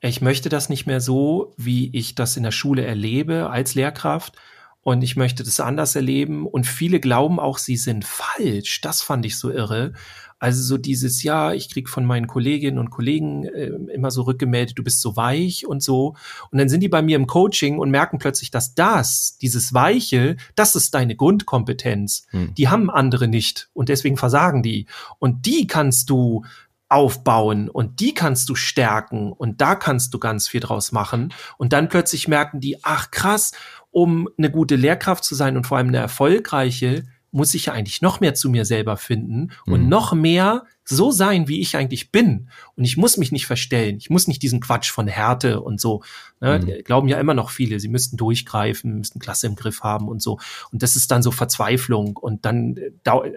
Ich 0.02 0.22
möchte 0.22 0.50
das 0.50 0.70
nicht 0.70 0.86
mehr 0.86 1.02
so, 1.02 1.54
wie 1.58 1.96
ich 1.96 2.16
das 2.16 2.38
in 2.38 2.44
der 2.44 2.52
Schule 2.52 2.86
erlebe 2.86 3.50
als 3.50 3.76
Lehrkraft. 3.76 4.38
Und 4.86 5.02
ich 5.02 5.16
möchte 5.16 5.44
das 5.44 5.60
anders 5.60 5.96
erleben. 5.96 6.46
Und 6.46 6.68
viele 6.68 7.00
glauben 7.00 7.40
auch, 7.40 7.58
sie 7.58 7.76
sind 7.76 8.06
falsch. 8.06 8.82
Das 8.82 9.02
fand 9.02 9.26
ich 9.26 9.36
so 9.36 9.50
irre. 9.50 9.94
Also 10.38 10.62
so 10.62 10.78
dieses, 10.78 11.24
ja, 11.24 11.54
ich 11.54 11.72
krieg 11.72 11.90
von 11.90 12.06
meinen 12.06 12.28
Kolleginnen 12.28 12.78
und 12.78 12.92
Kollegen 12.92 13.46
äh, 13.46 13.72
immer 13.92 14.12
so 14.12 14.22
rückgemeldet, 14.22 14.78
du 14.78 14.84
bist 14.84 15.02
so 15.02 15.16
weich 15.16 15.66
und 15.66 15.82
so. 15.82 16.16
Und 16.52 16.60
dann 16.60 16.70
sind 16.70 16.82
die 16.82 16.88
bei 16.88 17.02
mir 17.02 17.16
im 17.16 17.26
Coaching 17.26 17.80
und 17.80 17.90
merken 17.90 18.20
plötzlich, 18.20 18.52
dass 18.52 18.76
das, 18.76 19.40
dieses 19.42 19.74
Weiche, 19.74 20.38
das 20.54 20.76
ist 20.76 20.94
deine 20.94 21.16
Grundkompetenz. 21.16 22.28
Hm. 22.30 22.54
Die 22.54 22.70
haben 22.70 22.92
andere 22.92 23.28
nicht 23.28 23.72
und 23.74 23.90
deswegen 23.90 24.18
versagen 24.18 24.62
die. 24.62 24.86
Und 25.18 25.48
die 25.48 25.66
kannst 25.66 26.12
du 26.12 26.46
aufbauen 26.90 27.70
und 27.70 28.00
die 28.00 28.14
kannst 28.14 28.48
du 28.50 28.56
stärken 28.56 29.34
und 29.34 29.62
da 29.62 29.74
kannst 29.74 30.14
du 30.14 30.20
ganz 30.20 30.48
viel 30.48 30.60
draus 30.60 30.92
machen. 30.92 31.34
Und 31.58 31.74
dann 31.74 31.90
plötzlich 31.90 32.28
merken 32.28 32.60
die, 32.60 32.84
ach 32.84 33.10
krass, 33.10 33.52
um 33.96 34.28
eine 34.38 34.52
gute 34.52 34.76
Lehrkraft 34.76 35.24
zu 35.24 35.36
sein 35.36 35.56
und 35.56 35.66
vor 35.66 35.78
allem 35.78 35.88
eine 35.88 36.00
erfolgreiche, 36.00 37.06
muss 37.32 37.54
ich 37.54 37.68
ja 37.68 37.74
eigentlich 37.74 38.02
noch 38.02 38.20
mehr 38.20 38.34
zu 38.34 38.50
mir 38.50 38.66
selber 38.66 38.98
finden 38.98 39.54
und 39.66 39.84
mhm. 39.84 39.90
noch 39.90 40.14
mehr 40.14 40.66
so 40.84 41.12
sein, 41.12 41.48
wie 41.48 41.62
ich 41.62 41.78
eigentlich 41.78 42.12
bin. 42.12 42.50
Und 42.76 42.84
ich 42.84 42.98
muss 42.98 43.16
mich 43.16 43.32
nicht 43.32 43.46
verstellen. 43.46 43.96
Ich 43.96 44.10
muss 44.10 44.28
nicht 44.28 44.42
diesen 44.42 44.60
Quatsch 44.60 44.92
von 44.92 45.08
Härte 45.08 45.62
und 45.62 45.80
so. 45.80 46.04
Ne? 46.42 46.60
Mhm. 46.60 46.84
Glauben 46.84 47.08
ja 47.08 47.22
immer 47.22 47.34
noch 47.34 47.52
viele, 47.52 47.80
sie 47.80 47.88
müssten 47.88 48.18
durchgreifen, 48.18 48.98
müssten 48.98 49.20
Klasse 49.20 49.48
im 49.48 49.56
Griff 49.56 49.80
haben 49.80 50.10
und 50.10 50.22
so. 50.22 50.40
Und 50.74 50.84
das 50.84 50.98
ist 50.98 51.10
dann 51.10 51.24
so 51.24 51.32
Verzweiflung. 51.32 52.18
Und 52.18 52.44
dann 52.44 52.78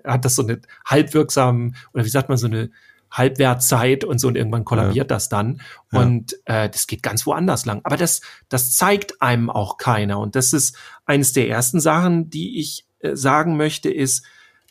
hat 0.04 0.24
das 0.24 0.34
so 0.34 0.42
eine 0.42 0.60
halbwirksamen, 0.84 1.76
oder 1.94 2.04
wie 2.04 2.08
sagt 2.08 2.28
man, 2.28 2.38
so 2.38 2.48
eine 2.48 2.70
Halbwertzeit 3.10 4.04
und 4.04 4.18
so 4.18 4.28
und 4.28 4.36
irgendwann 4.36 4.64
kollabiert 4.64 4.96
ja. 5.10 5.16
das 5.16 5.28
dann 5.28 5.60
ja. 5.92 6.00
und 6.00 6.34
äh, 6.44 6.68
das 6.68 6.86
geht 6.86 7.02
ganz 7.02 7.26
woanders 7.26 7.66
lang. 7.66 7.80
Aber 7.84 7.96
das, 7.96 8.20
das 8.48 8.76
zeigt 8.76 9.22
einem 9.22 9.50
auch 9.50 9.76
keiner 9.76 10.18
und 10.18 10.36
das 10.36 10.52
ist 10.52 10.76
eines 11.06 11.32
der 11.32 11.48
ersten 11.48 11.80
Sachen, 11.80 12.30
die 12.30 12.60
ich 12.60 12.86
äh, 13.00 13.14
sagen 13.14 13.56
möchte, 13.56 13.90
ist, 13.90 14.24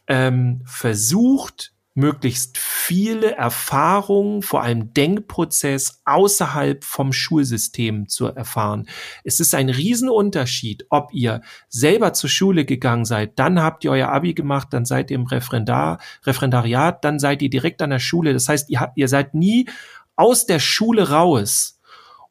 ähm, 0.08 0.62
versucht 0.66 1.74
möglichst 1.98 2.60
viele 2.60 3.36
Erfahrungen, 3.36 4.44
vor 4.44 4.62
allem 4.62 4.94
Denkprozess 4.94 6.02
außerhalb 6.06 6.84
vom 6.84 7.12
Schulsystem 7.12 8.08
zu 8.08 8.28
erfahren. 8.28 8.88
Es 9.24 9.40
ist 9.40 9.56
ein 9.56 9.70
Riesenunterschied, 9.70 10.86
ob 10.92 11.12
ihr 11.12 11.42
selber 11.70 12.14
zur 12.14 12.30
Schule 12.30 12.66
gegangen 12.66 13.06
seid, 13.06 13.40
dann 13.40 13.62
habt 13.62 13.84
ihr 13.84 13.92
euer 13.92 14.10
Abi 14.10 14.36
gemacht, 14.36 14.68
dann 14.72 14.86
seid 14.86 15.10
ihr 15.10 15.16
im 15.16 15.26
Referendar, 15.26 16.00
Referendariat, 16.24 17.04
dann 17.04 17.18
seid 17.18 17.42
ihr 17.42 17.50
direkt 17.50 17.82
an 17.82 17.90
der 17.90 18.00
Schule. 18.00 18.32
Das 18.32 18.48
heißt, 18.48 18.70
ihr, 18.70 18.92
ihr 18.96 19.08
seid 19.08 19.34
nie 19.34 19.68
aus 20.16 20.46
der 20.46 20.60
Schule 20.60 21.10
raus 21.10 21.78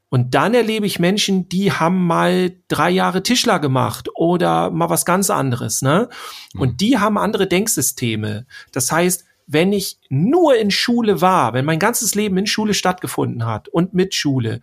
und 0.08 0.34
dann 0.34 0.54
erlebe 0.54 0.86
ich 0.86 1.00
Menschen, 1.00 1.48
die 1.48 1.72
haben 1.72 2.06
mal 2.06 2.52
drei 2.68 2.90
Jahre 2.90 3.22
Tischler 3.22 3.58
gemacht 3.58 4.08
oder 4.14 4.70
mal 4.70 4.88
was 4.88 5.04
ganz 5.04 5.30
anderes, 5.30 5.82
ne? 5.82 6.08
Und 6.56 6.72
mhm. 6.72 6.76
die 6.76 6.98
haben 6.98 7.18
andere 7.18 7.48
Denksysteme. 7.48 8.46
Das 8.72 8.92
heißt, 8.92 9.25
wenn 9.46 9.72
ich 9.72 9.98
nur 10.08 10.56
in 10.56 10.70
Schule 10.70 11.20
war, 11.20 11.52
wenn 11.52 11.64
mein 11.64 11.78
ganzes 11.78 12.14
Leben 12.14 12.36
in 12.36 12.46
Schule 12.46 12.74
stattgefunden 12.74 13.46
hat 13.46 13.68
und 13.68 13.94
mit 13.94 14.14
Schule, 14.14 14.60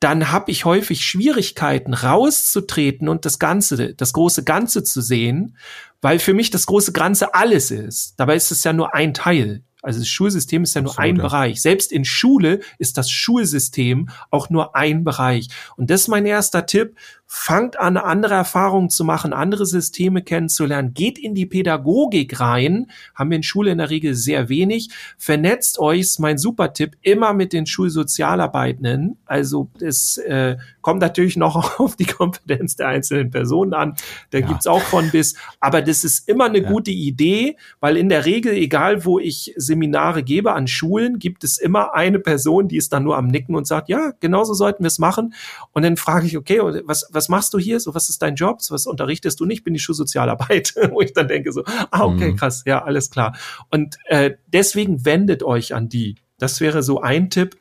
dann 0.00 0.30
habe 0.30 0.50
ich 0.50 0.64
häufig 0.64 1.04
Schwierigkeiten 1.04 1.92
rauszutreten 1.92 3.08
und 3.08 3.24
das 3.24 3.38
Ganze, 3.38 3.94
das 3.94 4.12
große 4.12 4.44
Ganze 4.44 4.84
zu 4.84 5.00
sehen, 5.00 5.56
weil 6.00 6.20
für 6.20 6.34
mich 6.34 6.50
das 6.50 6.66
große 6.66 6.92
Ganze 6.92 7.34
alles 7.34 7.70
ist. 7.70 8.14
Dabei 8.16 8.36
ist 8.36 8.52
es 8.52 8.62
ja 8.62 8.72
nur 8.72 8.94
ein 8.94 9.12
Teil. 9.12 9.62
Also 9.82 10.00
das 10.00 10.08
Schulsystem 10.08 10.64
ist 10.64 10.74
ja 10.74 10.82
nur 10.82 10.92
so, 10.92 10.98
ein 10.98 11.16
ja. 11.16 11.22
Bereich. 11.22 11.62
Selbst 11.62 11.92
in 11.92 12.04
Schule 12.04 12.60
ist 12.78 12.96
das 12.98 13.10
Schulsystem 13.10 14.08
auch 14.30 14.50
nur 14.50 14.76
ein 14.76 15.04
Bereich. 15.04 15.48
Und 15.76 15.90
das 15.90 16.02
ist 16.02 16.08
mein 16.08 16.26
erster 16.26 16.66
Tipp 16.66 16.96
fangt 17.30 17.78
an, 17.78 17.98
andere 17.98 18.32
Erfahrungen 18.32 18.88
zu 18.88 19.04
machen, 19.04 19.34
andere 19.34 19.66
Systeme 19.66 20.22
kennenzulernen, 20.22 20.94
geht 20.94 21.18
in 21.18 21.34
die 21.34 21.44
Pädagogik 21.44 22.40
rein, 22.40 22.86
haben 23.14 23.28
wir 23.28 23.36
in 23.36 23.42
Schule 23.42 23.70
in 23.70 23.78
der 23.78 23.90
Regel 23.90 24.14
sehr 24.14 24.48
wenig, 24.48 24.88
vernetzt 25.18 25.78
euch, 25.78 26.00
ist 26.00 26.20
mein 26.20 26.38
super 26.38 26.72
Tipp, 26.72 26.96
immer 27.02 27.34
mit 27.34 27.52
den 27.52 27.66
Schulsozialarbeitenden, 27.66 29.18
also 29.26 29.68
es 29.78 30.16
äh, 30.16 30.56
kommt 30.80 31.02
natürlich 31.02 31.36
noch 31.36 31.78
auf 31.78 31.96
die 31.96 32.06
Kompetenz 32.06 32.76
der 32.76 32.88
einzelnen 32.88 33.30
Personen 33.30 33.74
an, 33.74 33.94
da 34.30 34.38
ja. 34.38 34.46
gibt's 34.46 34.66
auch 34.66 34.80
von 34.80 35.10
bis, 35.10 35.34
aber 35.60 35.82
das 35.82 36.04
ist 36.04 36.26
immer 36.30 36.46
eine 36.46 36.62
ja. 36.62 36.70
gute 36.70 36.92
Idee, 36.92 37.58
weil 37.78 37.98
in 37.98 38.08
der 38.08 38.24
Regel, 38.24 38.54
egal 38.54 39.04
wo 39.04 39.18
ich 39.18 39.52
Seminare 39.54 40.22
gebe 40.22 40.54
an 40.54 40.66
Schulen, 40.66 41.18
gibt 41.18 41.44
es 41.44 41.58
immer 41.58 41.92
eine 41.94 42.20
Person, 42.20 42.68
die 42.68 42.78
ist 42.78 42.94
dann 42.94 43.04
nur 43.04 43.18
am 43.18 43.26
Nicken 43.26 43.54
und 43.54 43.66
sagt, 43.66 43.90
ja, 43.90 44.12
genauso 44.20 44.54
sollten 44.54 44.82
wir 44.82 44.88
es 44.88 44.98
machen 44.98 45.34
und 45.72 45.82
dann 45.82 45.98
frage 45.98 46.26
ich, 46.26 46.38
okay, 46.38 46.60
was, 46.84 47.06
was 47.12 47.17
machst 47.28 47.52
du 47.54 47.58
hier? 47.58 47.80
So, 47.80 47.94
was 47.94 48.08
ist 48.08 48.22
dein 48.22 48.36
Job? 48.36 48.62
So, 48.62 48.74
was 48.74 48.86
unterrichtest 48.86 49.40
du 49.40 49.44
nicht? 49.44 49.64
Bin 49.64 49.74
ich 49.74 49.82
Schulsozialarbeit? 49.82 50.74
Wo 50.90 51.00
ich 51.00 51.12
dann 51.12 51.26
denke 51.26 51.52
so, 51.52 51.64
ah, 51.66 52.04
okay, 52.04 52.32
mhm. 52.32 52.36
krass, 52.36 52.62
ja, 52.66 52.84
alles 52.84 53.10
klar. 53.10 53.36
Und 53.70 53.96
äh, 54.04 54.34
deswegen 54.46 55.04
wendet 55.04 55.42
euch 55.42 55.74
an 55.74 55.88
die. 55.88 56.16
Das 56.38 56.60
wäre 56.60 56.82
so 56.82 57.00
ein 57.00 57.30
Tipp. 57.30 57.56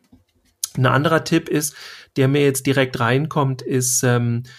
Ein 0.78 0.86
anderer 0.86 1.24
Tipp 1.24 1.50
ist, 1.50 1.76
der 2.18 2.28
mir 2.28 2.44
jetzt 2.44 2.68
direkt 2.68 3.00
reinkommt, 3.00 3.64
ist, 3.64 4.04
ähm, 4.04 4.44
äh, 4.46 4.50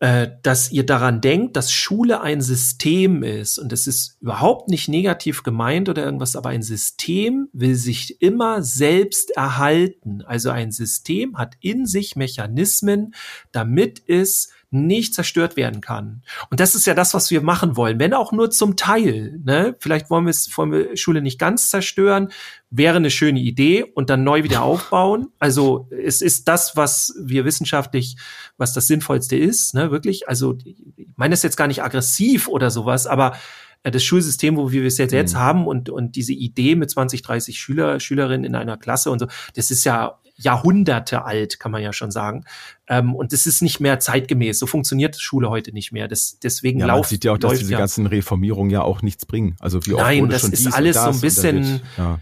dass 0.00 0.72
ihr 0.72 0.86
daran 0.86 1.20
denkt, 1.20 1.56
dass 1.56 1.70
Schule 1.70 2.22
ein 2.22 2.40
System 2.40 3.22
ist. 3.22 3.58
Und 3.58 3.70
es 3.70 3.86
ist 3.86 4.16
überhaupt 4.22 4.70
nicht 4.70 4.88
negativ 4.88 5.42
gemeint 5.42 5.90
oder 5.90 6.02
irgendwas, 6.02 6.36
aber 6.36 6.48
ein 6.48 6.62
System 6.62 7.48
will 7.52 7.74
sich 7.74 8.22
immer 8.22 8.62
selbst 8.62 9.30
erhalten. 9.32 10.22
Also 10.22 10.48
ein 10.48 10.72
System 10.72 11.36
hat 11.36 11.56
in 11.60 11.84
sich 11.84 12.16
Mechanismen, 12.16 13.14
damit 13.52 14.02
es 14.06 14.48
nicht 14.70 15.14
zerstört 15.14 15.56
werden 15.56 15.80
kann. 15.80 16.22
Und 16.50 16.60
das 16.60 16.74
ist 16.74 16.86
ja 16.86 16.94
das, 16.94 17.12
was 17.12 17.30
wir 17.30 17.40
machen 17.40 17.76
wollen, 17.76 17.98
wenn 17.98 18.14
auch 18.14 18.30
nur 18.30 18.50
zum 18.50 18.76
Teil. 18.76 19.40
Ne? 19.44 19.76
Vielleicht 19.80 20.10
wollen 20.10 20.26
wir 20.26 20.30
es 20.30 20.56
wollen 20.56 20.72
wir 20.72 20.96
Schule 20.96 21.22
nicht 21.22 21.38
ganz 21.38 21.70
zerstören, 21.70 22.28
wäre 22.70 22.96
eine 22.96 23.10
schöne 23.10 23.40
Idee 23.40 23.82
und 23.82 24.10
dann 24.10 24.22
neu 24.22 24.44
wieder 24.44 24.62
aufbauen. 24.62 25.28
Also 25.40 25.88
es 25.90 26.22
ist 26.22 26.46
das, 26.46 26.76
was 26.76 27.14
wir 27.20 27.44
wissenschaftlich, 27.44 28.16
was 28.58 28.72
das 28.72 28.86
Sinnvollste 28.86 29.36
ist, 29.36 29.74
ne? 29.74 29.90
wirklich. 29.90 30.28
Also 30.28 30.56
ich 30.64 31.08
meine 31.16 31.32
das 31.32 31.42
jetzt 31.42 31.56
gar 31.56 31.66
nicht 31.66 31.82
aggressiv 31.82 32.46
oder 32.46 32.70
sowas, 32.70 33.08
aber 33.08 33.36
äh, 33.82 33.90
das 33.90 34.04
Schulsystem, 34.04 34.56
wo 34.56 34.70
wir 34.70 34.84
es 34.84 34.98
jetzt, 34.98 35.12
jetzt 35.12 35.34
mhm. 35.34 35.38
haben 35.38 35.66
und, 35.66 35.90
und 35.90 36.16
diese 36.16 36.32
Idee 36.32 36.76
mit 36.76 36.90
20, 36.90 37.22
30 37.22 37.58
Schüler, 37.58 38.00
Schülerinnen 38.00 38.44
in 38.44 38.54
einer 38.54 38.76
Klasse 38.76 39.10
und 39.10 39.18
so, 39.18 39.26
das 39.54 39.70
ist 39.70 39.84
ja 39.84 40.19
Jahrhunderte 40.40 41.24
alt, 41.24 41.60
kann 41.60 41.72
man 41.72 41.82
ja 41.82 41.92
schon 41.92 42.10
sagen. 42.10 42.44
Ähm, 42.88 43.14
und 43.14 43.32
das 43.32 43.46
ist 43.46 43.62
nicht 43.62 43.80
mehr 43.80 44.00
zeitgemäß. 44.00 44.58
So 44.58 44.66
funktioniert 44.66 45.16
Schule 45.16 45.50
heute 45.50 45.72
nicht 45.72 45.92
mehr. 45.92 46.08
Das, 46.08 46.38
deswegen 46.42 46.80
ja, 46.80 46.86
man 46.86 47.02
sieht 47.04 47.24
ja 47.24 47.32
auch, 47.32 47.38
dass 47.38 47.58
diese 47.58 47.72
ja. 47.72 47.78
ganzen 47.78 48.06
Reformierungen 48.06 48.70
ja 48.70 48.82
auch 48.82 49.02
nichts 49.02 49.26
bringen. 49.26 49.56
Also 49.60 49.84
wie 49.86 49.94
oft 49.94 50.02
Nein, 50.02 50.28
das 50.28 50.44
ist 50.44 50.72
alles 50.72 50.96
so 50.96 51.10
ein 51.10 51.20
bisschen. 51.20 51.80
Ja. 51.96 52.18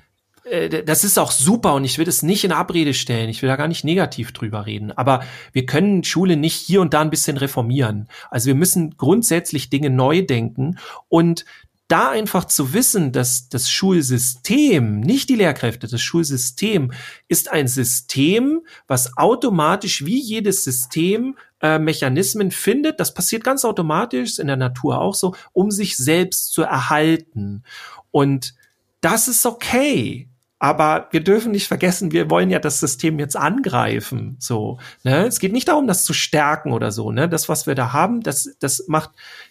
Äh, 0.50 0.85
das 0.85 1.04
ist 1.04 1.18
auch 1.18 1.31
super 1.31 1.74
und 1.74 1.85
ich 1.85 1.98
will 1.98 2.09
es 2.09 2.22
nicht 2.22 2.44
in 2.44 2.52
Abrede 2.52 2.94
stellen. 2.94 3.28
Ich 3.28 3.42
will 3.42 3.48
da 3.48 3.57
gar 3.57 3.68
nicht 3.68 3.85
negativ 3.85 4.33
drüber 4.33 4.66
reden. 4.66 4.92
Aber 4.92 5.22
wir 5.52 5.66
können 5.66 6.04
Schule 6.04 6.37
nicht 6.37 6.57
hier 6.57 6.81
und 6.81 6.94
da 6.94 7.00
ein 7.00 7.11
bisschen 7.11 7.37
reformieren. 7.37 8.09
Also 8.31 8.46
wir 8.46 8.54
müssen 8.54 8.96
grundsätzlich 8.96 9.70
Dinge 9.70 9.90
neu 9.90 10.22
denken 10.22 10.78
und 11.09 11.44
da 11.88 12.11
einfach 12.11 12.44
zu 12.44 12.74
wissen, 12.74 13.12
dass 13.12 13.48
das 13.48 13.70
Schulsystem, 13.70 15.01
nicht 15.01 15.31
die 15.31 15.37
Lehrkräfte, 15.37 15.88
das 15.88 16.03
Schulsystem 16.03 16.92
ist 17.29 17.51
ein 17.51 17.66
System, 17.66 18.61
was 18.87 19.16
automatisch 19.16 20.05
wie 20.05 20.20
jedes 20.20 20.64
System 20.64 21.37
äh, 21.62 21.79
Mechanismen 21.79 22.51
findet, 22.51 23.01
das 23.01 23.14
passiert 23.14 23.42
ganz 23.42 23.64
automatisch, 23.64 24.38
in 24.38 24.46
der 24.46 24.57
Natur 24.57 25.01
auch 25.01 25.14
so, 25.14 25.35
um 25.53 25.70
sich 25.70 25.96
selbst 25.96 26.53
zu 26.53 26.62
erhalten. 26.62 27.64
Und 28.11 28.55
das 29.01 29.27
ist 29.27 29.46
okay. 29.46 30.29
Aber 30.59 31.09
wir 31.12 31.23
dürfen 31.23 31.53
nicht 31.53 31.68
vergessen, 31.68 32.11
wir 32.11 32.31
wollen 32.31 32.51
ja 32.51 32.59
das 32.59 32.81
System 32.81 33.18
jetzt 33.21 33.37
angreifen. 33.37 34.37
So, 34.40 34.79
ne? 35.05 35.27
Es 35.27 35.38
geht 35.38 35.53
nicht 35.53 35.68
darum, 35.68 35.87
das 35.87 36.05
zu 36.05 36.12
stärken 36.12 36.73
oder 36.73 36.90
so. 36.90 37.12
Ne? 37.12 37.29
Das, 37.29 37.49
was 37.49 37.66
wir 37.66 37.77
da 37.77 37.92
haben, 37.92 38.23
das, 38.23 38.57
das 38.59 38.85
macht 38.88 39.11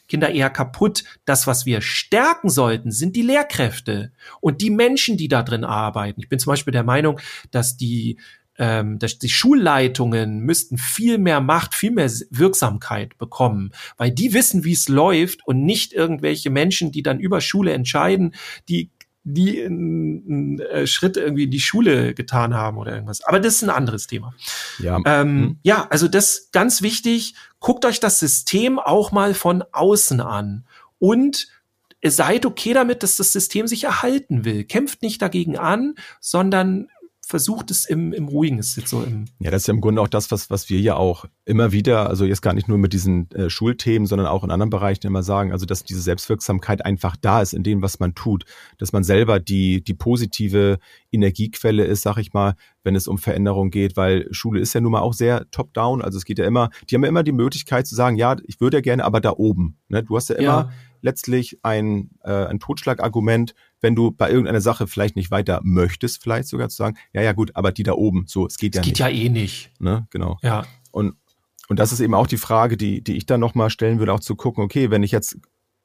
Kinder 0.10 0.30
eher 0.30 0.50
kaputt. 0.50 1.06
Das, 1.24 1.48
was 1.48 1.66
wir 1.66 1.82
stärken 1.82 2.50
sollten, 2.50 2.92
sind 2.92 3.16
die 3.16 3.22
Lehrkräfte 3.22 4.12
und 4.42 4.62
die 4.62 4.70
Menschen, 4.70 5.16
die 5.16 5.30
da 5.30 5.44
drin 5.44 5.64
arbeiten. 5.64 6.20
Ich 6.20 6.30
bin 6.30 6.40
zum 6.40 6.52
Beispiel 6.52 6.74
der 6.74 6.84
Meinung, 6.84 7.20
dass 7.52 7.78
die 7.78 8.18
ähm, 8.60 8.98
dass 8.98 9.20
die 9.20 9.30
Schulleitungen 9.30 10.40
müssten 10.40 10.78
viel 10.78 11.20
mehr 11.20 11.42
Macht, 11.42 11.76
viel 11.76 11.92
mehr 11.92 12.10
Wirksamkeit 12.32 13.18
bekommen, 13.20 13.72
weil 13.98 14.10
die 14.10 14.34
wissen, 14.34 14.64
wie 14.64 14.74
es 14.74 14.90
läuft 14.90 15.46
und 15.46 15.64
nicht 15.64 15.94
irgendwelche 15.94 16.50
Menschen, 16.50 16.92
die 16.92 17.04
dann 17.04 17.20
über 17.20 17.40
Schule 17.40 17.74
entscheiden, 17.74 18.34
die 18.68 18.90
die 19.30 19.62
einen 19.62 20.60
äh, 20.60 20.88
Schritt 20.88 21.18
irgendwie 21.18 21.44
in 21.44 21.52
die 21.52 21.60
Schule 21.60 22.14
getan 22.14 22.54
haben 22.54 22.78
oder 22.78 22.94
irgendwas. 22.94 23.22
Aber 23.22 23.40
das 23.40 23.56
ist 23.56 23.64
ein 23.64 23.70
anderes 23.70 24.08
Thema. 24.08 24.34
Ja, 24.80 24.98
ähm, 24.98 25.04
hm. 25.06 25.60
ja 25.64 25.88
also 25.90 26.08
das 26.08 26.50
ganz 26.52 26.82
wichtig. 26.82 27.36
Guckt 27.60 27.84
euch 27.86 28.00
das 28.00 28.20
System 28.20 28.80
auch 28.80 29.12
mal 29.12 29.34
von 29.34 29.64
außen 29.72 30.22
an 30.22 30.66
und 31.00 31.48
seid 32.06 32.46
okay 32.46 32.74
damit, 32.74 33.04
dass 33.04 33.18
das 33.18 33.34
System 33.34 33.68
sich 33.68 33.84
erhalten 33.84 34.46
will. 34.46 34.64
Kämpft 34.64 35.02
nicht 35.02 35.22
dagegen 35.22 35.58
an, 35.58 35.96
sondern 36.22 36.88
versucht 37.28 37.72
es 37.72 37.86
im, 37.86 38.14
im 38.14 38.30
Ruhigen. 38.30 38.58
ist 38.58 38.78
jetzt 38.78 38.90
so 38.90 39.04
im 39.04 39.26
ja, 39.40 39.52
das 39.52 39.64
ist 39.64 39.68
ja 39.68 39.74
im 39.74 39.82
Grunde 39.82 40.02
auch 40.02 40.08
das, 40.08 40.32
was, 40.32 40.50
was 40.50 40.70
wir 40.70 40.80
ja 40.80 40.96
auch 40.96 41.26
immer 41.44 41.74
wieder, 41.74 42.10
also 42.10 42.24
jetzt 42.24 42.42
gar 42.42 42.54
nicht 42.54 42.70
nur 42.70 42.78
mit 42.78 42.94
diesen 42.94 43.30
äh, 43.32 43.50
Schulthemen, 43.50 44.08
sondern 44.08 44.28
auch 44.28 44.46
in 44.46 44.52
anderen 44.52 44.70
Bereichen 44.70 45.06
immer 45.06 45.24
sagen, 45.24 45.52
also 45.52 45.66
dass 45.66 45.84
diese 45.84 46.00
Selbstwirksamkeit 46.00 46.86
einfach 46.86 47.18
da 47.18 47.42
ist 47.42 47.54
in 47.54 47.64
dem, 47.64 47.82
was 47.82 48.00
man 48.00 48.16
tut, 48.16 48.46
dass 48.78 48.94
man 48.94 49.04
selber 49.04 49.42
die, 49.42 49.84
die 49.84 49.94
positive 49.94 50.80
Energiequelle 51.12 51.84
ist, 51.84 52.04
sag 52.04 52.18
ich 52.18 52.32
mal, 52.32 52.56
wenn 52.84 52.96
es 52.96 53.10
um 53.10 53.18
Veränderung 53.18 53.72
geht, 53.72 53.98
weil 53.98 54.28
Schule 54.32 54.62
ist 54.62 54.74
ja 54.74 54.80
nun 54.80 54.94
mal 54.94 55.02
auch 55.02 55.14
sehr 55.14 55.52
top-down, 55.52 56.02
also 56.02 56.18
es 56.18 56.24
geht 56.24 56.40
ja 56.40 56.46
immer, 56.46 56.70
die 56.90 56.96
haben 56.96 57.04
ja 57.04 57.10
immer 57.10 57.24
die 57.24 57.34
Möglichkeit 57.34 57.88
zu 57.88 57.96
sagen, 57.96 58.16
ja, 58.16 58.38
ich 58.46 58.62
würde 58.62 58.78
ja 58.78 58.82
gerne, 58.82 59.04
aber 59.04 59.20
da 59.20 59.32
oben. 59.32 59.78
Ne? 59.90 60.02
Du 60.02 60.16
hast 60.16 60.30
ja 60.30 60.36
immer 60.36 60.46
ja. 60.46 60.70
Letztlich 61.02 61.60
ein, 61.64 62.12
äh, 62.24 62.46
ein 62.46 62.60
Totschlagargument, 62.60 63.54
wenn 63.82 63.96
du 63.96 64.12
bei 64.12 64.30
irgendeiner 64.30 64.62
Sache 64.62 64.88
vielleicht 64.88 65.16
nicht 65.16 65.32
weiter 65.32 65.62
möchtest, 65.64 66.22
vielleicht 66.22 66.48
sogar 66.48 66.70
zu 66.70 66.78
sagen, 66.78 66.98
ja, 67.14 67.22
ja, 67.22 67.34
gut, 67.34 67.56
aber 67.56 67.72
die 67.72 67.84
da 67.84 67.94
oben, 67.94 68.26
so, 68.28 68.48
es 68.48 68.58
geht 68.58 68.76
ja 68.76 68.82
es 68.82 68.88
nicht. 68.88 68.98
geht 68.98 69.00
ja 69.00 69.10
eh 69.10 69.30
nicht. 69.30 69.72
Ne? 69.80 70.08
Genau. 70.10 70.38
Ja. 70.42 70.66
Und, 70.92 71.16
und 71.68 71.80
das 71.80 71.92
ist 71.92 72.00
eben 72.00 72.14
auch 72.14 72.28
die 72.28 72.38
Frage, 72.38 72.78
die, 72.78 73.04
die 73.04 73.18
ich 73.18 73.26
dann 73.26 73.40
nochmal 73.40 73.70
stellen 73.70 74.00
würde, 74.00 74.14
auch 74.14 74.20
zu 74.20 74.36
gucken, 74.36 74.64
okay, 74.64 74.90
wenn 74.90 75.04
ich 75.04 75.12
jetzt 75.12 75.38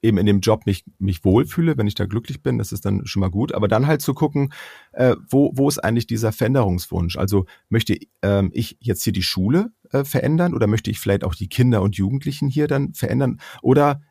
eben 0.02 0.18
in 0.18 0.26
dem 0.26 0.40
Job 0.40 0.66
mich, 0.66 0.84
mich 0.98 1.24
wohlfühle, 1.24 1.78
wenn 1.78 1.86
ich 1.86 1.94
da 1.94 2.06
glücklich 2.06 2.42
bin, 2.42 2.58
das 2.58 2.72
ist 2.72 2.84
dann 2.84 3.06
schon 3.06 3.20
mal 3.20 3.30
gut. 3.30 3.54
Aber 3.54 3.68
dann 3.68 3.86
halt 3.86 4.02
zu 4.02 4.14
gucken, 4.14 4.52
äh, 4.92 5.14
wo, 5.30 5.52
wo 5.54 5.68
ist 5.68 5.78
eigentlich 5.78 6.08
dieser 6.08 6.32
Veränderungswunsch? 6.32 7.16
Also 7.16 7.46
möchte 7.68 7.96
ähm, 8.20 8.50
ich 8.52 8.76
jetzt 8.80 9.04
hier 9.04 9.12
die 9.12 9.22
Schule 9.22 9.72
äh, 9.90 10.04
verändern 10.04 10.54
oder 10.54 10.66
möchte 10.66 10.90
ich 10.90 10.98
vielleicht 10.98 11.24
auch 11.24 11.36
die 11.36 11.48
Kinder 11.48 11.82
und 11.82 11.96
Jugendlichen 11.96 12.48
hier 12.48 12.66
dann 12.66 12.92
verändern? 12.94 13.40
Oder 13.62 14.02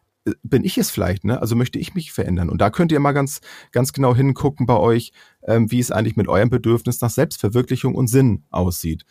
bin 0.44 0.64
ich 0.64 0.78
es 0.78 0.92
vielleicht, 0.92 1.24
ne? 1.24 1.42
Also 1.42 1.56
möchte 1.56 1.80
ich 1.80 1.96
mich 1.96 2.12
verändern. 2.12 2.50
Und 2.50 2.62
da 2.62 2.70
könnt 2.70 2.92
ihr 2.92 3.00
mal 3.00 3.12
ganz, 3.12 3.42
ganz 3.72 3.92
genau 3.94 4.16
hingucken 4.16 4.66
bei 4.66 4.78
euch, 4.78 5.12
ähm, 5.48 5.72
wie 5.72 5.80
es 5.80 5.92
eigentlich 5.92 6.16
mit 6.16 6.28
eurem 6.28 6.50
Bedürfnis 6.50 7.02
nach 7.02 7.10
Selbstverwirklichung 7.10 7.96
und 7.96 8.08
Sinn 8.08 8.44
aussieht. 8.52 9.04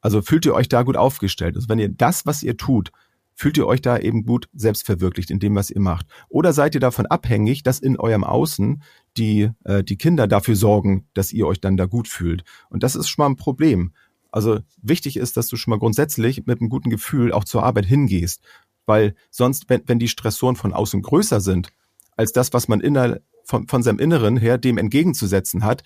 Also 0.00 0.22
fühlt 0.22 0.46
ihr 0.46 0.54
euch 0.54 0.68
da 0.68 0.82
gut 0.82 0.96
aufgestellt? 0.96 1.56
Also 1.56 1.68
wenn 1.68 1.78
ihr 1.78 1.88
das, 1.88 2.26
was 2.26 2.42
ihr 2.42 2.56
tut, 2.56 2.90
fühlt 3.34 3.58
ihr 3.58 3.66
euch 3.66 3.82
da 3.82 3.98
eben 3.98 4.24
gut 4.24 4.48
selbstverwirklicht 4.54 5.30
in 5.30 5.40
dem, 5.40 5.54
was 5.54 5.70
ihr 5.70 5.80
macht? 5.80 6.06
Oder 6.28 6.54
seid 6.54 6.74
ihr 6.74 6.80
davon 6.80 7.06
abhängig, 7.06 7.62
dass 7.62 7.78
in 7.78 7.98
eurem 7.98 8.24
Außen 8.24 8.82
die, 9.18 9.50
äh, 9.64 9.84
die 9.84 9.98
Kinder 9.98 10.26
dafür 10.26 10.56
sorgen, 10.56 11.06
dass 11.12 11.32
ihr 11.32 11.46
euch 11.46 11.60
dann 11.60 11.76
da 11.76 11.84
gut 11.84 12.08
fühlt? 12.08 12.44
Und 12.70 12.82
das 12.82 12.96
ist 12.96 13.08
schon 13.08 13.22
mal 13.22 13.28
ein 13.28 13.36
Problem. 13.36 13.92
Also 14.30 14.60
wichtig 14.80 15.16
ist, 15.18 15.36
dass 15.36 15.48
du 15.48 15.56
schon 15.56 15.70
mal 15.70 15.78
grundsätzlich 15.78 16.46
mit 16.46 16.60
einem 16.60 16.70
guten 16.70 16.90
Gefühl 16.90 17.32
auch 17.32 17.44
zur 17.44 17.62
Arbeit 17.62 17.86
hingehst 17.86 18.42
weil 18.86 19.14
sonst, 19.30 19.68
wenn, 19.68 19.82
wenn 19.86 19.98
die 19.98 20.08
Stressoren 20.08 20.56
von 20.56 20.72
außen 20.72 21.02
größer 21.02 21.40
sind, 21.40 21.68
als 22.16 22.32
das, 22.32 22.52
was 22.52 22.68
man 22.68 22.80
inner, 22.80 23.18
von, 23.44 23.68
von 23.68 23.82
seinem 23.82 23.98
Inneren 23.98 24.36
her 24.36 24.58
dem 24.58 24.78
entgegenzusetzen 24.78 25.64
hat, 25.64 25.82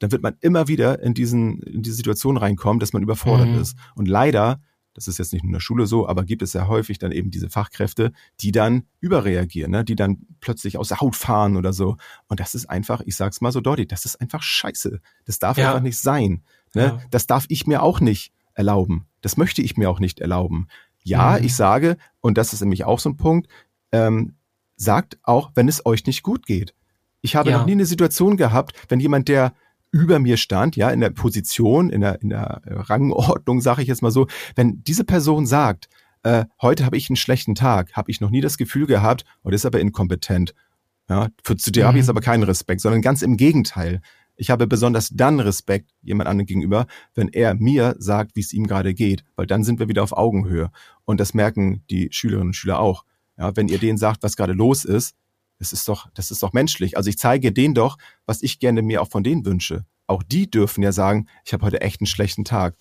dann 0.00 0.12
wird 0.12 0.22
man 0.22 0.36
immer 0.40 0.68
wieder 0.68 1.02
in 1.02 1.14
diesen 1.14 1.62
in 1.62 1.82
die 1.82 1.90
Situation 1.90 2.36
reinkommen, 2.36 2.80
dass 2.80 2.92
man 2.92 3.02
überfordert 3.02 3.48
mhm. 3.48 3.60
ist. 3.60 3.76
Und 3.94 4.08
leider, 4.08 4.60
das 4.94 5.08
ist 5.08 5.18
jetzt 5.18 5.32
nicht 5.32 5.42
nur 5.42 5.50
in 5.50 5.54
der 5.54 5.60
Schule 5.60 5.86
so, 5.86 6.08
aber 6.08 6.24
gibt 6.24 6.42
es 6.42 6.54
ja 6.54 6.66
häufig 6.68 6.98
dann 6.98 7.12
eben 7.12 7.30
diese 7.30 7.50
Fachkräfte, 7.50 8.12
die 8.40 8.50
dann 8.50 8.84
überreagieren, 9.00 9.70
ne? 9.70 9.84
die 9.84 9.96
dann 9.96 10.26
plötzlich 10.40 10.78
aus 10.78 10.88
der 10.88 11.00
Haut 11.00 11.16
fahren 11.16 11.56
oder 11.56 11.72
so. 11.72 11.96
Und 12.28 12.40
das 12.40 12.54
ist 12.54 12.68
einfach, 12.68 13.02
ich 13.04 13.14
sag's 13.14 13.40
mal 13.40 13.52
so 13.52 13.60
deutlich, 13.60 13.88
das 13.88 14.06
ist 14.06 14.20
einfach 14.20 14.42
scheiße. 14.42 15.00
Das 15.26 15.38
darf 15.38 15.58
ja. 15.58 15.68
einfach 15.68 15.82
nicht 15.82 15.98
sein. 15.98 16.42
Ne? 16.74 16.82
Ja. 16.82 17.00
Das 17.10 17.26
darf 17.26 17.44
ich 17.48 17.66
mir 17.66 17.82
auch 17.82 18.00
nicht 18.00 18.32
erlauben. 18.54 19.06
Das 19.20 19.36
möchte 19.36 19.60
ich 19.60 19.76
mir 19.76 19.90
auch 19.90 20.00
nicht 20.00 20.20
erlauben. 20.20 20.66
Ja, 21.02 21.38
mhm. 21.38 21.44
ich 21.44 21.54
sage, 21.54 21.96
und 22.20 22.38
das 22.38 22.52
ist 22.52 22.60
nämlich 22.60 22.84
auch 22.84 23.00
so 23.00 23.10
ein 23.10 23.16
Punkt, 23.16 23.48
ähm, 23.92 24.36
sagt 24.76 25.18
auch, 25.22 25.52
wenn 25.54 25.68
es 25.68 25.84
euch 25.84 26.06
nicht 26.06 26.22
gut 26.22 26.46
geht. 26.46 26.74
Ich 27.22 27.36
habe 27.36 27.50
ja. 27.50 27.58
noch 27.58 27.66
nie 27.66 27.72
eine 27.72 27.86
Situation 27.86 28.36
gehabt, 28.36 28.74
wenn 28.88 29.00
jemand, 29.00 29.28
der 29.28 29.52
über 29.92 30.18
mir 30.18 30.36
stand, 30.36 30.76
ja, 30.76 30.90
in 30.90 31.00
der 31.00 31.10
Position, 31.10 31.90
in 31.90 32.00
der, 32.00 32.22
in 32.22 32.30
der 32.30 32.62
Rangordnung, 32.64 33.60
sage 33.60 33.82
ich 33.82 33.88
jetzt 33.88 34.02
mal 34.02 34.10
so, 34.10 34.28
wenn 34.54 34.82
diese 34.84 35.04
Person 35.04 35.46
sagt, 35.46 35.88
äh, 36.22 36.44
heute 36.60 36.84
habe 36.84 36.96
ich 36.96 37.10
einen 37.10 37.16
schlechten 37.16 37.54
Tag, 37.54 37.92
habe 37.94 38.10
ich 38.10 38.20
noch 38.20 38.30
nie 38.30 38.40
das 38.40 38.56
Gefühl 38.56 38.86
gehabt, 38.86 39.24
heute 39.42 39.56
ist 39.56 39.66
aber 39.66 39.80
inkompetent. 39.80 40.54
Ja, 41.08 41.28
für, 41.42 41.56
zu 41.56 41.72
dir 41.72 41.82
mhm. 41.82 41.86
habe 41.88 41.98
ich 41.98 42.02
jetzt 42.02 42.10
aber 42.10 42.20
keinen 42.20 42.44
Respekt, 42.44 42.80
sondern 42.82 43.02
ganz 43.02 43.22
im 43.22 43.36
Gegenteil. 43.36 44.00
Ich 44.40 44.48
habe 44.48 44.66
besonders 44.66 45.10
dann 45.10 45.38
Respekt 45.38 45.90
jemand 46.00 46.26
anderem 46.26 46.46
gegenüber, 46.46 46.86
wenn 47.14 47.28
er 47.28 47.54
mir 47.54 47.94
sagt, 47.98 48.36
wie 48.36 48.40
es 48.40 48.54
ihm 48.54 48.66
gerade 48.66 48.94
geht, 48.94 49.22
weil 49.36 49.46
dann 49.46 49.64
sind 49.64 49.78
wir 49.78 49.88
wieder 49.88 50.02
auf 50.02 50.16
Augenhöhe. 50.16 50.70
Und 51.04 51.20
das 51.20 51.34
merken 51.34 51.84
die 51.90 52.08
Schülerinnen 52.10 52.48
und 52.48 52.54
Schüler 52.54 52.80
auch. 52.80 53.04
Ja, 53.36 53.54
wenn 53.54 53.68
ihr 53.68 53.76
denen 53.76 53.98
sagt, 53.98 54.22
was 54.22 54.36
gerade 54.36 54.54
los 54.54 54.86
ist, 54.86 55.14
das 55.58 55.74
ist 55.74 55.86
doch, 55.86 56.08
das 56.14 56.30
ist 56.30 56.42
doch 56.42 56.54
menschlich. 56.54 56.96
Also 56.96 57.10
ich 57.10 57.18
zeige 57.18 57.52
denen 57.52 57.74
doch, 57.74 57.98
was 58.24 58.42
ich 58.42 58.60
gerne 58.60 58.80
mir 58.80 59.02
auch 59.02 59.10
von 59.10 59.22
denen 59.22 59.44
wünsche. 59.44 59.84
Auch 60.06 60.22
die 60.22 60.50
dürfen 60.50 60.82
ja 60.82 60.92
sagen, 60.92 61.26
ich 61.44 61.52
habe 61.52 61.66
heute 61.66 61.82
echt 61.82 62.00
einen 62.00 62.06
schlechten 62.06 62.46
Tag. 62.46 62.76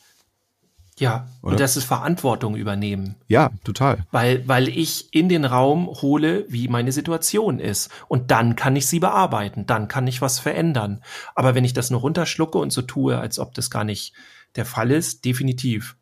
Ja, 0.99 1.27
Oder? 1.41 1.53
und 1.53 1.59
das 1.59 1.77
ist 1.77 1.85
Verantwortung 1.85 2.55
übernehmen. 2.55 3.15
Ja, 3.27 3.51
total. 3.63 4.05
Weil, 4.11 4.47
weil 4.47 4.67
ich 4.67 5.13
in 5.13 5.29
den 5.29 5.45
Raum 5.45 5.87
hole, 5.87 6.45
wie 6.49 6.67
meine 6.67 6.91
Situation 6.91 7.59
ist. 7.59 7.89
Und 8.07 8.31
dann 8.31 8.55
kann 8.55 8.75
ich 8.75 8.87
sie 8.87 8.99
bearbeiten, 8.99 9.65
dann 9.65 9.87
kann 9.87 10.07
ich 10.07 10.21
was 10.21 10.39
verändern. 10.39 11.01
Aber 11.35 11.55
wenn 11.55 11.65
ich 11.65 11.73
das 11.73 11.89
nur 11.89 12.01
runterschlucke 12.01 12.57
und 12.57 12.71
so 12.71 12.81
tue, 12.81 13.17
als 13.17 13.39
ob 13.39 13.53
das 13.53 13.69
gar 13.69 13.83
nicht 13.83 14.13
der 14.55 14.65
Fall 14.65 14.91
ist, 14.91 15.25
definitiv. 15.25 15.95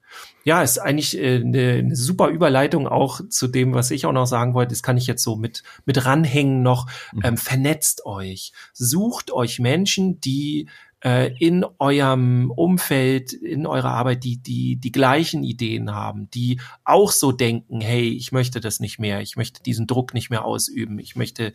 Ja, 0.44 0.64
ist 0.64 0.80
eigentlich 0.80 1.18
äh, 1.18 1.36
eine, 1.36 1.72
eine 1.74 1.96
super 1.96 2.30
Überleitung 2.30 2.88
auch 2.88 3.20
zu 3.30 3.48
dem, 3.48 3.74
was 3.74 3.92
ich 3.92 4.06
auch 4.06 4.14
noch 4.14 4.26
sagen 4.26 4.54
wollte. 4.54 4.70
Das 4.70 4.82
kann 4.82 4.98
ich 4.98 5.06
jetzt 5.06 5.24
so 5.24 5.36
mit, 5.36 5.64
mit 5.86 6.06
ranhängen 6.06 6.64
noch. 6.64 6.88
Mhm. 7.12 7.22
Ähm, 7.24 7.38
vernetzt 7.38 8.06
euch. 8.06 8.54
Sucht 8.72 9.32
euch 9.32 9.60
Menschen, 9.60 10.22
die 10.22 10.70
äh, 11.08 11.34
in 11.40 11.66
eurem 11.80 12.52
Umfeld, 12.52 13.32
in 13.32 13.66
eurer 13.66 13.92
Arbeit, 13.92 14.26
die, 14.26 14.42
die 14.44 14.76
die 14.76 14.92
gleichen 14.92 15.42
Ideen 15.42 15.94
haben, 15.94 16.30
die 16.32 16.60
auch 16.84 17.12
so 17.14 17.32
denken, 17.32 17.80
hey, 17.80 18.10
ich 18.10 18.34
möchte 18.34 18.60
das 18.60 18.82
nicht 18.82 19.00
mehr, 19.00 19.22
ich 19.22 19.38
möchte 19.38 19.64
diesen 19.64 19.88
Druck 19.88 20.14
nicht 20.14 20.30
mehr 20.30 20.44
ausüben, 20.44 21.00
ich 21.00 21.16
möchte 21.16 21.54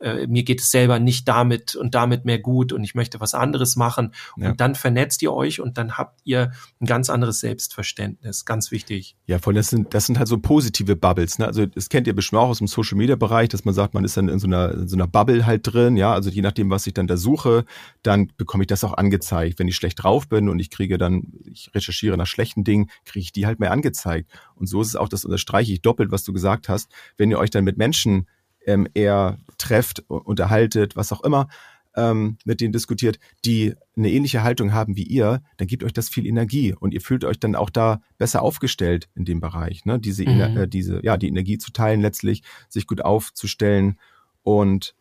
äh, 0.00 0.26
mir 0.26 0.42
geht 0.42 0.60
es 0.60 0.70
selber 0.70 0.98
nicht 0.98 1.28
damit 1.28 1.74
und 1.74 1.94
damit 1.94 2.24
mehr 2.24 2.38
gut 2.38 2.72
und 2.72 2.82
ich 2.84 2.94
möchte 2.94 3.20
was 3.20 3.34
anderes 3.34 3.76
machen. 3.76 4.14
Ja. 4.36 4.50
Und 4.50 4.60
dann 4.60 4.74
vernetzt 4.74 5.22
ihr 5.22 5.32
euch 5.32 5.60
und 5.60 5.78
dann 5.78 5.98
habt 5.98 6.20
ihr 6.24 6.52
ein 6.80 6.86
ganz 6.86 7.10
anderes 7.10 7.40
Selbstverständnis. 7.40 8.44
Ganz 8.44 8.70
wichtig. 8.70 9.16
Ja, 9.26 9.38
voll, 9.38 9.54
das 9.54 9.68
sind, 9.68 9.94
das 9.94 10.06
sind 10.06 10.18
halt 10.18 10.28
so 10.28 10.38
positive 10.38 10.96
Bubbles. 10.96 11.38
Ne? 11.38 11.46
Also 11.46 11.66
das 11.66 11.88
kennt 11.88 12.06
ihr 12.06 12.14
bestimmt 12.14 12.40
auch 12.40 12.48
aus 12.48 12.58
dem 12.58 12.66
Social 12.66 12.96
Media 12.96 13.16
Bereich, 13.16 13.48
dass 13.50 13.64
man 13.64 13.74
sagt, 13.74 13.94
man 13.94 14.04
ist 14.04 14.16
dann 14.16 14.28
in 14.28 14.38
so 14.38 14.46
einer, 14.46 14.72
in 14.72 14.88
so 14.88 14.96
einer 14.96 15.06
Bubble 15.06 15.46
halt 15.46 15.62
drin, 15.70 15.96
ja. 15.96 16.12
Also 16.12 16.30
je 16.30 16.42
nachdem, 16.42 16.70
was 16.70 16.86
ich 16.86 16.94
dann 16.94 17.06
da 17.06 17.16
suche, 17.16 17.64
dann 18.02 18.32
bekomme 18.36 18.64
ich 18.64 18.68
das 18.68 18.84
auch 18.84 18.94
angezeigt. 18.94 19.58
Wenn 19.58 19.68
ich 19.68 19.76
schlecht 19.76 20.02
drauf 20.02 20.28
bin 20.28 20.48
und 20.48 20.58
ich 20.58 20.70
kriege 20.70 20.98
dann, 20.98 21.32
ich 21.44 21.70
recherchiere 21.74 22.16
nach 22.16 22.26
schlechten 22.26 22.64
Dingen, 22.64 22.90
kriege 23.04 23.22
ich 23.22 23.32
die 23.32 23.46
halt 23.46 23.60
mehr 23.60 23.72
angezeigt. 23.72 24.30
Und 24.54 24.66
so 24.66 24.80
ist 24.80 24.88
es 24.88 24.96
auch, 24.96 25.08
das 25.08 25.24
unterstreiche 25.24 25.72
ich 25.72 25.82
doppelt, 25.82 26.10
was 26.10 26.24
du 26.24 26.32
gesagt 26.32 26.68
hast. 26.68 26.90
Wenn 27.16 27.30
ihr 27.30 27.38
euch 27.38 27.50
dann 27.50 27.64
mit 27.64 27.76
Menschen 27.76 28.26
ähm, 28.66 28.88
eher 28.94 29.38
trefft, 29.58 30.04
unterhaltet, 30.08 30.96
was 30.96 31.12
auch 31.12 31.22
immer, 31.22 31.48
ähm, 31.96 32.38
mit 32.44 32.60
denen 32.60 32.72
diskutiert, 32.72 33.18
die 33.44 33.74
eine 33.96 34.10
ähnliche 34.10 34.42
Haltung 34.42 34.72
haben 34.72 34.96
wie 34.96 35.02
ihr, 35.02 35.42
dann 35.56 35.66
gibt 35.66 35.82
euch 35.82 35.92
das 35.92 36.08
viel 36.08 36.26
Energie 36.26 36.72
und 36.78 36.94
ihr 36.94 37.00
fühlt 37.00 37.24
euch 37.24 37.40
dann 37.40 37.56
auch 37.56 37.70
da 37.70 38.00
besser 38.16 38.42
aufgestellt 38.42 39.08
in 39.14 39.24
dem 39.24 39.40
Bereich, 39.40 39.84
ne? 39.84 39.98
Diese, 39.98 40.24
mhm. 40.24 40.56
äh, 40.56 40.68
diese, 40.68 41.00
ja, 41.04 41.16
die 41.16 41.28
Energie 41.28 41.58
zu 41.58 41.72
teilen 41.72 42.00
letztlich, 42.00 42.42
sich 42.68 42.86
gut 42.86 43.02
aufzustellen 43.02 43.98
und 44.42 44.94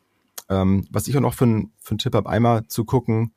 ähm, 0.50 0.88
was 0.90 1.08
ich 1.08 1.16
auch 1.16 1.22
noch 1.22 1.36
für, 1.36 1.46
ein, 1.46 1.72
für 1.80 1.92
einen 1.92 2.00
Tipp 2.00 2.16
habe, 2.16 2.30
einmal 2.30 2.68
zu 2.68 2.86
gucken, 2.86 3.34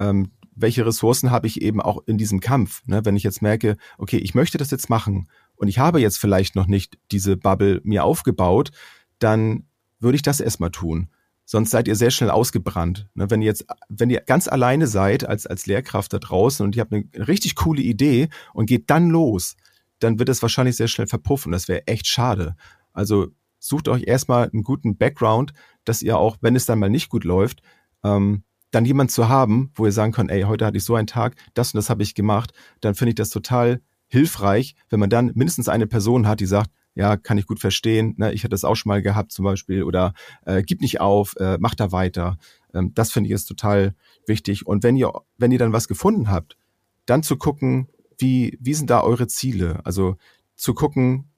ähm, 0.00 0.32
welche 0.56 0.84
Ressourcen 0.84 1.30
habe 1.30 1.46
ich 1.46 1.60
eben 1.62 1.80
auch 1.80 2.02
in 2.06 2.18
diesem 2.18 2.40
Kampf. 2.40 2.82
Ne? 2.86 3.04
Wenn 3.04 3.14
ich 3.14 3.22
jetzt 3.22 3.42
merke, 3.42 3.76
okay, 3.98 4.16
ich 4.16 4.34
möchte 4.34 4.58
das 4.58 4.70
jetzt 4.70 4.88
machen 4.88 5.28
und 5.54 5.68
ich 5.68 5.78
habe 5.78 6.00
jetzt 6.00 6.18
vielleicht 6.18 6.56
noch 6.56 6.66
nicht 6.66 6.98
diese 7.12 7.36
Bubble 7.36 7.80
mir 7.84 8.04
aufgebaut, 8.04 8.70
dann 9.18 9.66
würde 9.98 10.16
ich 10.16 10.22
das 10.22 10.40
erstmal 10.40 10.70
tun. 10.70 11.08
Sonst 11.44 11.70
seid 11.70 11.86
ihr 11.86 11.94
sehr 11.94 12.10
schnell 12.10 12.30
ausgebrannt. 12.30 13.08
Ne, 13.14 13.30
wenn 13.30 13.40
ihr 13.40 13.46
jetzt, 13.46 13.64
wenn 13.88 14.10
ihr 14.10 14.20
ganz 14.20 14.48
alleine 14.48 14.88
seid 14.88 15.24
als, 15.24 15.46
als 15.46 15.66
Lehrkraft 15.66 16.12
da 16.12 16.18
draußen 16.18 16.64
und 16.64 16.74
ihr 16.74 16.80
habt 16.80 16.92
eine 16.92 17.04
richtig 17.14 17.54
coole 17.54 17.82
Idee 17.82 18.28
und 18.52 18.66
geht 18.66 18.90
dann 18.90 19.10
los, 19.10 19.56
dann 20.00 20.18
wird 20.18 20.28
es 20.28 20.42
wahrscheinlich 20.42 20.76
sehr 20.76 20.88
schnell 20.88 21.06
verpuffen. 21.06 21.52
Das 21.52 21.68
wäre 21.68 21.86
echt 21.86 22.08
schade. 22.08 22.56
Also 22.92 23.28
sucht 23.60 23.88
euch 23.88 24.04
erstmal 24.06 24.50
einen 24.50 24.64
guten 24.64 24.96
Background, 24.96 25.52
dass 25.84 26.02
ihr 26.02 26.18
auch, 26.18 26.36
wenn 26.40 26.56
es 26.56 26.66
dann 26.66 26.80
mal 26.80 26.90
nicht 26.90 27.08
gut 27.08 27.24
läuft, 27.24 27.62
ähm, 28.02 28.42
dann 28.72 28.84
jemand 28.84 29.10
zu 29.10 29.28
haben, 29.28 29.70
wo 29.74 29.86
ihr 29.86 29.92
sagen 29.92 30.12
könnt, 30.12 30.30
ey, 30.30 30.42
heute 30.42 30.66
hatte 30.66 30.76
ich 30.76 30.84
so 30.84 30.96
einen 30.96 31.06
Tag, 31.06 31.36
das 31.54 31.72
und 31.72 31.78
das 31.78 31.88
habe 31.88 32.02
ich 32.02 32.14
gemacht, 32.14 32.52
dann 32.80 32.94
finde 32.94 33.10
ich 33.10 33.14
das 33.14 33.30
total 33.30 33.80
hilfreich, 34.08 34.74
wenn 34.90 35.00
man 35.00 35.10
dann 35.10 35.32
mindestens 35.34 35.68
eine 35.68 35.86
Person 35.86 36.26
hat, 36.26 36.40
die 36.40 36.46
sagt, 36.46 36.70
ja, 36.96 37.16
kann 37.16 37.38
ich 37.38 37.46
gut 37.46 37.60
verstehen. 37.60 38.14
Ne? 38.16 38.32
Ich 38.32 38.42
hatte 38.42 38.50
das 38.50 38.64
auch 38.64 38.74
schon 38.74 38.88
mal 38.88 39.02
gehabt 39.02 39.30
zum 39.30 39.44
Beispiel 39.44 39.84
oder 39.84 40.14
äh, 40.46 40.62
gib 40.62 40.80
nicht 40.80 41.00
auf, 41.00 41.36
äh, 41.36 41.58
mach 41.60 41.74
da 41.74 41.92
weiter. 41.92 42.38
Ähm, 42.74 42.92
das 42.94 43.12
finde 43.12 43.28
ich 43.28 43.34
ist 43.34 43.44
total 43.44 43.94
wichtig. 44.26 44.66
Und 44.66 44.82
wenn 44.82 44.96
ihr, 44.96 45.12
wenn 45.36 45.52
ihr 45.52 45.58
dann 45.58 45.74
was 45.74 45.88
gefunden 45.88 46.30
habt, 46.30 46.56
dann 47.04 47.22
zu 47.22 47.36
gucken, 47.36 47.88
wie, 48.18 48.56
wie 48.60 48.74
sind 48.74 48.88
da 48.88 49.02
eure 49.02 49.26
Ziele? 49.26 49.80
Also 49.84 50.16
zu 50.56 50.72
gucken, 50.72 51.28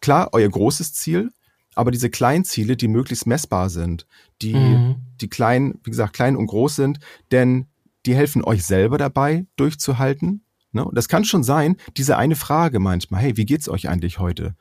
klar, 0.00 0.30
euer 0.32 0.48
großes 0.48 0.94
Ziel, 0.94 1.30
aber 1.74 1.90
diese 1.90 2.08
kleinen 2.08 2.44
Ziele, 2.44 2.74
die 2.74 2.88
möglichst 2.88 3.26
messbar 3.26 3.68
sind, 3.68 4.06
die, 4.40 4.54
mhm. 4.54 4.96
die 5.20 5.28
klein, 5.28 5.78
wie 5.84 5.90
gesagt, 5.90 6.14
klein 6.14 6.36
und 6.36 6.46
groß 6.46 6.74
sind, 6.74 7.00
denn 7.32 7.66
die 8.06 8.14
helfen 8.14 8.42
euch 8.42 8.64
selber 8.64 8.96
dabei, 8.96 9.44
durchzuhalten. 9.56 10.42
Ne? 10.72 10.86
Und 10.86 10.96
das 10.96 11.08
kann 11.08 11.26
schon 11.26 11.42
sein, 11.42 11.76
diese 11.98 12.16
eine 12.16 12.34
Frage 12.34 12.78
manchmal, 12.78 13.20
hey, 13.20 13.36
wie 13.36 13.44
geht's 13.44 13.68
euch 13.68 13.90
eigentlich 13.90 14.18
heute? 14.18 14.54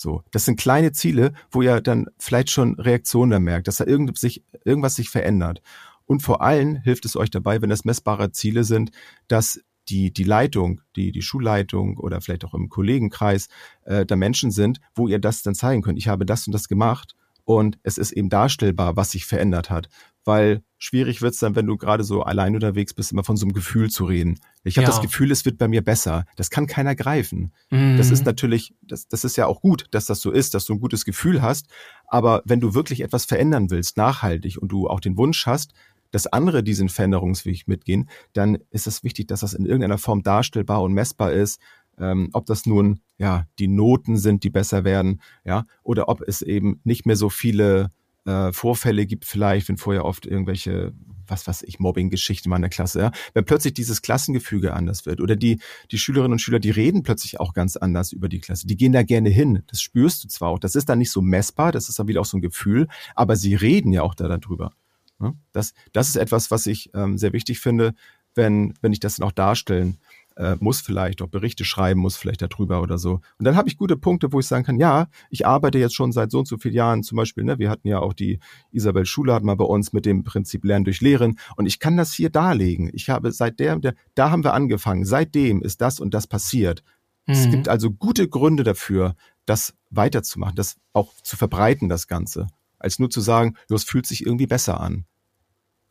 So, 0.00 0.22
das 0.30 0.44
sind 0.44 0.60
kleine 0.60 0.92
Ziele, 0.92 1.32
wo 1.50 1.60
ihr 1.60 1.80
dann 1.80 2.06
vielleicht 2.18 2.50
schon 2.50 2.78
Reaktionen 2.78 3.32
da 3.32 3.40
merkt, 3.40 3.66
dass 3.66 3.78
da 3.78 3.84
irgend 3.84 4.16
sich, 4.16 4.44
irgendwas 4.64 4.94
sich 4.94 5.10
verändert. 5.10 5.60
Und 6.06 6.22
vor 6.22 6.40
allem 6.40 6.76
hilft 6.76 7.04
es 7.04 7.16
euch 7.16 7.30
dabei, 7.30 7.60
wenn 7.60 7.68
das 7.68 7.84
messbare 7.84 8.30
Ziele 8.30 8.62
sind, 8.62 8.92
dass 9.26 9.60
die, 9.88 10.12
die 10.12 10.22
Leitung, 10.22 10.82
die, 10.94 11.10
die 11.10 11.22
Schulleitung 11.22 11.98
oder 11.98 12.20
vielleicht 12.20 12.44
auch 12.44 12.54
im 12.54 12.68
Kollegenkreis 12.68 13.48
äh, 13.86 14.06
da 14.06 14.14
Menschen 14.14 14.52
sind, 14.52 14.78
wo 14.94 15.08
ihr 15.08 15.18
das 15.18 15.42
dann 15.42 15.56
zeigen 15.56 15.82
könnt. 15.82 15.98
Ich 15.98 16.06
habe 16.06 16.24
das 16.24 16.46
und 16.46 16.52
das 16.52 16.68
gemacht 16.68 17.16
und 17.44 17.78
es 17.82 17.98
ist 17.98 18.12
eben 18.12 18.28
darstellbar, 18.28 18.96
was 18.96 19.10
sich 19.10 19.26
verändert 19.26 19.68
hat. 19.68 19.88
Weil 20.28 20.62
schwierig 20.76 21.22
wird's 21.22 21.38
dann, 21.38 21.56
wenn 21.56 21.64
du 21.64 21.78
gerade 21.78 22.04
so 22.04 22.22
allein 22.22 22.54
unterwegs 22.54 22.92
bist, 22.92 23.12
immer 23.12 23.24
von 23.24 23.38
so 23.38 23.46
einem 23.46 23.54
Gefühl 23.54 23.88
zu 23.88 24.04
reden. 24.04 24.38
Ich 24.62 24.76
habe 24.76 24.82
ja. 24.82 24.90
das 24.90 25.00
Gefühl, 25.00 25.30
es 25.30 25.46
wird 25.46 25.56
bei 25.56 25.68
mir 25.68 25.82
besser. 25.82 26.26
Das 26.36 26.50
kann 26.50 26.66
keiner 26.66 26.94
greifen. 26.94 27.50
Mhm. 27.70 27.96
Das 27.96 28.10
ist 28.10 28.26
natürlich, 28.26 28.74
das, 28.82 29.08
das 29.08 29.24
ist 29.24 29.36
ja 29.36 29.46
auch 29.46 29.62
gut, 29.62 29.86
dass 29.90 30.04
das 30.04 30.20
so 30.20 30.30
ist, 30.30 30.52
dass 30.52 30.66
du 30.66 30.74
ein 30.74 30.80
gutes 30.80 31.06
Gefühl 31.06 31.40
hast. 31.40 31.68
Aber 32.08 32.42
wenn 32.44 32.60
du 32.60 32.74
wirklich 32.74 33.00
etwas 33.00 33.24
verändern 33.24 33.70
willst, 33.70 33.96
nachhaltig, 33.96 34.58
und 34.60 34.70
du 34.70 34.86
auch 34.86 35.00
den 35.00 35.16
Wunsch 35.16 35.46
hast, 35.46 35.72
dass 36.10 36.26
andere 36.26 36.62
diesen 36.62 36.90
Veränderungsweg 36.90 37.66
mitgehen, 37.66 38.10
dann 38.34 38.58
ist 38.68 38.86
es 38.86 39.02
wichtig, 39.02 39.28
dass 39.28 39.40
das 39.40 39.54
in 39.54 39.64
irgendeiner 39.64 39.96
Form 39.96 40.22
darstellbar 40.22 40.82
und 40.82 40.92
messbar 40.92 41.32
ist. 41.32 41.58
Ähm, 41.98 42.28
ob 42.34 42.44
das 42.44 42.66
nun 42.66 43.00
ja 43.16 43.46
die 43.58 43.66
Noten 43.66 44.18
sind, 44.18 44.44
die 44.44 44.50
besser 44.50 44.84
werden, 44.84 45.22
ja, 45.46 45.64
oder 45.82 46.10
ob 46.10 46.20
es 46.20 46.42
eben 46.42 46.82
nicht 46.84 47.06
mehr 47.06 47.16
so 47.16 47.30
viele 47.30 47.90
äh, 48.24 48.52
Vorfälle 48.52 49.06
gibt, 49.06 49.24
vielleicht, 49.24 49.68
wenn 49.68 49.76
vorher 49.76 50.04
oft 50.04 50.26
irgendwelche, 50.26 50.92
was 51.26 51.46
weiß 51.46 51.62
ich, 51.62 51.78
Mobbing-Geschichten 51.78 52.52
in 52.52 52.60
der 52.60 52.70
Klasse, 52.70 53.00
ja, 53.00 53.12
wenn 53.34 53.44
plötzlich 53.44 53.74
dieses 53.74 54.02
Klassengefüge 54.02 54.72
anders 54.72 55.06
wird 55.06 55.20
oder 55.20 55.36
die 55.36 55.60
die 55.90 55.98
Schülerinnen 55.98 56.32
und 56.32 56.38
Schüler, 56.38 56.58
die 56.58 56.70
reden 56.70 57.02
plötzlich 57.02 57.40
auch 57.40 57.52
ganz 57.52 57.76
anders 57.76 58.12
über 58.12 58.28
die 58.28 58.40
Klasse, 58.40 58.66
die 58.66 58.76
gehen 58.76 58.92
da 58.92 59.02
gerne 59.02 59.28
hin. 59.28 59.62
Das 59.66 59.80
spürst 59.80 60.24
du 60.24 60.28
zwar 60.28 60.50
auch, 60.50 60.58
das 60.58 60.74
ist 60.74 60.88
dann 60.88 60.98
nicht 60.98 61.10
so 61.10 61.20
messbar, 61.20 61.72
das 61.72 61.88
ist 61.88 61.98
dann 61.98 62.08
wieder 62.08 62.20
auch 62.20 62.26
so 62.26 62.36
ein 62.36 62.42
Gefühl, 62.42 62.88
aber 63.14 63.36
sie 63.36 63.54
reden 63.54 63.92
ja 63.92 64.02
auch 64.02 64.14
da 64.14 64.28
darüber. 64.28 64.72
Ne? 65.18 65.34
Das, 65.52 65.74
das 65.92 66.08
ist 66.08 66.16
etwas, 66.16 66.50
was 66.50 66.66
ich 66.66 66.90
ähm, 66.94 67.18
sehr 67.18 67.32
wichtig 67.32 67.60
finde, 67.60 67.94
wenn, 68.34 68.74
wenn 68.80 68.92
ich 68.92 69.00
das 69.00 69.16
dann 69.16 69.26
auch 69.26 69.32
darstellen 69.32 69.98
äh, 70.38 70.56
muss, 70.60 70.80
vielleicht 70.80 71.20
auch 71.20 71.28
Berichte 71.28 71.64
schreiben 71.64 72.00
muss, 72.00 72.16
vielleicht 72.16 72.40
darüber 72.40 72.80
oder 72.80 72.96
so. 72.96 73.20
Und 73.38 73.44
dann 73.44 73.56
habe 73.56 73.68
ich 73.68 73.76
gute 73.76 73.96
Punkte, 73.96 74.32
wo 74.32 74.40
ich 74.40 74.46
sagen 74.46 74.64
kann, 74.64 74.78
ja, 74.78 75.08
ich 75.30 75.46
arbeite 75.46 75.78
jetzt 75.78 75.94
schon 75.94 76.12
seit 76.12 76.30
so 76.30 76.38
und 76.38 76.48
so 76.48 76.56
vielen 76.56 76.74
Jahren, 76.74 77.02
zum 77.02 77.16
Beispiel, 77.16 77.44
ne, 77.44 77.58
wir 77.58 77.68
hatten 77.68 77.88
ja 77.88 77.98
auch 77.98 78.14
die 78.14 78.38
Isabel 78.70 79.04
Schulart 79.04 79.44
mal 79.44 79.56
bei 79.56 79.64
uns 79.64 79.92
mit 79.92 80.06
dem 80.06 80.24
Prinzip 80.24 80.64
Lernen 80.64 80.84
durch 80.84 81.00
Lehren 81.00 81.38
und 81.56 81.66
ich 81.66 81.78
kann 81.78 81.96
das 81.96 82.12
hier 82.12 82.30
darlegen. 82.30 82.90
Ich 82.92 83.10
habe 83.10 83.32
seit 83.32 83.58
der, 83.60 83.76
der 83.76 83.94
da 84.14 84.30
haben 84.30 84.44
wir 84.44 84.54
angefangen, 84.54 85.04
seitdem 85.04 85.62
ist 85.62 85.80
das 85.80 86.00
und 86.00 86.14
das 86.14 86.26
passiert. 86.26 86.82
Mhm. 87.26 87.34
Es 87.34 87.50
gibt 87.50 87.68
also 87.68 87.90
gute 87.90 88.28
Gründe 88.28 88.64
dafür, 88.64 89.14
das 89.44 89.74
weiterzumachen, 89.90 90.54
das 90.54 90.76
auch 90.92 91.12
zu 91.22 91.36
verbreiten, 91.36 91.88
das 91.88 92.06
Ganze 92.06 92.46
als 92.78 92.98
nur 92.98 93.10
zu 93.10 93.20
sagen, 93.20 93.56
es 93.68 93.84
fühlt 93.84 94.06
sich 94.06 94.24
irgendwie 94.24 94.46
besser 94.46 94.80
an. 94.80 95.04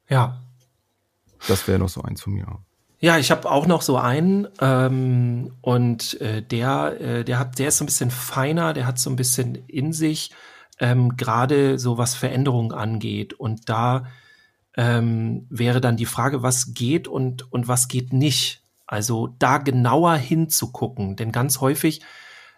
Ja. 0.09 0.43
Das 1.47 1.67
wäre 1.67 1.79
noch 1.79 1.89
so 1.89 2.01
eins 2.01 2.21
von 2.21 2.33
mir. 2.33 2.63
Ja, 2.99 3.19
ich 3.19 3.29
habe 3.29 3.49
auch 3.49 3.67
noch 3.67 3.83
so 3.83 3.97
einen 3.97 4.47
ähm, 4.59 5.53
und 5.61 6.19
äh, 6.19 6.41
der, 6.41 6.99
äh, 6.99 7.23
der 7.23 7.37
hat, 7.37 7.59
der 7.59 7.67
ist 7.67 7.77
so 7.77 7.83
ein 7.83 7.87
bisschen 7.87 8.09
feiner, 8.09 8.73
der 8.73 8.87
hat 8.87 8.97
so 8.97 9.11
ein 9.11 9.15
bisschen 9.15 9.55
in 9.67 9.93
sich, 9.93 10.31
ähm, 10.79 11.15
gerade 11.15 11.77
so 11.77 11.99
was 11.99 12.15
Veränderungen 12.15 12.71
angeht. 12.71 13.33
Und 13.33 13.69
da 13.69 14.07
ähm, 14.75 15.45
wäre 15.49 15.79
dann 15.79 15.95
die 15.95 16.07
Frage, 16.07 16.41
was 16.41 16.73
geht 16.73 17.07
und 17.07 17.51
und 17.51 17.67
was 17.67 17.87
geht 17.87 18.13
nicht. 18.13 18.63
Also 18.87 19.35
da 19.37 19.59
genauer 19.59 20.15
hinzugucken, 20.15 21.15
denn 21.15 21.31
ganz 21.31 21.61
häufig 21.61 22.01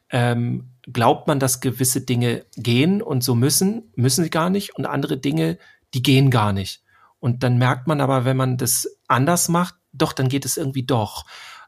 ähm, 0.10 0.70
glaubt 0.84 1.28
man, 1.28 1.40
dass 1.40 1.60
gewisse 1.60 2.02
Dinge 2.02 2.46
gehen 2.56 3.02
und 3.02 3.24
so 3.24 3.36
müssen, 3.36 3.92
müssen 3.96 4.24
sie 4.24 4.30
gar 4.30 4.50
nicht 4.50 4.76
und 4.76 4.86
andere 4.86 5.18
Dinge, 5.18 5.58
die 5.94 6.04
gehen 6.04 6.30
gar 6.32 6.54
nicht. 6.54 6.84
Und 7.20 7.44
dann 7.44 7.58
merkt 7.58 7.88
man 7.88 8.00
aber, 8.00 8.24
wenn 8.26 8.38
man 8.38 8.58
das 8.58 8.88
anders 9.08 9.50
macht, 9.50 9.76
doch, 10.02 10.14
dann 10.14 10.30
geht 10.30 10.46
es 10.46 10.58
irgendwie 10.58 10.84
doch. 10.84 11.26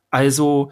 Also 0.10 0.72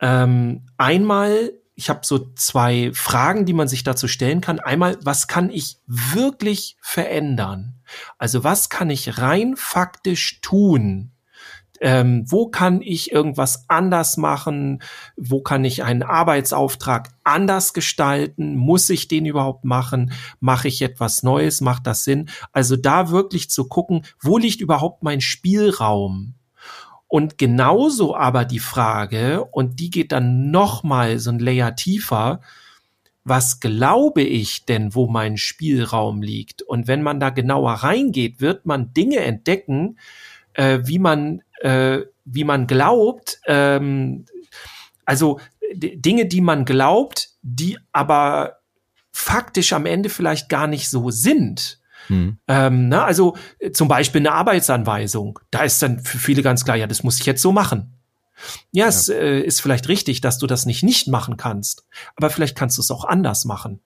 ähm, 0.00 0.66
einmal, 0.76 1.52
ich 1.74 1.88
habe 1.88 2.00
so 2.02 2.32
zwei 2.34 2.90
Fragen, 2.92 3.46
die 3.46 3.52
man 3.52 3.68
sich 3.68 3.84
dazu 3.84 4.08
stellen 4.08 4.40
kann. 4.40 4.60
Einmal, 4.60 4.98
was 5.02 5.28
kann 5.28 5.50
ich 5.50 5.78
wirklich 5.86 6.76
verändern? 6.80 7.80
Also 8.18 8.44
was 8.44 8.68
kann 8.68 8.90
ich 8.90 9.18
rein 9.18 9.54
faktisch 9.56 10.40
tun, 10.40 11.12
ähm, 11.80 12.24
wo 12.26 12.48
kann 12.48 12.82
ich 12.82 13.10
irgendwas 13.10 13.64
anders 13.68 14.16
machen, 14.18 14.82
wo 15.16 15.40
kann 15.40 15.64
ich 15.64 15.82
einen 15.82 16.02
Arbeitsauftrag 16.02 17.08
anders 17.24 17.72
gestalten, 17.72 18.54
muss 18.56 18.90
ich 18.90 19.08
den 19.08 19.24
überhaupt 19.24 19.64
machen, 19.64 20.12
mache 20.38 20.68
ich 20.68 20.82
etwas 20.82 21.22
Neues, 21.22 21.62
macht 21.62 21.86
das 21.86 22.04
Sinn? 22.04 22.28
Also 22.52 22.76
da 22.76 23.10
wirklich 23.10 23.50
zu 23.50 23.66
gucken, 23.66 24.04
wo 24.20 24.36
liegt 24.36 24.60
überhaupt 24.60 25.02
mein 25.02 25.22
Spielraum? 25.22 26.34
Und 27.10 27.38
genauso 27.38 28.14
aber 28.14 28.44
die 28.44 28.60
Frage, 28.60 29.44
und 29.44 29.80
die 29.80 29.90
geht 29.90 30.12
dann 30.12 30.52
noch 30.52 30.84
mal 30.84 31.18
so 31.18 31.30
ein 31.30 31.40
Layer 31.40 31.74
tiefer, 31.74 32.40
was 33.24 33.58
glaube 33.58 34.22
ich 34.22 34.64
denn, 34.64 34.94
wo 34.94 35.08
mein 35.08 35.36
Spielraum 35.36 36.22
liegt? 36.22 36.62
Und 36.62 36.86
wenn 36.86 37.02
man 37.02 37.18
da 37.18 37.30
genauer 37.30 37.72
reingeht, 37.72 38.40
wird 38.40 38.64
man 38.64 38.94
Dinge 38.94 39.16
entdecken, 39.16 39.98
äh, 40.54 40.78
wie 40.84 41.00
man 41.00 41.42
äh, 41.60 42.02
wie 42.24 42.44
man 42.44 42.68
glaubt, 42.68 43.40
ähm, 43.46 44.24
also 45.04 45.40
Dinge, 45.74 46.26
die 46.26 46.40
man 46.40 46.64
glaubt, 46.64 47.30
die 47.42 47.76
aber 47.90 48.60
faktisch 49.10 49.72
am 49.72 49.84
Ende 49.84 50.10
vielleicht 50.10 50.48
gar 50.48 50.68
nicht 50.68 50.88
so 50.88 51.10
sind. 51.10 51.79
Hm. 52.10 52.38
Ähm, 52.48 52.88
na, 52.88 53.04
also 53.04 53.36
äh, 53.58 53.70
zum 53.70 53.88
Beispiel 53.88 54.20
eine 54.20 54.32
Arbeitsanweisung. 54.32 55.38
Da 55.50 55.62
ist 55.62 55.80
dann 55.80 56.00
für 56.00 56.18
viele 56.18 56.42
ganz 56.42 56.64
klar, 56.64 56.76
ja, 56.76 56.86
das 56.86 57.02
muss 57.02 57.20
ich 57.20 57.26
jetzt 57.26 57.40
so 57.40 57.52
machen. 57.52 57.94
Ja, 58.72 58.84
ja. 58.84 58.88
es 58.88 59.08
äh, 59.08 59.40
ist 59.40 59.60
vielleicht 59.60 59.88
richtig, 59.88 60.20
dass 60.20 60.38
du 60.38 60.46
das 60.46 60.66
nicht 60.66 60.82
nicht 60.82 61.08
machen 61.08 61.36
kannst, 61.36 61.84
aber 62.16 62.30
vielleicht 62.30 62.56
kannst 62.56 62.78
du 62.78 62.82
es 62.82 62.90
auch 62.90 63.04
anders 63.04 63.44
machen. 63.44 63.80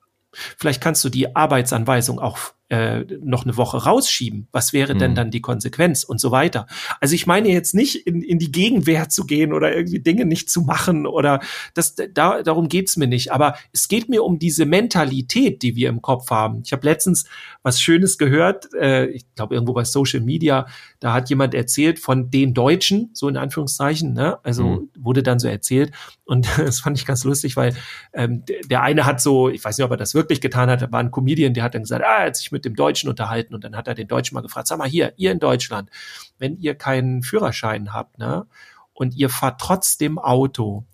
Vielleicht 0.59 0.81
kannst 0.81 1.05
du 1.05 1.11
die 1.11 1.37
Arbeitsanweisung 1.37 2.19
auch 2.19 2.39
äh, 2.71 3.05
noch 3.23 3.45
eine 3.45 3.57
Woche 3.57 3.85
rausschieben. 3.85 4.49
Was 4.51 4.73
wäre 4.73 4.95
mhm. 4.95 4.99
denn 4.99 5.15
dann 5.15 5.31
die 5.31 5.41
Konsequenz 5.43 6.03
und 6.03 6.21
so 6.21 6.31
weiter? 6.31 6.67
Also 7.01 7.15
ich 7.15 7.27
meine 7.27 7.49
jetzt 7.49 7.75
nicht 7.75 8.07
in, 8.07 8.23
in 8.23 8.39
die 8.39 8.51
Gegenwehr 8.51 9.09
zu 9.09 9.27
gehen 9.27 9.53
oder 9.53 9.75
irgendwie 9.75 10.01
Dinge 10.01 10.25
nicht 10.25 10.49
zu 10.49 10.63
machen 10.63 11.07
oder 11.07 11.41
das 11.75 11.95
da, 11.95 12.43
darum 12.43 12.69
geht's 12.69 12.97
mir 12.97 13.07
nicht. 13.07 13.33
Aber 13.33 13.57
es 13.73 13.89
geht 13.89 14.09
mir 14.09 14.25
um 14.25 14.39
diese 14.39 14.65
Mentalität, 14.65 15.63
die 15.63 15.77
wir 15.77 15.91
im 15.91 16.01
Kopf 16.01 16.31
haben. 16.31 16.63
Ich 16.65 16.73
habe 16.73 16.87
letztens 16.87 17.27
was 17.63 17.81
Schönes 17.81 18.19
gehört, 18.19 18.73
äh, 18.75 19.07
ich 19.07 19.27
glaube 19.35 19.55
irgendwo 19.55 19.75
bei 19.75 19.85
Social 19.85 20.21
Media, 20.21 20.67
da 21.01 21.13
hat 21.13 21.29
jemand 21.31 21.55
erzählt 21.55 21.99
von 21.99 22.31
den 22.31 22.55
Deutschen, 22.55 23.11
so 23.13 23.29
in 23.29 23.37
Anführungszeichen, 23.37 24.13
ne? 24.13 24.39
Also 24.43 24.65
mhm. 24.65 24.89
wurde 24.99 25.23
dann 25.23 25.39
so 25.39 25.49
erzählt 25.49 25.93
und 26.25 26.49
das 26.59 26.81
fand 26.81 26.99
ich 26.99 27.05
ganz 27.05 27.25
lustig, 27.25 27.57
weil 27.57 27.75
ähm, 28.13 28.43
der 28.67 28.83
eine 28.83 29.05
hat 29.05 29.21
so, 29.21 29.49
ich 29.49 29.63
weiß 29.63 29.77
nicht, 29.77 29.85
ob 29.85 29.91
er 29.91 29.97
das 29.97 30.15
wirklich 30.15 30.41
getan 30.41 30.71
hat, 30.71 30.91
war 30.93 31.01
ein 31.01 31.11
Comedian, 31.11 31.55
der 31.55 31.63
hat 31.63 31.75
dann 31.75 31.83
gesagt, 31.83 32.05
ah, 32.05 32.19
als 32.19 32.41
ich 32.41 32.53
mit 32.55 32.65
dem 32.65 32.75
Deutschen 32.75 33.11
unterhalten 33.11 33.55
und 33.55 33.65
dann 33.65 33.77
hat 33.77 33.87
er 33.89 33.95
den 33.95 34.09
Deutschen 34.09 34.35
mal 34.35 34.41
gefragt, 34.41 34.69
sag 34.69 34.79
mal 34.79 34.89
hier, 34.89 35.13
ihr 35.17 35.33
in 35.33 35.39
Deutschland, 35.39 35.91
wenn 36.39 36.57
ihr 36.57 36.75
keinen 36.75 37.23
Führerschein 37.23 37.93
habt, 37.93 38.19
ne, 38.19 38.47
und 38.95 39.15
ihr 39.15 39.29
fahrt 39.29 39.61
trotzdem 39.61 40.19
Auto. 40.19 40.87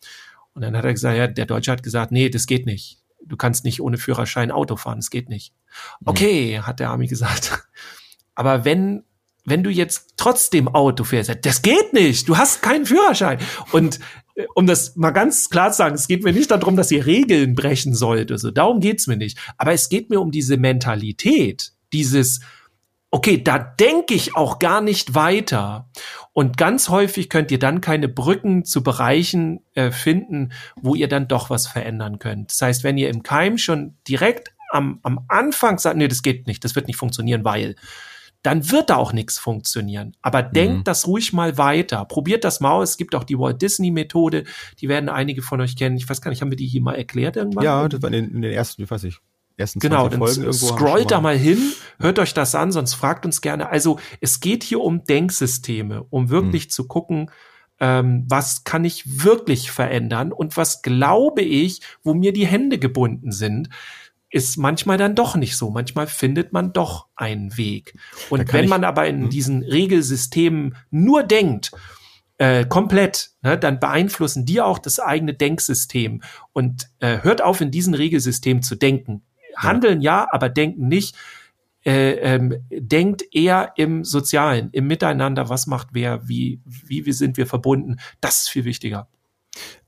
Und 0.55 0.63
dann 0.63 0.77
hat 0.77 0.85
er 0.85 0.93
gesagt, 0.93 1.17
ja, 1.17 1.27
der 1.27 1.47
Deutsche 1.47 1.71
hat 1.71 1.83
gesagt, 1.83 2.11
nee, 2.11 2.29
das 2.29 2.47
geht 2.47 2.67
nicht. 2.67 2.99
Du 3.25 3.37
kannst 3.37 3.65
nicht 3.65 3.81
ohne 3.81 3.99
Führerschein 3.99 4.51
Auto 4.51 4.77
fahren, 4.77 4.99
das 4.99 5.11
geht 5.11 5.29
nicht. 5.29 5.55
Mhm. 6.01 6.09
Okay, 6.09 6.61
hat 6.61 6.81
der 6.81 6.91
Army 6.91 7.07
gesagt. 7.07 7.69
Aber 8.35 8.65
wenn 8.65 9.05
wenn 9.45 9.63
du 9.63 9.71
jetzt 9.71 10.15
trotzdem 10.17 10.69
Auto 10.69 11.05
fährst, 11.05 11.35
das 11.43 11.63
geht 11.63 11.93
nicht, 11.93 12.29
du 12.29 12.37
hast 12.37 12.63
keinen 12.63 12.87
Führerschein. 12.87 13.39
Und 13.73 13.99
um 14.55 14.67
das 14.67 14.97
mal 14.97 15.11
ganz 15.11 15.51
klar 15.51 15.71
zu 15.71 15.79
sagen, 15.79 15.95
es 15.95 16.09
geht 16.09 16.25
mir 16.25 16.33
nicht 16.33 16.51
darum, 16.51 16.77
dass 16.77 16.91
ihr 16.91 17.07
Regeln 17.07 17.55
brechen 17.55 17.95
sollt, 17.95 18.31
also 18.31 18.51
darum 18.51 18.81
geht's 18.81 19.07
mir 19.07 19.17
nicht. 19.17 19.39
Aber 19.57 19.73
es 19.73 19.89
geht 19.89 20.11
mir 20.11 20.21
um 20.21 20.31
diese 20.31 20.57
Mentalität, 20.57 21.73
dieses, 21.93 22.41
okay, 23.11 23.43
da 23.43 23.59
denke 23.59 24.15
ich 24.15 24.37
auch 24.37 24.59
gar 24.59 24.81
nicht 24.81 25.15
weiter. 25.15 25.89
Und 26.33 26.57
ganz 26.57 26.89
häufig 26.89 27.29
könnt 27.29 27.51
ihr 27.51 27.59
dann 27.59 27.81
keine 27.81 28.09
Brücken 28.09 28.65
zu 28.65 28.83
Bereichen 28.83 29.61
äh, 29.75 29.91
finden, 29.91 30.53
wo 30.77 30.95
ihr 30.95 31.09
dann 31.09 31.29
doch 31.29 31.51
was 31.51 31.67
verändern 31.67 32.19
könnt. 32.19 32.53
Das 32.53 32.63
heißt, 32.63 32.85
wenn 32.85 32.99
ihr 32.99 33.09
im 33.09 33.23
Keim 33.23 33.59
schon 33.59 33.97
direkt 34.07 34.53
am, 34.71 35.01
am 35.03 35.25
Anfang 35.29 35.79
sagt, 35.79 35.97
nee, 35.97 36.09
das 36.09 36.23
geht 36.23 36.47
nicht, 36.47 36.65
das 36.65 36.77
wird 36.77 36.87
nicht 36.87 36.97
funktionieren, 36.97 37.45
weil 37.45 37.75
dann 38.43 38.71
wird 38.71 38.91
da 38.91 38.97
auch 38.97 39.13
nichts 39.13 39.39
funktionieren. 39.39 40.17
Aber 40.23 40.43
mhm. 40.43 40.53
denkt 40.53 40.89
das 40.89 41.07
ruhig 41.07 41.33
mal 41.33 41.59
weiter. 41.59 42.05
Probiert 42.05 42.45
das 42.45 42.61
mal 42.61 42.73
aus. 42.73 42.91
Es 42.91 42.97
gibt 42.97 43.15
auch 43.15 43.25
die 43.25 43.39
Walt 43.39 43.61
Disney 43.61 43.91
Methode. 43.91 44.45
Die 44.81 44.89
werden 44.89 45.09
einige 45.09 45.43
von 45.43 45.61
euch 45.61 45.77
kennen. 45.77 45.97
Ich 45.97 46.09
weiß 46.09 46.23
gar 46.23 46.31
nicht, 46.31 46.41
haben 46.41 46.51
wir 46.51 46.57
die 46.57 46.67
hier 46.67 46.83
mal 46.83 46.95
erklärt 46.95 47.37
irgendwann? 47.37 47.65
Ja, 47.65 47.89
das 47.89 48.03
war 48.03 48.13
in 48.13 48.25
den, 48.25 48.35
in 48.35 48.43
den 48.43 48.53
ersten, 48.53 48.83
ich 48.83 48.91
weiß 48.91 49.05
ich. 49.05 49.19
ersten 49.57 49.79
Genau, 49.81 50.09
20 50.09 50.45
dann 50.45 50.53
Folgen 50.53 50.53
scrollt 50.53 51.11
da 51.11 51.21
mal 51.21 51.37
hin, 51.37 51.59
hört 51.99 52.19
euch 52.19 52.33
das 52.33 52.55
an, 52.55 52.73
sonst 52.73 52.95
fragt 52.95 53.27
uns 53.27 53.43
gerne. 53.43 53.69
Also 53.69 53.99
es 54.21 54.41
geht 54.41 54.65
hier 54.65 54.81
um 54.81 55.05
Denksysteme, 55.05 56.05
um 56.09 56.31
wirklich 56.31 56.65
Hm. 56.65 56.71
zu 56.71 56.89
gucken, 56.89 57.31
ähm, 57.79 58.25
was 58.29 58.65
kann 58.65 58.85
ich 58.85 59.25
wirklich 59.25 59.71
verändern 59.71 60.33
und 60.33 60.57
was 60.57 60.83
glaube 60.83 61.43
ich, 61.43 61.81
wo 62.03 62.15
mir 62.15 62.33
die 62.33 62.47
Hände 62.47 62.79
gebunden 62.79 63.33
sind, 63.33 63.71
ist 64.31 64.57
manchmal 64.57 64.97
dann 64.97 65.15
doch 65.15 65.37
nicht 65.37 65.57
so. 65.57 65.71
Manchmal 65.71 66.07
findet 66.07 66.53
man 66.53 66.73
doch 66.73 67.09
einen 67.17 67.57
Weg. 67.57 67.95
Und 68.31 68.53
wenn 68.53 68.69
man 68.69 68.85
aber 68.85 69.07
in 69.07 69.25
Hm. 69.25 69.31
diesen 69.31 69.63
Regelsystemen 69.63 70.77
nur 70.91 71.25
denkt, 71.25 71.73
äh, 72.39 72.65
komplett, 72.65 73.33
ne, 73.43 73.59
dann 73.59 73.81
beeinflussen 73.81 74.47
die 74.47 74.61
auch 74.61 74.79
das 74.79 74.99
eigene 74.99 75.35
Denksystem. 75.35 76.23
Und 76.53 76.89
äh, 77.01 77.23
hört 77.23 77.43
auf, 77.43 77.61
in 77.61 77.71
diesen 77.71 77.93
Regelsystemen 77.93 78.63
zu 78.63 78.77
denken. 78.77 79.23
Handeln 79.57 80.01
ja, 80.01 80.27
aber 80.31 80.49
denken 80.49 80.89
nicht. 80.89 81.17
Äh, 81.85 82.13
ähm, 82.13 82.57
denkt 82.71 83.25
eher 83.33 83.73
im 83.77 84.05
Sozialen, 84.05 84.69
im 84.73 84.87
Miteinander, 84.87 85.49
was 85.49 85.67
macht 85.67 85.89
wer, 85.93 86.29
wie, 86.29 86.61
wie, 86.65 87.07
wie 87.07 87.13
sind 87.13 87.37
wir 87.37 87.47
verbunden. 87.47 87.97
Das 88.21 88.43
ist 88.43 88.49
viel 88.51 88.65
wichtiger. 88.65 89.09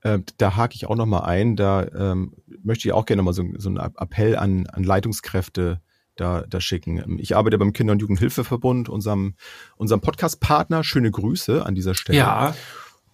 Ähm, 0.02 0.24
da 0.38 0.56
hake 0.56 0.74
ich 0.74 0.86
auch 0.86 0.96
noch 0.96 1.06
mal 1.06 1.20
ein. 1.20 1.56
Da 1.56 1.86
ähm, 1.86 2.34
möchte 2.62 2.88
ich 2.88 2.92
auch 2.92 3.06
gerne 3.06 3.22
mal 3.22 3.32
so, 3.32 3.44
so 3.56 3.68
einen 3.68 3.78
Appell 3.78 4.36
an, 4.36 4.66
an 4.66 4.82
Leitungskräfte 4.84 5.80
da, 6.16 6.42
da 6.42 6.60
schicken. 6.60 6.98
Ähm, 6.98 7.18
Ich 7.20 7.36
arbeite 7.36 7.58
beim 7.58 7.72
Kinder- 7.72 7.92
und 7.92 8.00
Jugendhilfeverbund, 8.00 8.88
unserem, 8.88 9.34
unserem 9.76 10.00
Podcast-Partner. 10.00 10.84
Schöne 10.84 11.10
Grüße 11.10 11.64
an 11.64 11.74
dieser 11.74 11.94
Stelle. 11.94 12.18
Ja, 12.18 12.54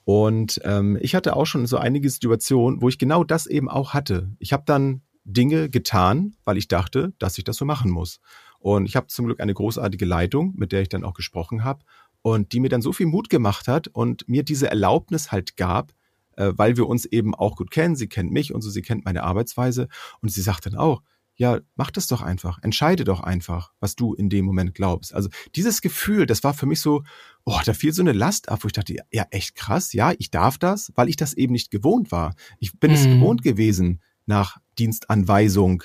Und 0.04 0.60
ähm, 0.64 0.98
ich 1.02 1.14
hatte 1.14 1.36
auch 1.36 1.44
schon 1.44 1.66
so 1.66 1.76
einige 1.76 2.08
Situationen, 2.08 2.80
wo 2.80 2.88
ich 2.88 2.98
genau 2.98 3.24
das 3.24 3.46
eben 3.46 3.68
auch 3.68 3.92
hatte. 3.92 4.32
Ich 4.38 4.54
habe 4.54 4.62
dann 4.64 5.02
Dinge 5.24 5.68
getan, 5.68 6.34
weil 6.44 6.56
ich 6.56 6.68
dachte, 6.68 7.12
dass 7.18 7.36
ich 7.36 7.44
das 7.44 7.56
so 7.56 7.66
machen 7.66 7.90
muss. 7.90 8.20
Und 8.58 8.86
ich 8.86 8.96
habe 8.96 9.08
zum 9.08 9.26
Glück 9.26 9.40
eine 9.40 9.52
großartige 9.52 10.06
Leitung, 10.06 10.54
mit 10.56 10.72
der 10.72 10.80
ich 10.80 10.88
dann 10.88 11.04
auch 11.04 11.12
gesprochen 11.12 11.62
habe 11.62 11.84
und 12.22 12.52
die 12.52 12.60
mir 12.60 12.70
dann 12.70 12.82
so 12.82 12.92
viel 12.92 13.06
Mut 13.06 13.28
gemacht 13.28 13.68
hat 13.68 13.88
und 13.88 14.26
mir 14.28 14.42
diese 14.42 14.68
Erlaubnis 14.68 15.30
halt 15.30 15.56
gab, 15.56 15.92
äh, 16.38 16.52
weil 16.56 16.76
wir 16.76 16.86
uns 16.86 17.04
eben 17.04 17.34
auch 17.34 17.56
gut 17.56 17.70
kennen. 17.70 17.96
Sie 17.96 18.08
kennt 18.08 18.32
mich 18.32 18.54
und 18.54 18.62
so, 18.62 18.70
sie 18.70 18.82
kennt 18.82 19.04
meine 19.04 19.24
Arbeitsweise. 19.24 19.88
Und 20.22 20.30
sie 20.30 20.40
sagt 20.40 20.66
dann 20.66 20.76
auch, 20.76 21.02
ja, 21.34 21.60
mach 21.76 21.90
das 21.92 22.08
doch 22.08 22.20
einfach. 22.22 22.58
Entscheide 22.62 23.04
doch 23.04 23.20
einfach, 23.20 23.72
was 23.78 23.94
du 23.94 24.12
in 24.14 24.28
dem 24.28 24.44
Moment 24.44 24.74
glaubst. 24.74 25.14
Also 25.14 25.28
dieses 25.54 25.82
Gefühl, 25.82 26.26
das 26.26 26.42
war 26.42 26.52
für 26.54 26.66
mich 26.66 26.80
so, 26.80 27.04
oh, 27.44 27.58
da 27.64 27.74
fiel 27.74 27.92
so 27.92 28.02
eine 28.02 28.12
Last 28.12 28.48
ab, 28.48 28.60
wo 28.62 28.66
ich 28.66 28.72
dachte, 28.72 28.96
ja, 29.12 29.24
echt 29.30 29.54
krass, 29.54 29.92
ja, 29.92 30.12
ich 30.18 30.30
darf 30.30 30.58
das, 30.58 30.90
weil 30.96 31.08
ich 31.08 31.16
das 31.16 31.34
eben 31.34 31.52
nicht 31.52 31.70
gewohnt 31.70 32.10
war. 32.10 32.34
Ich 32.58 32.78
bin 32.80 32.92
es 32.92 33.06
Mhm. 33.06 33.10
gewohnt 33.10 33.42
gewesen, 33.42 34.00
nach 34.26 34.58
Dienstanweisung 34.78 35.84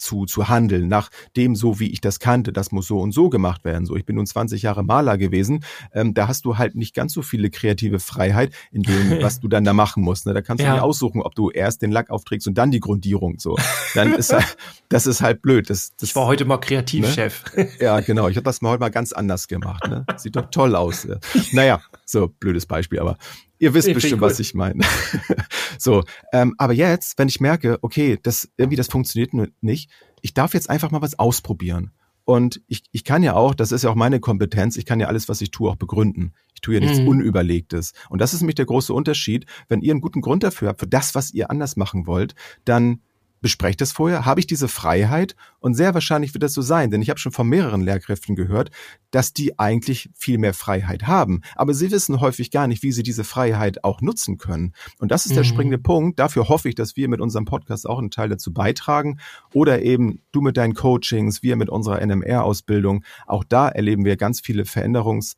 zu, 0.00 0.24
zu 0.24 0.48
handeln, 0.48 0.88
nach 0.88 1.10
dem 1.36 1.54
so, 1.54 1.78
wie 1.78 1.90
ich 1.90 2.00
das 2.00 2.18
kannte, 2.18 2.52
das 2.52 2.72
muss 2.72 2.86
so 2.86 2.98
und 3.00 3.12
so 3.12 3.28
gemacht 3.30 3.64
werden. 3.64 3.86
So, 3.86 3.96
ich 3.96 4.04
bin 4.04 4.16
nun 4.16 4.26
20 4.26 4.62
Jahre 4.62 4.82
Maler 4.82 5.18
gewesen. 5.18 5.62
Ähm, 5.92 6.14
da 6.14 6.26
hast 6.28 6.44
du 6.44 6.58
halt 6.58 6.74
nicht 6.74 6.94
ganz 6.94 7.12
so 7.12 7.22
viele 7.22 7.50
kreative 7.50 8.00
Freiheit 8.00 8.52
in 8.72 8.82
dem, 8.82 9.18
was 9.22 9.40
du 9.40 9.48
dann 9.48 9.64
da 9.64 9.72
machen 9.72 10.02
musst. 10.02 10.26
Ne? 10.26 10.34
Da 10.34 10.42
kannst 10.42 10.62
du 10.62 10.66
Ja. 10.66 10.72
nicht 10.74 10.82
aussuchen, 10.82 11.22
ob 11.22 11.34
du 11.34 11.50
erst 11.50 11.82
den 11.82 11.90
Lack 11.92 12.10
aufträgst 12.10 12.48
und 12.48 12.54
dann 12.58 12.70
die 12.70 12.80
Grundierung. 12.80 13.38
So, 13.38 13.56
dann 13.94 14.14
ist 14.14 14.32
halt, 14.32 14.56
das 14.88 15.06
ist 15.06 15.20
halt 15.20 15.42
blöd. 15.42 15.68
Das, 15.70 15.94
das 15.96 16.10
ich 16.10 16.16
war 16.16 16.26
heute 16.26 16.44
mal 16.44 16.58
Kreativchef. 16.58 17.44
ja, 17.80 18.00
genau. 18.00 18.28
Ich 18.28 18.36
habe 18.36 18.44
das 18.44 18.62
mal 18.62 18.70
heute 18.70 18.80
mal 18.80 18.90
ganz 18.90 19.12
anders 19.12 19.48
gemacht. 19.48 19.86
Ne? 19.88 20.04
Sieht 20.16 20.36
doch 20.36 20.50
toll 20.50 20.74
aus. 20.74 21.04
Ja. 21.04 21.16
Naja, 21.52 21.80
so 22.06 22.28
blödes 22.28 22.66
Beispiel, 22.66 22.98
aber 22.98 23.16
ihr 23.60 23.74
wisst 23.74 23.86
ich 23.86 23.94
bestimmt, 23.94 24.20
was 24.20 24.40
ich 24.40 24.54
meine. 24.54 24.84
so, 25.78 26.02
ähm, 26.32 26.54
aber 26.58 26.72
jetzt, 26.72 27.18
wenn 27.18 27.28
ich 27.28 27.40
merke, 27.40 27.78
okay, 27.82 28.18
das 28.20 28.50
irgendwie 28.56 28.76
das 28.76 28.88
funktioniert 28.88 29.32
nicht, 29.60 29.90
ich 30.22 30.34
darf 30.34 30.54
jetzt 30.54 30.68
einfach 30.68 30.90
mal 30.90 31.02
was 31.02 31.18
ausprobieren. 31.18 31.92
Und 32.24 32.60
ich, 32.66 32.84
ich 32.92 33.04
kann 33.04 33.22
ja 33.22 33.34
auch, 33.34 33.54
das 33.54 33.72
ist 33.72 33.82
ja 33.82 33.90
auch 33.90 33.94
meine 33.94 34.20
Kompetenz, 34.20 34.76
ich 34.76 34.86
kann 34.86 35.00
ja 35.00 35.08
alles, 35.08 35.28
was 35.28 35.40
ich 35.40 35.50
tue, 35.50 35.70
auch 35.70 35.76
begründen. 35.76 36.32
Ich 36.54 36.60
tue 36.60 36.74
ja 36.74 36.80
nichts 36.80 36.98
Mhm. 36.98 37.08
Unüberlegtes. 37.08 37.92
Und 38.08 38.20
das 38.20 38.34
ist 38.34 38.40
nämlich 38.40 38.54
der 38.54 38.66
große 38.66 38.92
Unterschied. 38.92 39.46
Wenn 39.68 39.80
ihr 39.80 39.92
einen 39.92 40.00
guten 40.00 40.20
Grund 40.20 40.42
dafür 40.42 40.68
habt, 40.68 40.80
für 40.80 40.86
das, 40.86 41.14
was 41.14 41.32
ihr 41.32 41.50
anders 41.50 41.76
machen 41.76 42.06
wollt, 42.06 42.34
dann 42.64 43.00
besprecht 43.40 43.80
es 43.80 43.92
vorher, 43.92 44.26
habe 44.26 44.40
ich 44.40 44.46
diese 44.46 44.68
Freiheit 44.68 45.34
und 45.58 45.74
sehr 45.74 45.94
wahrscheinlich 45.94 46.34
wird 46.34 46.42
das 46.42 46.52
so 46.52 46.62
sein, 46.62 46.90
denn 46.90 47.02
ich 47.02 47.10
habe 47.10 47.18
schon 47.20 47.32
von 47.32 47.48
mehreren 47.48 47.80
Lehrkräften 47.80 48.36
gehört, 48.36 48.70
dass 49.10 49.32
die 49.32 49.58
eigentlich 49.58 50.10
viel 50.14 50.38
mehr 50.38 50.54
Freiheit 50.54 51.06
haben, 51.06 51.40
aber 51.56 51.74
sie 51.74 51.90
wissen 51.90 52.20
häufig 52.20 52.50
gar 52.50 52.66
nicht, 52.66 52.82
wie 52.82 52.92
sie 52.92 53.02
diese 53.02 53.24
Freiheit 53.24 53.84
auch 53.84 54.00
nutzen 54.00 54.38
können. 54.38 54.74
Und 54.98 55.10
das 55.10 55.26
ist 55.26 55.34
der 55.36 55.42
Mhm. 55.42 55.48
springende 55.48 55.78
Punkt. 55.78 56.18
Dafür 56.18 56.48
hoffe 56.48 56.68
ich, 56.68 56.74
dass 56.74 56.96
wir 56.96 57.08
mit 57.08 57.20
unserem 57.20 57.44
Podcast 57.44 57.88
auch 57.88 57.98
einen 57.98 58.10
Teil 58.10 58.28
dazu 58.28 58.52
beitragen 58.52 59.18
oder 59.52 59.82
eben 59.82 60.20
du 60.32 60.40
mit 60.40 60.56
deinen 60.56 60.74
Coachings, 60.74 61.42
wir 61.42 61.56
mit 61.56 61.68
unserer 61.70 62.00
NMR-Ausbildung. 62.00 63.04
Auch 63.26 63.44
da 63.44 63.68
erleben 63.68 64.04
wir 64.04 64.16
ganz 64.16 64.40
viele 64.40 64.64
Veränderungs 64.64 65.36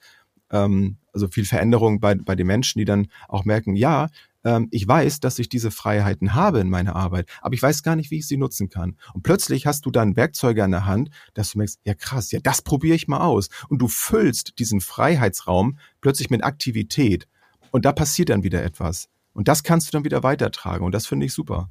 ähm, 0.50 0.98
also 1.12 1.28
viel 1.28 1.44
Veränderung 1.44 2.00
bei, 2.00 2.14
bei 2.14 2.34
den 2.34 2.46
Menschen, 2.46 2.78
die 2.78 2.84
dann 2.84 3.08
auch 3.28 3.44
merken, 3.44 3.76
ja, 3.76 4.08
ähm, 4.44 4.68
ich 4.70 4.86
weiß, 4.86 5.20
dass 5.20 5.38
ich 5.38 5.48
diese 5.48 5.70
Freiheiten 5.70 6.34
habe 6.34 6.60
in 6.60 6.70
meiner 6.70 6.96
Arbeit, 6.96 7.28
aber 7.40 7.54
ich 7.54 7.62
weiß 7.62 7.82
gar 7.82 7.96
nicht, 7.96 8.10
wie 8.10 8.18
ich 8.18 8.26
sie 8.26 8.36
nutzen 8.36 8.68
kann. 8.68 8.96
Und 9.14 9.22
plötzlich 9.22 9.66
hast 9.66 9.86
du 9.86 9.90
dann 9.90 10.16
Werkzeuge 10.16 10.64
an 10.64 10.70
der 10.70 10.86
Hand, 10.86 11.10
dass 11.34 11.52
du 11.52 11.58
merkst, 11.58 11.80
ja 11.84 11.94
krass, 11.94 12.30
ja, 12.32 12.40
das 12.42 12.62
probiere 12.62 12.96
ich 12.96 13.08
mal 13.08 13.20
aus. 13.20 13.48
Und 13.68 13.78
du 13.78 13.88
füllst 13.88 14.58
diesen 14.58 14.80
Freiheitsraum 14.80 15.78
plötzlich 16.00 16.30
mit 16.30 16.44
Aktivität. 16.44 17.28
Und 17.70 17.84
da 17.84 17.92
passiert 17.92 18.28
dann 18.28 18.42
wieder 18.42 18.62
etwas. 18.62 19.08
Und 19.32 19.48
das 19.48 19.62
kannst 19.62 19.88
du 19.88 19.92
dann 19.92 20.04
wieder 20.04 20.22
weitertragen. 20.22 20.84
Und 20.84 20.92
das 20.92 21.06
finde 21.06 21.26
ich 21.26 21.32
super. 21.32 21.70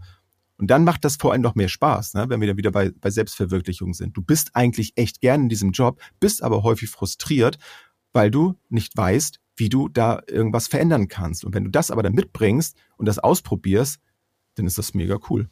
Und 0.58 0.68
dann 0.68 0.84
macht 0.84 1.04
das 1.06 1.16
vor 1.16 1.32
allem 1.32 1.42
noch 1.42 1.56
mehr 1.56 1.70
Spaß, 1.70 2.14
ne? 2.14 2.30
wenn 2.30 2.40
wir 2.40 2.48
dann 2.48 2.58
wieder 2.58 2.72
bei, 2.72 2.92
bei 2.92 3.10
Selbstverwirklichung 3.10 3.96
sind. 3.96 4.16
Du 4.16 4.22
bist 4.22 4.52
eigentlich 4.56 4.94
echt 4.96 5.20
gern 5.20 5.42
in 5.42 5.50
diesem 5.50 5.72
Job, 5.72 6.00
bist 6.20 6.44
aber 6.44 6.62
häufig 6.62 6.90
frustriert, 6.90 7.58
weil 8.14 8.30
du 8.30 8.56
nicht 8.70 8.96
weißt, 8.96 9.40
wie 9.56 9.70
du 9.70 9.90
da 9.90 10.22
irgendwas 10.28 10.68
verändern 10.68 11.08
kannst. 11.08 11.46
Und 11.46 11.54
wenn 11.54 11.66
du 11.66 11.70
das 11.70 11.92
aber 11.92 12.04
dann 12.04 12.14
mitbringst 12.14 12.78
und 12.98 13.06
das 13.08 13.20
ausprobierst, 13.20 14.00
dann 14.56 14.66
ist 14.66 14.78
das 14.78 14.94
mega 14.94 15.18
cool. 15.30 15.50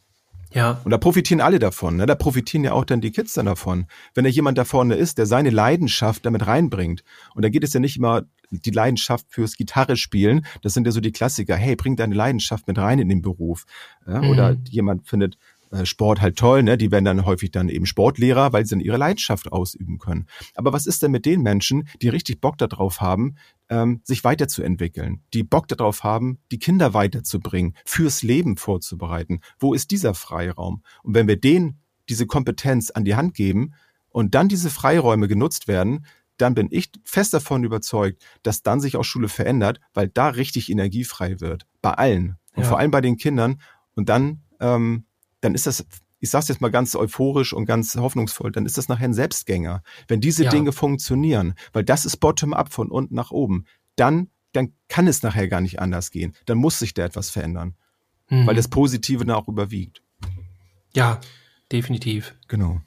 Ja. 0.52 0.80
Und 0.84 0.90
da 0.90 0.98
profitieren 0.98 1.40
alle 1.40 1.58
davon. 1.58 1.96
Ne? 1.96 2.06
Da 2.06 2.14
profitieren 2.14 2.64
ja 2.64 2.72
auch 2.72 2.84
dann 2.84 3.00
die 3.00 3.12
Kids 3.12 3.34
dann 3.34 3.46
davon. 3.46 3.86
Wenn 4.14 4.24
da 4.24 4.30
jemand 4.30 4.58
da 4.58 4.64
vorne 4.64 4.96
ist, 4.96 5.18
der 5.18 5.26
seine 5.26 5.50
Leidenschaft 5.50 6.26
damit 6.26 6.46
reinbringt. 6.46 7.04
Und 7.34 7.44
da 7.44 7.48
geht 7.48 7.62
es 7.62 7.72
ja 7.72 7.80
nicht 7.80 7.96
immer 7.96 8.22
die 8.50 8.72
Leidenschaft 8.72 9.26
fürs 9.28 9.56
Gitarre 9.56 9.96
spielen. 9.96 10.44
Das 10.62 10.74
sind 10.74 10.86
ja 10.86 10.92
so 10.92 11.00
die 11.00 11.12
Klassiker. 11.12 11.54
Hey, 11.56 11.76
bring 11.76 11.94
deine 11.94 12.16
Leidenschaft 12.16 12.66
mit 12.66 12.78
rein 12.78 12.98
in 12.98 13.08
den 13.08 13.22
Beruf. 13.22 13.64
Ja? 14.06 14.22
Mhm. 14.22 14.30
Oder 14.30 14.56
jemand 14.68 15.08
findet 15.08 15.38
äh, 15.70 15.86
Sport 15.86 16.20
halt 16.20 16.36
toll, 16.36 16.64
ne? 16.64 16.76
Die 16.76 16.90
werden 16.90 17.04
dann 17.04 17.24
häufig 17.24 17.52
dann 17.52 17.68
eben 17.68 17.86
Sportlehrer, 17.86 18.52
weil 18.52 18.66
sie 18.66 18.74
dann 18.74 18.80
ihre 18.80 18.96
Leidenschaft 18.96 19.52
ausüben 19.52 19.98
können. 19.98 20.26
Aber 20.56 20.72
was 20.72 20.86
ist 20.86 21.02
denn 21.02 21.12
mit 21.12 21.26
den 21.26 21.42
Menschen, 21.42 21.88
die 22.02 22.08
richtig 22.08 22.40
Bock 22.40 22.58
darauf 22.58 23.00
haben, 23.00 23.36
ähm, 23.70 24.00
sich 24.04 24.22
weiterzuentwickeln, 24.24 25.22
die 25.32 25.42
Bock 25.42 25.68
darauf 25.68 26.04
haben, 26.04 26.38
die 26.50 26.58
Kinder 26.58 26.92
weiterzubringen, 26.92 27.74
fürs 27.86 28.22
Leben 28.22 28.56
vorzubereiten? 28.56 29.40
Wo 29.58 29.72
ist 29.72 29.90
dieser 29.90 30.12
Freiraum? 30.14 30.82
Und 31.02 31.14
wenn 31.14 31.28
wir 31.28 31.40
denen 31.40 31.80
diese 32.08 32.26
Kompetenz 32.26 32.90
an 32.90 33.04
die 33.04 33.14
Hand 33.14 33.34
geben 33.34 33.74
und 34.10 34.34
dann 34.34 34.48
diese 34.48 34.68
Freiräume 34.70 35.28
genutzt 35.28 35.68
werden, 35.68 36.04
dann 36.36 36.54
bin 36.54 36.68
ich 36.70 36.90
fest 37.04 37.32
davon 37.34 37.64
überzeugt, 37.64 38.22
dass 38.42 38.62
dann 38.62 38.80
sich 38.80 38.96
auch 38.96 39.04
Schule 39.04 39.28
verändert, 39.28 39.80
weil 39.94 40.08
da 40.08 40.28
richtig 40.28 40.70
Energie 40.70 41.04
frei 41.04 41.40
wird. 41.40 41.66
Bei 41.82 41.92
allen. 41.92 42.36
Und 42.54 42.62
Ja. 42.64 42.68
vor 42.68 42.78
allem 42.78 42.90
bei 42.90 43.00
den 43.00 43.16
Kindern. 43.16 43.60
Und 43.94 44.08
dann, 44.08 44.42
ähm, 44.58 45.04
dann 45.42 45.54
ist 45.54 45.66
das, 45.66 45.84
ich 46.20 46.30
sag's 46.30 46.48
jetzt 46.48 46.60
mal 46.60 46.70
ganz 46.70 46.94
euphorisch 46.94 47.52
und 47.52 47.66
ganz 47.66 47.96
hoffnungsvoll, 47.96 48.52
dann 48.52 48.66
ist 48.66 48.78
das 48.78 48.88
nachher 48.88 49.06
ein 49.06 49.14
Selbstgänger. 49.14 49.82
Wenn 50.06 50.20
diese 50.20 50.44
Ja. 50.44 50.50
Dinge 50.50 50.72
funktionieren, 50.72 51.54
weil 51.72 51.82
das 51.84 52.04
ist 52.04 52.18
bottom-up 52.18 52.72
von 52.72 52.90
unten 52.90 53.14
nach 53.14 53.30
oben, 53.30 53.64
dann, 53.96 54.28
dann 54.52 54.72
kann 54.88 55.06
es 55.06 55.22
nachher 55.22 55.48
gar 55.48 55.60
nicht 55.60 55.80
anders 55.80 56.10
gehen. 56.10 56.34
Dann 56.46 56.58
muss 56.58 56.78
sich 56.78 56.94
da 56.94 57.04
etwas 57.04 57.30
verändern, 57.30 57.74
Mhm. 58.28 58.46
weil 58.46 58.54
das 58.54 58.68
Positive 58.68 59.24
dann 59.24 59.34
auch 59.36 59.48
überwiegt. 59.48 60.02
ja, 60.94 61.20
definitiv. 61.72 62.34
Genau. 62.48 62.80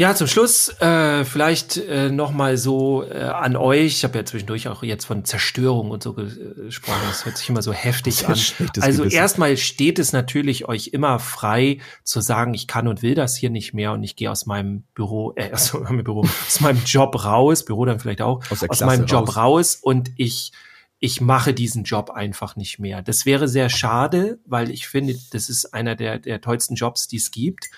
Ja, 0.00 0.14
zum 0.14 0.28
Schluss 0.28 0.68
äh, 0.80 1.24
vielleicht 1.24 1.76
äh, 1.76 2.08
noch 2.08 2.30
mal 2.30 2.56
so 2.56 3.02
äh, 3.02 3.18
an 3.20 3.56
euch. 3.56 3.86
Ich 3.96 4.04
habe 4.04 4.16
ja 4.16 4.24
zwischendurch 4.24 4.68
auch 4.68 4.84
jetzt 4.84 5.04
von 5.06 5.24
Zerstörung 5.24 5.90
und 5.90 6.04
so 6.04 6.14
ge- 6.14 6.54
gesprochen. 6.66 7.00
Das 7.08 7.24
hört 7.24 7.36
sich 7.36 7.48
immer 7.48 7.62
so 7.62 7.72
heftig 7.72 8.24
an. 8.28 8.36
Also 8.80 9.02
Gewissen. 9.02 9.10
erstmal 9.10 9.56
steht 9.56 9.98
es 9.98 10.12
natürlich 10.12 10.68
euch 10.68 10.90
immer 10.92 11.18
frei 11.18 11.78
zu 12.04 12.20
sagen, 12.20 12.54
ich 12.54 12.68
kann 12.68 12.86
und 12.86 13.02
will 13.02 13.16
das 13.16 13.34
hier 13.36 13.50
nicht 13.50 13.74
mehr 13.74 13.90
und 13.92 14.04
ich 14.04 14.14
gehe 14.14 14.30
aus 14.30 14.46
meinem 14.46 14.84
Büro, 14.94 15.32
äh, 15.34 15.50
aus 15.52 15.72
meinem 15.74 16.04
Büro, 16.04 16.20
aus 16.46 16.60
meinem 16.60 16.80
Job 16.84 17.24
raus, 17.24 17.64
Büro 17.64 17.84
dann 17.84 17.98
vielleicht 17.98 18.22
auch, 18.22 18.40
Aus 18.50 18.62
aus 18.62 18.80
meinem 18.82 19.04
Job 19.06 19.26
raus. 19.30 19.36
raus 19.36 19.78
und 19.82 20.12
ich 20.16 20.52
ich 21.00 21.20
mache 21.20 21.54
diesen 21.54 21.82
Job 21.82 22.10
einfach 22.10 22.54
nicht 22.54 22.78
mehr. 22.78 23.02
Das 23.02 23.26
wäre 23.26 23.48
sehr 23.48 23.68
schade, 23.68 24.38
weil 24.46 24.70
ich 24.70 24.86
finde, 24.86 25.16
das 25.32 25.48
ist 25.48 25.74
einer 25.74 25.96
der, 25.96 26.18
der 26.20 26.40
tollsten 26.40 26.76
Jobs, 26.76 27.06
die 27.08 27.16
es 27.16 27.30
gibt, 27.32 27.68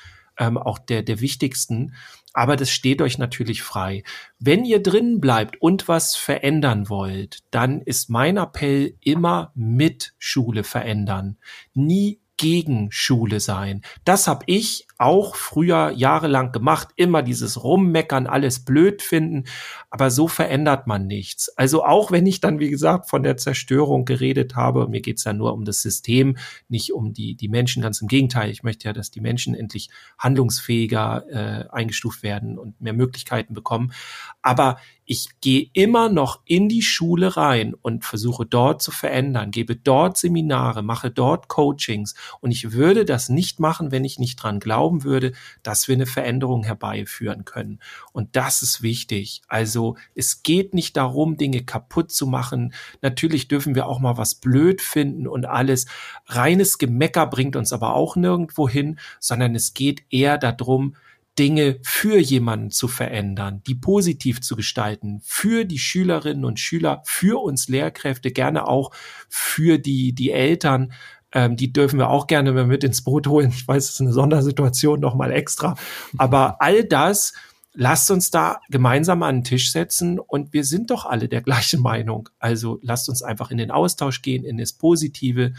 ähm, 0.40 0.58
auch 0.58 0.78
der, 0.80 1.02
der 1.02 1.20
wichtigsten. 1.20 1.94
Aber 2.32 2.56
das 2.56 2.70
steht 2.70 3.02
euch 3.02 3.18
natürlich 3.18 3.62
frei. 3.62 4.02
Wenn 4.38 4.64
ihr 4.64 4.82
drin 4.82 5.20
bleibt 5.20 5.60
und 5.60 5.88
was 5.88 6.16
verändern 6.16 6.88
wollt, 6.88 7.40
dann 7.50 7.80
ist 7.80 8.08
mein 8.08 8.36
Appell 8.36 8.96
immer 9.00 9.52
mit 9.54 10.14
Schule 10.18 10.64
verändern. 10.64 11.38
Nie 11.74 12.19
gegen 12.40 12.90
Schule 12.90 13.38
sein. 13.38 13.82
Das 14.06 14.26
habe 14.26 14.44
ich 14.46 14.86
auch 14.96 15.36
früher 15.36 15.90
jahrelang 15.90 16.52
gemacht, 16.52 16.88
immer 16.96 17.22
dieses 17.22 17.62
Rummeckern, 17.62 18.26
alles 18.26 18.64
blöd 18.64 19.02
finden, 19.02 19.44
aber 19.90 20.10
so 20.10 20.26
verändert 20.26 20.86
man 20.86 21.06
nichts. 21.06 21.50
Also 21.58 21.84
auch 21.84 22.10
wenn 22.10 22.24
ich 22.24 22.40
dann, 22.40 22.58
wie 22.58 22.70
gesagt, 22.70 23.10
von 23.10 23.22
der 23.22 23.36
Zerstörung 23.36 24.06
geredet 24.06 24.56
habe, 24.56 24.88
mir 24.88 25.02
geht's 25.02 25.24
ja 25.24 25.34
nur 25.34 25.52
um 25.52 25.66
das 25.66 25.82
System, 25.82 26.38
nicht 26.70 26.94
um 26.94 27.12
die, 27.12 27.34
die 27.34 27.48
Menschen, 27.48 27.82
ganz 27.82 28.00
im 28.00 28.08
Gegenteil, 28.08 28.50
ich 28.50 28.62
möchte 28.62 28.88
ja, 28.88 28.94
dass 28.94 29.10
die 29.10 29.20
Menschen 29.20 29.54
endlich 29.54 29.90
handlungsfähiger 30.18 31.24
äh, 31.28 31.68
eingestuft 31.68 32.22
werden 32.22 32.58
und 32.58 32.80
mehr 32.80 32.94
Möglichkeiten 32.94 33.52
bekommen. 33.52 33.92
Aber 34.40 34.78
ich 35.10 35.40
gehe 35.40 35.68
immer 35.72 36.08
noch 36.08 36.38
in 36.44 36.68
die 36.68 36.82
Schule 36.82 37.36
rein 37.36 37.74
und 37.74 38.04
versuche 38.04 38.46
dort 38.46 38.80
zu 38.80 38.92
verändern, 38.92 39.50
gebe 39.50 39.74
dort 39.74 40.16
Seminare, 40.16 40.84
mache 40.84 41.10
dort 41.10 41.48
Coachings 41.48 42.14
und 42.40 42.52
ich 42.52 42.70
würde 42.70 43.04
das 43.04 43.28
nicht 43.28 43.58
machen, 43.58 43.90
wenn 43.90 44.04
ich 44.04 44.20
nicht 44.20 44.36
dran 44.36 44.60
glauben 44.60 45.02
würde, 45.02 45.32
dass 45.64 45.88
wir 45.88 45.96
eine 45.96 46.06
Veränderung 46.06 46.62
herbeiführen 46.62 47.44
können. 47.44 47.80
Und 48.12 48.36
das 48.36 48.62
ist 48.62 48.82
wichtig. 48.82 49.42
Also 49.48 49.96
es 50.14 50.44
geht 50.44 50.74
nicht 50.74 50.96
darum, 50.96 51.36
Dinge 51.36 51.64
kaputt 51.64 52.12
zu 52.12 52.28
machen. 52.28 52.72
Natürlich 53.02 53.48
dürfen 53.48 53.74
wir 53.74 53.88
auch 53.88 53.98
mal 53.98 54.16
was 54.16 54.36
blöd 54.36 54.80
finden 54.80 55.26
und 55.26 55.44
alles. 55.44 55.86
Reines 56.26 56.78
Gemecker 56.78 57.26
bringt 57.26 57.56
uns 57.56 57.72
aber 57.72 57.96
auch 57.96 58.14
nirgendwo 58.14 58.68
hin, 58.68 59.00
sondern 59.18 59.56
es 59.56 59.74
geht 59.74 60.04
eher 60.08 60.38
darum, 60.38 60.94
Dinge 61.38 61.78
für 61.82 62.18
jemanden 62.18 62.70
zu 62.70 62.88
verändern, 62.88 63.62
die 63.66 63.74
positiv 63.74 64.40
zu 64.40 64.56
gestalten, 64.56 65.20
für 65.24 65.64
die 65.64 65.78
Schülerinnen 65.78 66.44
und 66.44 66.60
Schüler, 66.60 67.02
für 67.04 67.42
uns 67.42 67.68
Lehrkräfte, 67.68 68.30
gerne 68.30 68.66
auch 68.66 68.90
für 69.28 69.78
die, 69.78 70.12
die 70.14 70.32
Eltern. 70.32 70.92
Ähm, 71.32 71.56
die 71.56 71.72
dürfen 71.72 71.98
wir 71.98 72.10
auch 72.10 72.26
gerne 72.26 72.52
mit 72.64 72.82
ins 72.82 73.02
Boot 73.02 73.26
holen. 73.28 73.50
Ich 73.50 73.66
weiß, 73.66 73.84
es 73.84 73.90
ist 73.90 74.00
eine 74.00 74.12
Sondersituation 74.12 75.00
nochmal 75.00 75.30
extra. 75.30 75.76
Aber 76.18 76.56
all 76.60 76.84
das, 76.84 77.32
lasst 77.72 78.10
uns 78.10 78.30
da 78.30 78.60
gemeinsam 78.68 79.22
an 79.22 79.36
den 79.36 79.44
Tisch 79.44 79.72
setzen 79.72 80.18
und 80.18 80.52
wir 80.52 80.64
sind 80.64 80.90
doch 80.90 81.06
alle 81.06 81.28
der 81.28 81.42
gleichen 81.42 81.80
Meinung. 81.80 82.28
Also 82.38 82.78
lasst 82.82 83.08
uns 83.08 83.22
einfach 83.22 83.50
in 83.50 83.58
den 83.58 83.70
Austausch 83.70 84.22
gehen, 84.22 84.44
in 84.44 84.58
das 84.58 84.72
Positive 84.72 85.52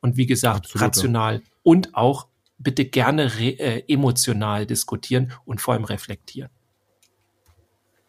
und 0.00 0.16
wie 0.16 0.26
gesagt, 0.26 0.66
Absolut, 0.66 0.82
rational 0.82 1.42
und 1.62 1.94
auch 1.94 2.27
bitte 2.58 2.84
gerne 2.84 3.24
äh, 3.40 3.84
emotional 3.92 4.66
diskutieren 4.66 5.32
und 5.44 5.60
vor 5.60 5.74
allem 5.74 5.84
reflektieren. 5.84 6.50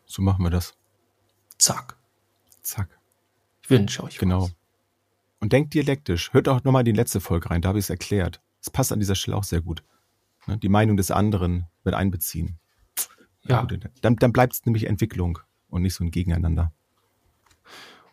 So 0.05 0.21
machen 0.21 0.43
wir 0.43 0.49
das. 0.49 0.75
Zack. 1.57 1.97
Zack. 2.61 2.99
Ich 3.61 3.69
wünsche 3.69 4.03
euch. 4.03 4.17
Genau. 4.17 4.43
Was. 4.43 4.55
Und 5.39 5.53
denkt 5.53 5.73
dialektisch. 5.73 6.33
Hört 6.33 6.49
auch 6.49 6.63
nochmal 6.63 6.83
die 6.83 6.91
letzte 6.91 7.21
Folge 7.21 7.49
rein, 7.49 7.61
da 7.61 7.69
habe 7.69 7.79
ich 7.79 7.85
es 7.85 7.89
erklärt. 7.89 8.41
Es 8.61 8.69
passt 8.69 8.91
an 8.91 8.99
dieser 8.99 9.15
Stelle 9.15 9.37
auch 9.37 9.43
sehr 9.43 9.61
gut. 9.61 9.83
Ne? 10.47 10.57
Die 10.57 10.69
Meinung 10.69 10.97
des 10.97 11.11
anderen 11.11 11.67
mit 11.83 11.93
einbeziehen. 11.93 12.59
Ja. 13.43 13.65
Dann, 14.01 14.15
dann 14.17 14.33
bleibt 14.33 14.53
es 14.53 14.65
nämlich 14.65 14.85
Entwicklung 14.85 15.39
und 15.69 15.81
nicht 15.83 15.93
so 15.93 16.03
ein 16.03 16.11
Gegeneinander. 16.11 16.73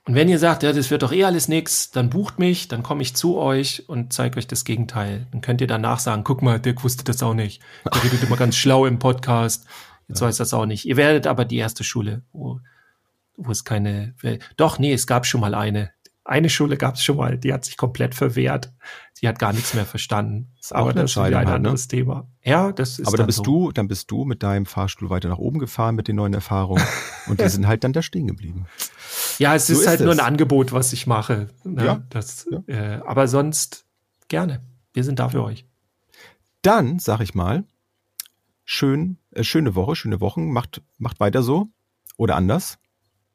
Und 0.07 0.15
wenn 0.15 0.29
ihr 0.29 0.39
sagt, 0.39 0.63
ja, 0.63 0.73
das 0.73 0.91
wird 0.93 1.03
doch 1.03 1.13
eh 1.13 1.25
alles 1.25 1.49
nix, 1.49 1.91
dann 1.91 2.11
bucht 2.11 2.39
mich, 2.39 2.69
dann 2.69 2.85
komme 2.85 3.03
ich 3.03 3.17
zu 3.17 3.39
euch 3.39 3.89
und 3.89 4.13
zeige 4.13 4.39
euch 4.39 4.47
das 4.47 4.65
Gegenteil. 4.65 5.27
Dann 5.33 5.41
könnt 5.41 5.61
ihr 5.61 5.67
danach 5.67 5.99
sagen, 5.99 6.23
guck 6.23 6.43
mal, 6.43 6.61
Dirk 6.61 6.85
wusste 6.85 7.03
das 7.03 7.25
auch 7.25 7.35
nicht. 7.35 7.61
Der 7.93 8.05
redet 8.05 8.23
immer 8.23 8.37
ganz 8.37 8.57
schlau 8.57 8.87
im 8.87 9.01
Podcast. 9.01 9.67
Jetzt 10.07 10.21
ja. 10.21 10.29
weiß 10.29 10.37
das 10.37 10.55
auch 10.55 10.67
nicht. 10.67 10.85
Ihr 10.87 10.97
werdet 10.97 11.27
aber 11.27 11.45
die 11.45 11.57
erste 11.57 11.83
Schule, 11.83 12.23
wo, 12.33 12.61
wo 13.37 13.51
es 13.51 13.65
keine, 13.65 14.15
doch, 14.57 14.79
nee, 14.79 14.93
es 14.93 15.09
gab 15.09 15.27
schon 15.27 15.41
mal 15.41 15.57
eine. 15.57 15.91
Eine 16.27 16.51
Schule 16.51 16.77
gab 16.77 16.97
es 16.97 17.05
schon 17.05 17.19
mal, 17.19 17.39
die 17.39 17.53
hat 17.53 17.65
sich 17.65 17.77
komplett 17.77 18.15
verwehrt. 18.17 18.73
Die 19.23 19.29
hat 19.29 19.39
gar 19.39 19.53
nichts 19.53 19.75
mehr 19.75 19.87
verstanden. 19.87 20.53
Ist 20.61 20.75
aber 20.75 20.93
das 20.93 21.13
ist 21.13 21.17
wieder 21.17 21.27
ein 21.27 21.35
halt, 21.35 21.47
ne? 21.47 21.55
anderes 21.55 21.85
ne? 21.85 21.89
Thema. 21.89 22.29
Ja, 22.43 22.73
das 22.73 22.99
ist. 22.99 23.07
Aber 23.07 23.17
dann, 23.17 23.19
dann 23.19 23.27
bist 23.29 23.39
so. 23.39 23.45
du, 23.45 23.73
dann 23.73 23.87
bist 23.87 24.11
du 24.11 24.25
mit 24.25 24.43
deinem 24.43 24.67
Fahrstuhl 24.67 25.09
weiter 25.09 25.29
nach 25.29 25.39
oben 25.39 25.61
gefahren 25.61 25.95
mit 25.95 26.09
den 26.09 26.17
neuen 26.17 26.35
Erfahrungen 26.35 26.83
und 27.29 27.41
die 27.41 27.49
sind 27.49 27.69
halt 27.69 27.85
dann 27.85 27.93
da 27.93 28.03
stehen 28.03 28.27
geblieben. 28.27 28.67
Ja, 29.39 29.55
es 29.55 29.69
so 29.69 29.75
ist, 29.75 29.81
ist 29.81 29.87
halt 29.87 30.01
es. 30.01 30.05
nur 30.05 30.15
ein 30.15 30.21
Angebot, 30.21 30.73
was 30.73 30.93
ich 30.93 31.07
mache. 31.07 31.49
Ne? 31.63 31.85
Ja. 31.85 32.03
Das, 32.11 32.47
ja. 32.51 32.63
Äh, 32.67 33.01
aber 33.07 33.29
sonst 33.29 33.87
gerne. 34.29 34.61
Wir 34.93 35.05
sind 35.05 35.21
da 35.21 35.29
für 35.29 35.45
euch. 35.45 35.65
Dann 36.63 36.99
sag 36.99 37.21
ich 37.21 37.35
mal, 37.35 37.65
schön, 38.65 39.19
äh, 39.31 39.45
schöne 39.45 39.77
Woche, 39.77 39.95
schöne 39.95 40.21
Wochen. 40.21 40.51
Macht, 40.53 40.83
macht 40.99 41.21
weiter 41.21 41.43
so 41.43 41.69
oder 42.17 42.35
anders. 42.35 42.79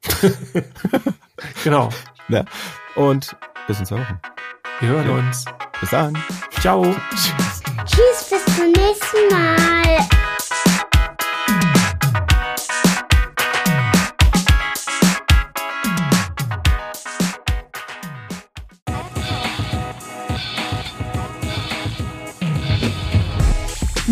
genau. 1.64 1.89
Ja. 2.30 2.44
Und 2.96 3.36
bis 3.68 3.80
in 3.80 3.86
zwei 3.86 3.98
Wochen. 3.98 4.20
Wir 4.80 4.90
hören 4.90 5.08
ja. 5.08 5.14
uns. 5.16 5.46
Bis 5.80 5.90
dann. 5.90 6.18
Ciao. 6.60 6.84
Tschüss. 7.12 7.62
Tschüss, 7.86 8.30
bis 8.30 8.56
zum 8.56 8.72
nächsten 8.72 9.28
Mal. 9.32 10.21